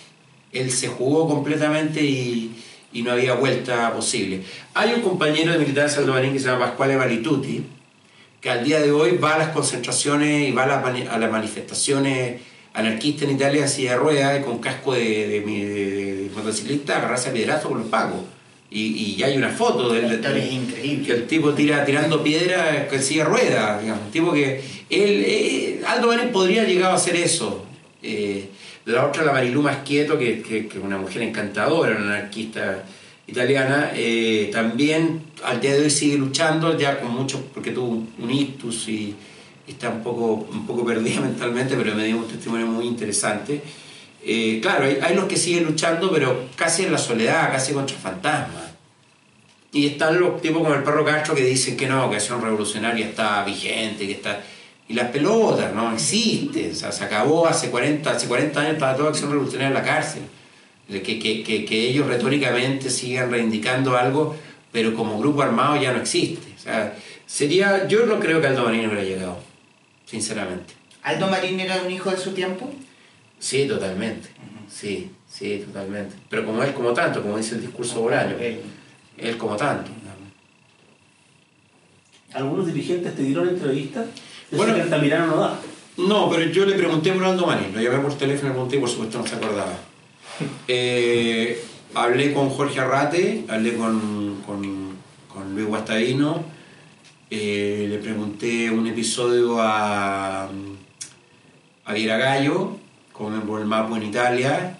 Él 0.52 0.70
se 0.72 0.88
jugó 0.88 1.28
completamente 1.28 2.02
y, 2.02 2.50
y 2.92 3.02
no 3.02 3.12
había 3.12 3.34
vuelta 3.34 3.92
posible. 3.92 4.40
Hay 4.74 4.94
un 4.94 5.02
compañero 5.02 5.52
de 5.52 5.80
Aldo 5.98 6.12
Marín 6.14 6.32
que 6.32 6.38
se 6.38 6.46
llama 6.46 6.66
Pasquale 6.66 6.96
Valituti, 6.96 7.62
que 8.40 8.48
al 8.50 8.64
día 8.64 8.80
de 8.80 8.90
hoy 8.90 9.18
va 9.18 9.34
a 9.34 9.38
las 9.38 9.48
concentraciones 9.48 10.48
y 10.48 10.52
va 10.52 10.62
a 10.62 10.66
las, 10.66 11.08
a 11.10 11.18
las 11.18 11.30
manifestaciones 11.30 12.40
anarquistas 12.72 13.28
en 13.28 13.34
Italia 13.36 13.64
así 13.66 13.84
de 13.84 13.96
rueda 13.96 14.38
y 14.38 14.42
con 14.42 14.58
casco 14.60 14.94
de, 14.94 15.28
de, 15.28 15.40
de- 15.40 16.14
de 16.24 16.30
motociclista 16.34 16.96
agarrarse 16.96 17.28
a 17.28 17.32
piedrazo 17.34 17.68
con 17.68 17.78
los 17.80 17.88
pagos. 17.88 18.20
Y, 18.70 19.16
y 19.16 19.22
hay 19.24 19.36
una 19.36 19.48
foto 19.48 19.92
del, 19.92 20.12
historia 20.12 20.44
es 20.44 21.04
que 21.04 21.12
el 21.12 21.26
tipo 21.26 21.52
tira 21.54 21.84
tirando 21.84 22.22
piedra 22.22 22.86
con 22.88 23.00
silla 23.00 23.24
de 23.24 23.30
ruedas, 23.30 23.82
digamos. 23.82 24.04
Un 24.04 24.10
tipo 24.12 24.32
que 24.32 24.60
él, 24.88 25.24
eh, 25.26 25.82
Aldo 25.86 26.10
podría 26.32 26.62
llegar 26.62 26.92
a 26.92 26.94
hacer 26.94 27.16
eso. 27.16 27.64
Eh, 28.00 28.48
la 28.84 29.06
otra, 29.06 29.24
la 29.24 29.32
Marilú 29.32 29.62
Masquieto, 29.62 30.16
que, 30.16 30.40
que, 30.40 30.68
que 30.68 30.78
es 30.78 30.84
una 30.84 30.98
mujer 30.98 31.22
encantadora, 31.22 31.96
una 31.96 32.16
anarquista 32.16 32.84
italiana, 33.26 33.92
eh, 33.94 34.50
también 34.52 35.22
al 35.44 35.60
día 35.60 35.74
de 35.74 35.82
hoy 35.82 35.90
sigue 35.90 36.16
luchando, 36.16 36.76
ya 36.76 37.00
con 37.00 37.12
mucho, 37.12 37.44
porque 37.54 37.70
tuvo 37.70 37.88
un, 37.88 38.08
un 38.18 38.30
ictus 38.30 38.88
y, 38.88 39.14
y 39.66 39.70
está 39.70 39.90
un 39.90 40.02
poco, 40.02 40.48
un 40.50 40.66
poco 40.66 40.84
perdida 40.86 41.20
mentalmente, 41.20 41.76
pero 41.76 41.94
me 41.94 42.04
dio 42.04 42.18
un 42.18 42.28
testimonio 42.28 42.66
muy 42.66 42.86
interesante. 42.86 43.60
Eh, 44.22 44.60
claro, 44.60 44.84
hay, 44.84 44.98
hay 45.02 45.14
los 45.14 45.24
que 45.24 45.36
siguen 45.36 45.64
luchando, 45.64 46.10
pero 46.10 46.48
casi 46.56 46.84
en 46.84 46.92
la 46.92 46.98
soledad, 46.98 47.50
casi 47.50 47.72
contra 47.72 47.96
fantasmas. 47.96 48.70
Y 49.72 49.86
están 49.86 50.18
los 50.18 50.40
tipos 50.40 50.62
como 50.62 50.74
el 50.74 50.82
perro 50.82 51.04
Castro 51.04 51.34
que 51.34 51.44
dicen 51.44 51.76
que 51.76 51.86
no, 51.86 52.10
que 52.10 52.16
Acción 52.16 52.42
Revolucionaria 52.42 53.06
está 53.06 53.44
vigente, 53.44 54.06
que 54.06 54.12
está... 54.12 54.42
Y 54.88 54.94
las 54.94 55.10
pelotas, 55.10 55.72
no 55.72 55.92
existe. 55.92 56.70
O 56.72 56.74
sea, 56.74 56.90
se 56.90 57.04
acabó 57.04 57.46
hace 57.46 57.70
40, 57.70 58.10
hace 58.10 58.26
40 58.26 58.60
años, 58.60 58.72
estaba 58.72 58.96
toda 58.96 59.10
Acción 59.10 59.30
Revolucionaria 59.30 59.68
en 59.68 59.74
la 59.74 59.84
cárcel. 59.84 60.22
Que, 60.88 61.02
que, 61.02 61.44
que, 61.44 61.64
que 61.64 61.88
ellos 61.88 62.08
retóricamente 62.08 62.90
sigan 62.90 63.30
reivindicando 63.30 63.96
algo, 63.96 64.34
pero 64.72 64.92
como 64.96 65.20
grupo 65.20 65.42
armado 65.42 65.80
ya 65.80 65.92
no 65.92 66.00
existe. 66.00 66.48
O 66.56 66.60
sea, 66.60 66.96
sería... 67.26 67.86
Yo 67.86 68.06
no 68.06 68.18
creo 68.18 68.40
que 68.40 68.48
Aldo 68.48 68.64
Marín 68.64 68.86
hubiera 68.86 69.04
llegado, 69.04 69.38
sinceramente. 70.04 70.74
¿Aldo 71.04 71.28
Marín 71.28 71.60
era 71.60 71.80
un 71.80 71.92
hijo 71.92 72.10
de 72.10 72.16
su 72.16 72.32
tiempo? 72.32 72.68
Sí, 73.40 73.66
totalmente. 73.66 74.28
Sí, 74.68 75.10
sí, 75.28 75.64
totalmente. 75.66 76.14
Pero 76.28 76.46
como 76.46 76.62
él, 76.62 76.72
como 76.72 76.92
tanto, 76.92 77.20
como 77.22 77.36
dice 77.36 77.56
el 77.56 77.62
discurso 77.62 78.00
bolaño. 78.02 78.36
Él. 78.38 78.60
Él 79.18 79.36
como 79.36 79.56
tanto. 79.56 79.90
¿Algunos 82.32 82.66
dirigentes 82.66 83.14
te 83.16 83.22
dieron 83.22 83.48
entrevistas? 83.48 84.06
Yo 84.52 84.58
Bueno. 84.58 84.74
que 84.74 84.82
Altamirano 84.82 85.26
no 85.26 85.36
da. 85.38 85.58
No, 85.96 86.30
pero 86.30 86.44
yo 86.50 86.64
le 86.64 86.76
pregunté 86.76 87.12
por 87.12 87.24
Aldo 87.24 87.44
Marín, 87.46 87.74
lo 87.74 87.80
llamé 87.80 87.98
por 87.98 88.16
teléfono 88.16 88.46
y 88.46 88.50
le 88.50 88.54
pregunté 88.54 88.76
y 88.76 88.80
por 88.80 88.88
supuesto 88.88 89.18
no 89.18 89.26
se 89.26 89.34
acordaba. 89.36 89.72
Eh, 90.68 91.62
hablé 91.92 92.32
con 92.32 92.48
Jorge 92.48 92.80
Arrate, 92.80 93.44
hablé 93.48 93.74
con, 93.74 94.40
con, 94.46 94.92
con 95.28 95.54
Luis 95.54 95.66
Guastavino, 95.66 96.42
eh, 97.28 97.86
le 97.90 97.98
pregunté 97.98 98.70
un 98.70 98.86
episodio 98.86 99.60
a, 99.60 100.44
a 101.84 101.92
Viera 101.92 102.16
Gallo, 102.16 102.78
por 103.46 103.60
el 103.60 103.66
Mapo 103.66 103.96
en 103.96 104.04
Italia, 104.04 104.78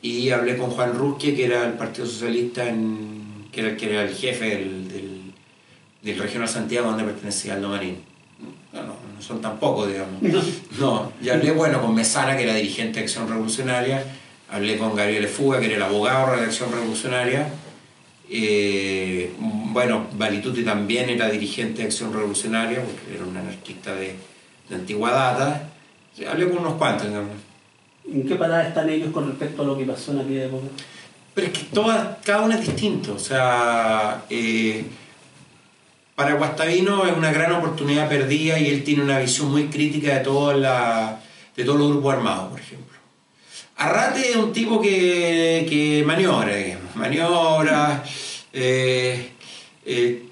y 0.00 0.30
hablé 0.30 0.56
con 0.56 0.70
Juan 0.70 0.94
Rusque, 0.94 1.34
que 1.34 1.44
era 1.44 1.66
el 1.66 1.74
Partido 1.74 2.06
Socialista, 2.06 2.68
en, 2.68 3.46
que, 3.52 3.60
era, 3.60 3.76
que 3.76 3.90
era 3.90 4.02
el 4.02 4.14
jefe 4.14 4.44
del, 4.44 4.88
del, 4.88 5.32
del 6.02 6.18
Regional 6.18 6.48
Santiago, 6.48 6.88
donde 6.88 7.04
pertenecía 7.04 7.54
Aldo 7.54 7.68
Marín. 7.68 7.98
No, 8.72 8.82
no, 8.82 8.94
no 9.14 9.22
son 9.22 9.40
tan 9.40 9.58
pocos, 9.58 9.88
digamos. 9.88 10.22
No, 10.78 11.12
y 11.20 11.28
hablé, 11.28 11.50
bueno, 11.50 11.80
con 11.80 11.94
Mesana, 11.94 12.36
que 12.36 12.44
era 12.44 12.54
dirigente 12.54 13.00
de 13.00 13.04
Acción 13.04 13.28
Revolucionaria, 13.28 14.04
hablé 14.50 14.78
con 14.78 14.94
Gabriel 14.94 15.26
Fuga, 15.26 15.58
que 15.58 15.66
era 15.66 15.76
el 15.76 15.82
abogado 15.82 16.36
de 16.36 16.44
Acción 16.44 16.70
Revolucionaria, 16.72 17.48
eh, 18.30 19.32
bueno, 19.38 20.06
Valituti 20.12 20.62
también 20.62 21.08
era 21.08 21.28
dirigente 21.30 21.78
de 21.78 21.84
Acción 21.88 22.12
Revolucionaria, 22.12 22.82
porque 22.82 23.14
era 23.14 23.24
un 23.24 23.36
anarquista 23.36 23.94
de, 23.94 24.14
de 24.68 24.74
antigua 24.74 25.10
data. 25.12 25.70
Hablé 26.30 26.48
con 26.48 26.58
unos 26.58 26.74
cuantos, 26.74 27.08
digamos. 27.08 27.30
¿En 28.12 28.26
qué 28.26 28.36
parada 28.36 28.68
están 28.68 28.88
ellos 28.88 29.12
con 29.12 29.28
respecto 29.28 29.62
a 29.62 29.66
lo 29.66 29.76
que 29.76 29.84
pasó 29.84 30.12
en 30.12 30.20
aquella 30.20 30.46
época? 30.46 30.66
Pero 31.34 31.46
es 31.46 31.52
que 31.52 31.64
todas, 31.72 32.16
cada 32.24 32.42
uno 32.42 32.54
es 32.54 32.60
distinto. 32.62 33.14
O 33.14 33.18
sea, 33.18 34.24
eh, 34.30 34.84
para 36.14 36.34
Guastavino 36.34 37.04
es 37.06 37.16
una 37.16 37.32
gran 37.32 37.52
oportunidad 37.52 38.08
perdida 38.08 38.58
y 38.58 38.68
él 38.68 38.82
tiene 38.82 39.02
una 39.02 39.18
visión 39.18 39.50
muy 39.50 39.66
crítica 39.68 40.14
de, 40.14 40.20
toda 40.20 40.56
la, 40.56 41.20
de 41.54 41.64
todos 41.64 41.78
los 41.78 41.90
grupos 41.90 42.14
armados, 42.14 42.50
por 42.50 42.60
ejemplo. 42.60 42.96
Arrate 43.76 44.30
es 44.30 44.36
un 44.36 44.52
tipo 44.52 44.80
que, 44.80 45.66
que 45.68 46.02
maniobra, 46.04 46.56
digamos, 46.56 46.96
maniobra. 46.96 48.02
eh, 48.52 49.30
eh, 49.84 50.24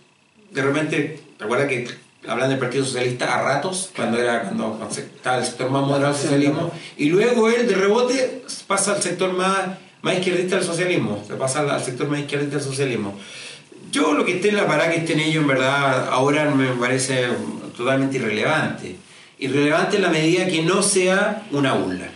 de 0.51 0.63
repente, 0.63 1.21
¿te 1.39 1.45
acuerdas 1.45 1.69
que 1.69 1.87
hablan 2.29 2.51
del 2.51 2.59
Partido 2.59 2.85
Socialista 2.85 3.35
a 3.35 3.43
ratos, 3.43 3.91
cuando 3.95 4.19
era 4.19 4.43
cuando, 4.43 4.89
estaba 4.91 5.39
el 5.39 5.45
sector 5.45 5.71
más 5.71 5.87
moderado 5.87 6.13
del 6.13 6.23
socialismo? 6.23 6.73
Y 6.97 7.11
luego 7.11 7.49
él, 7.49 7.67
de 7.67 7.75
rebote, 7.75 8.43
pasa 8.67 8.95
al 8.95 9.03
sector 9.03 9.33
más, 9.33 9.79
más 10.03 10.15
izquierdista 10.15 10.57
del 10.57 10.65
socialismo, 10.65 11.23
se 11.27 11.35
pasa 11.35 11.61
al, 11.61 11.71
al 11.71 11.83
sector 11.83 12.09
más 12.09 12.21
izquierdista 12.21 12.57
del 12.57 12.65
socialismo. 12.65 13.15
Yo 13.93 14.13
lo 14.13 14.25
que 14.25 14.37
esté 14.37 14.49
en 14.51 14.57
la 14.57 14.67
parada 14.67 14.91
que 14.91 14.99
estén 14.99 15.21
ellos, 15.21 15.43
en 15.43 15.49
verdad, 15.49 16.09
ahora 16.11 16.51
me 16.51 16.69
parece 16.73 17.29
totalmente 17.77 18.17
irrelevante. 18.17 18.97
Irrelevante 19.39 19.97
en 19.97 20.03
la 20.03 20.09
medida 20.09 20.47
que 20.47 20.63
no 20.63 20.83
sea 20.83 21.47
una 21.51 21.75
burla. 21.75 22.09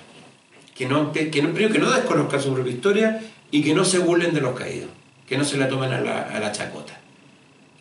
Que 0.75 0.87
no, 0.87 1.13
que, 1.13 1.31
que 1.31 1.43
no, 1.43 1.53
primero 1.53 1.73
que 1.73 1.79
no 1.79 1.91
desconozcan 1.91 2.41
su 2.41 2.53
propia 2.53 2.73
historia 2.73 3.23
y 3.51 3.63
que 3.63 3.75
no 3.75 3.85
se 3.85 3.99
burlen 3.99 4.35
de 4.35 4.41
los 4.41 4.59
caídos. 4.59 4.91
Que 5.29 5.39
no 5.39 5.45
se 5.45 5.59
la 5.59 5.69
tomen 5.69 5.93
a 5.93 6.01
la, 6.01 6.23
a 6.23 6.41
la 6.41 6.53
chacota. 6.53 6.99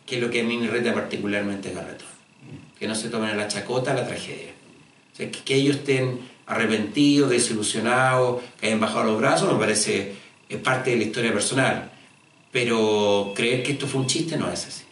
Que 0.06 0.16
es 0.16 0.22
lo 0.22 0.30
que 0.30 0.40
a 0.40 0.44
mí 0.44 0.56
me 0.56 0.68
reta 0.68 0.94
particularmente 0.94 1.72
Garretón. 1.72 2.09
Que 2.80 2.88
no 2.88 2.96
se 2.96 3.10
tomen 3.10 3.30
a 3.30 3.34
la 3.36 3.46
chacota 3.46 3.94
la 3.94 4.08
tragedia. 4.08 4.50
O 5.12 5.16
sea, 5.16 5.30
que, 5.30 5.38
que 5.40 5.54
ellos 5.54 5.76
estén 5.76 6.18
arrepentidos, 6.46 7.30
desilusionados, 7.30 8.42
que 8.60 8.66
hayan 8.66 8.80
bajado 8.80 9.04
los 9.04 9.20
brazos, 9.20 9.52
me 9.52 9.58
parece 9.58 10.14
es 10.50 10.58
parte 10.58 10.90
de 10.90 10.96
la 10.96 11.04
historia 11.04 11.32
personal. 11.32 11.90
Pero 12.50 13.32
creer 13.36 13.62
que 13.62 13.72
esto 13.72 13.86
fue 13.86 14.00
un 14.00 14.06
chiste 14.08 14.36
no 14.36 14.50
es 14.50 14.66
así. 14.66 14.82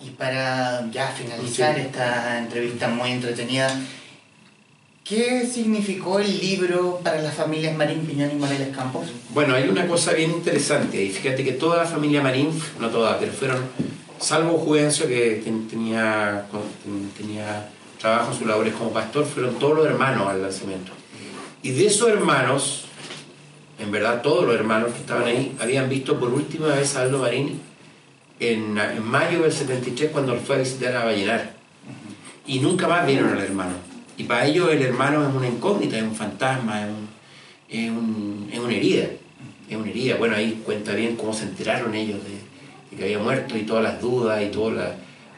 Y 0.00 0.10
para 0.10 0.88
ya 0.90 1.08
finalizar 1.08 1.78
esta 1.78 2.38
entrevista 2.38 2.88
muy 2.88 3.10
entretenida, 3.10 3.68
¿qué 5.02 5.46
significó 5.46 6.20
el 6.20 6.38
libro 6.38 7.00
para 7.02 7.20
las 7.22 7.34
familias 7.34 7.74
Marín 7.74 8.06
Piñón 8.06 8.30
y 8.30 8.34
Morales 8.34 8.68
Campos? 8.76 9.08
Bueno, 9.30 9.54
hay 9.54 9.68
una 9.68 9.88
cosa 9.88 10.12
bien 10.12 10.30
interesante. 10.30 11.02
Y 11.02 11.10
fíjate 11.10 11.42
que 11.42 11.52
toda 11.52 11.78
la 11.78 11.86
familia 11.86 12.22
Marín, 12.22 12.50
no 12.78 12.90
toda, 12.90 13.18
pero 13.18 13.32
fueron, 13.32 13.64
salvo 14.24 14.58
Juvencio, 14.58 15.06
que 15.06 15.42
ten- 15.44 15.68
tenía, 15.68 16.46
ten- 16.82 17.10
tenía 17.16 17.68
trabajo 18.00 18.32
en 18.32 18.38
sus 18.38 18.46
labores 18.46 18.74
como 18.74 18.90
pastor, 18.92 19.24
fueron 19.24 19.54
todos 19.58 19.76
los 19.76 19.86
hermanos 19.86 20.28
al 20.28 20.42
lanzamiento. 20.42 20.92
Y 21.62 21.70
de 21.70 21.86
esos 21.86 22.08
hermanos, 22.08 22.84
en 23.78 23.90
verdad 23.90 24.22
todos 24.22 24.44
los 24.46 24.54
hermanos 24.54 24.92
que 24.92 25.00
estaban 25.00 25.24
ahí, 25.24 25.54
habían 25.60 25.88
visto 25.88 26.18
por 26.18 26.30
última 26.32 26.68
vez 26.68 26.96
a 26.96 27.02
Aldo 27.02 27.18
Marín 27.18 27.60
en, 28.40 28.76
en 28.78 29.02
mayo 29.04 29.42
del 29.42 29.52
73 29.52 30.10
cuando 30.10 30.34
fue 30.36 30.56
a 30.56 30.58
visitar 30.58 30.94
a 30.96 31.04
Vallenar. 31.04 31.54
Y 32.46 32.60
nunca 32.60 32.86
más 32.88 33.06
vieron 33.06 33.30
al 33.32 33.40
hermano. 33.40 33.72
Y 34.16 34.24
para 34.24 34.46
ellos 34.46 34.70
el 34.70 34.82
hermano 34.82 35.26
es 35.26 35.34
una 35.34 35.48
incógnita, 35.48 35.96
es 35.96 36.02
un 36.02 36.14
fantasma, 36.14 36.82
es, 36.84 36.88
un- 36.90 37.08
es, 37.68 37.90
un- 37.90 38.48
es 38.52 38.58
una 38.58 38.74
herida. 38.74 39.06
Es 39.68 39.76
una 39.76 39.88
herida. 39.90 40.16
Bueno, 40.16 40.36
ahí 40.36 40.60
cuenta 40.64 40.92
bien 40.94 41.16
cómo 41.16 41.32
se 41.32 41.44
enteraron 41.44 41.94
ellos 41.94 42.18
de, 42.22 42.43
de 42.94 42.98
que 42.98 43.04
había 43.04 43.18
muerto 43.18 43.56
y 43.56 43.62
todas 43.62 43.82
las 43.84 44.00
dudas 44.00 44.42
y 44.42 44.46
todas 44.46 44.76
las, 44.76 44.90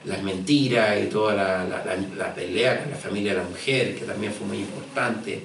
las 0.04 0.22
mentiras 0.22 0.96
y 1.02 1.06
toda 1.06 1.34
la, 1.34 1.64
la- 1.64 1.84
la- 1.84 1.96
la 2.16 2.34
pelea 2.34 2.82
con 2.82 2.90
la 2.90 2.96
familia 2.96 3.32
de 3.34 3.38
la 3.42 3.48
mujer, 3.48 3.96
que 3.96 4.04
también 4.04 4.32
fue 4.32 4.46
muy 4.46 4.58
importante. 4.58 5.42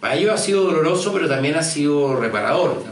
Para 0.00 0.16
ellos 0.16 0.32
ha 0.32 0.38
sido 0.38 0.64
doloroso, 0.64 1.12
pero 1.12 1.28
también 1.28 1.54
ha 1.56 1.62
sido 1.62 2.16
reparador. 2.20 2.82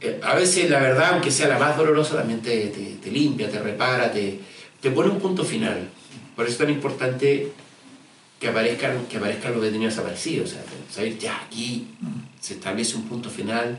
Eh, 0.00 0.18
A 0.22 0.34
veces 0.34 0.68
la 0.70 0.80
verdad, 0.80 1.10
aunque 1.12 1.30
sea 1.30 1.48
la 1.48 1.58
más 1.58 1.76
dolorosa, 1.76 2.16
también 2.16 2.40
te, 2.40 2.66
te- 2.68 2.96
te 3.02 3.10
limpia, 3.10 3.48
te 3.50 3.60
repara, 3.60 4.10
te, 4.12 4.38
te 4.80 4.90
pone 4.90 5.10
un 5.10 5.18
punto 5.20 5.44
final. 5.44 5.88
Por 6.34 6.44
eso 6.46 6.52
es 6.52 6.58
tan 6.58 6.70
importante 6.70 7.52
que 8.40 8.48
aparezcan, 8.48 9.06
que 9.06 9.18
aparezcan 9.18 9.52
los 9.52 9.62
detenidos 9.62 9.94
desaparecidos. 9.94 10.50
O 10.50 10.52
sea, 10.54 10.62
saber 10.90 11.18
ya 11.18 11.42
aquí 11.46 11.86
se 12.40 12.54
establece 12.54 12.96
un 12.96 13.04
punto 13.04 13.30
final 13.30 13.78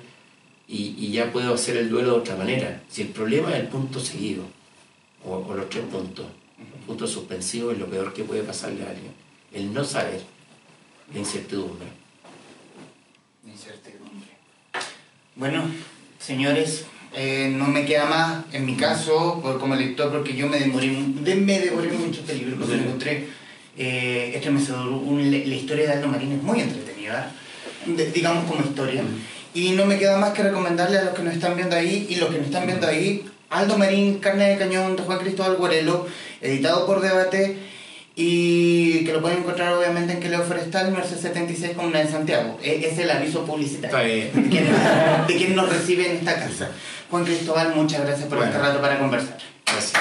y, 0.67 0.95
y 0.97 1.11
ya 1.11 1.31
puedo 1.31 1.53
hacer 1.53 1.77
el 1.77 1.89
duelo 1.89 2.11
de 2.13 2.17
otra 2.19 2.35
manera. 2.35 2.81
Si 2.89 3.01
el 3.03 3.09
problema 3.09 3.51
es 3.51 3.59
el 3.61 3.67
punto 3.67 3.99
seguido, 3.99 4.43
o, 5.25 5.35
o 5.37 5.53
los 5.55 5.69
tres 5.69 5.83
puntos, 5.85 6.25
el 6.59 6.85
punto 6.85 7.07
suspensivo 7.07 7.71
es 7.71 7.77
lo 7.79 7.87
peor 7.87 8.13
que 8.13 8.23
puede 8.23 8.43
pasarle 8.43 8.83
a 8.83 8.89
alguien. 8.89 9.11
El 9.53 9.73
no 9.73 9.83
saber, 9.83 10.21
la 11.13 11.19
incertidumbre. 11.19 11.87
Incertidumbre. 13.45 14.29
Bueno, 15.35 15.63
señores, 16.19 16.85
eh, 17.15 17.51
no 17.55 17.67
me 17.67 17.85
queda 17.85 18.05
más 18.05 18.45
en 18.53 18.65
mi 18.65 18.75
caso, 18.75 19.39
por- 19.41 19.59
como 19.59 19.75
lector, 19.75 20.11
porque 20.11 20.35
yo 20.35 20.47
me 20.47 20.59
demoré, 20.59 20.87
de- 21.21 21.35
me 21.35 21.59
devoré 21.59 21.91
mucho 21.91 22.21
este 22.21 22.35
libro, 22.35 22.57
porque 22.57 22.77
lo 22.77 22.83
encontré 22.83 23.27
eh, 23.77 24.31
estremecedor. 24.35 24.85
La 24.91 25.23
la 25.23 25.55
historia 25.55 25.87
de 25.87 25.93
Aldo 25.93 26.07
Marín 26.07 26.31
es 26.33 26.43
muy 26.43 26.59
entretenida, 26.61 27.31
de- 27.85 28.11
digamos 28.11 28.49
como 28.49 28.63
historia. 28.63 29.03
Y 29.53 29.71
no 29.71 29.85
me 29.85 29.97
queda 29.99 30.17
más 30.17 30.31
que 30.33 30.43
recomendarle 30.43 30.97
a 30.97 31.03
los 31.03 31.13
que 31.13 31.21
nos 31.23 31.33
están 31.33 31.55
viendo 31.55 31.75
ahí 31.75 32.07
y 32.09 32.15
los 32.15 32.29
que 32.29 32.37
nos 32.37 32.47
están 32.47 32.65
viendo 32.65 32.87
ahí, 32.87 33.25
Aldo 33.49 33.77
Marín, 33.77 34.19
Carne 34.19 34.49
de 34.49 34.57
Cañón, 34.57 34.95
de 34.95 35.03
Juan 35.03 35.19
Cristóbal 35.19 35.55
Guarelo, 35.57 36.07
editado 36.41 36.85
por 36.87 37.01
Debate 37.01 37.57
y 38.15 39.03
que 39.05 39.13
lo 39.13 39.21
pueden 39.21 39.39
encontrar 39.39 39.73
obviamente 39.73 40.13
en 40.13 40.19
Queleo 40.19 40.43
Forestal, 40.43 40.91
Merced 40.91 41.17
76, 41.17 41.73
Comuna 41.75 41.99
de 41.99 42.07
Santiago. 42.11 42.59
E- 42.63 42.87
Es 42.91 42.97
el 42.97 43.09
aviso 43.11 43.45
publicitario 43.45 43.97
de 43.99 44.29
quien, 44.49 44.67
de 45.27 45.35
quien 45.37 45.55
nos 45.55 45.69
recibe 45.69 46.09
en 46.09 46.17
esta 46.17 46.35
casa. 46.35 46.69
Juan 47.11 47.23
Cristóbal, 47.25 47.73
muchas 47.75 48.01
gracias 48.01 48.27
por 48.27 48.37
Bueno. 48.39 48.51
este 48.51 48.63
rato 48.63 48.81
para 48.81 48.97
conversar. 48.97 49.37
Gracias. 49.65 49.93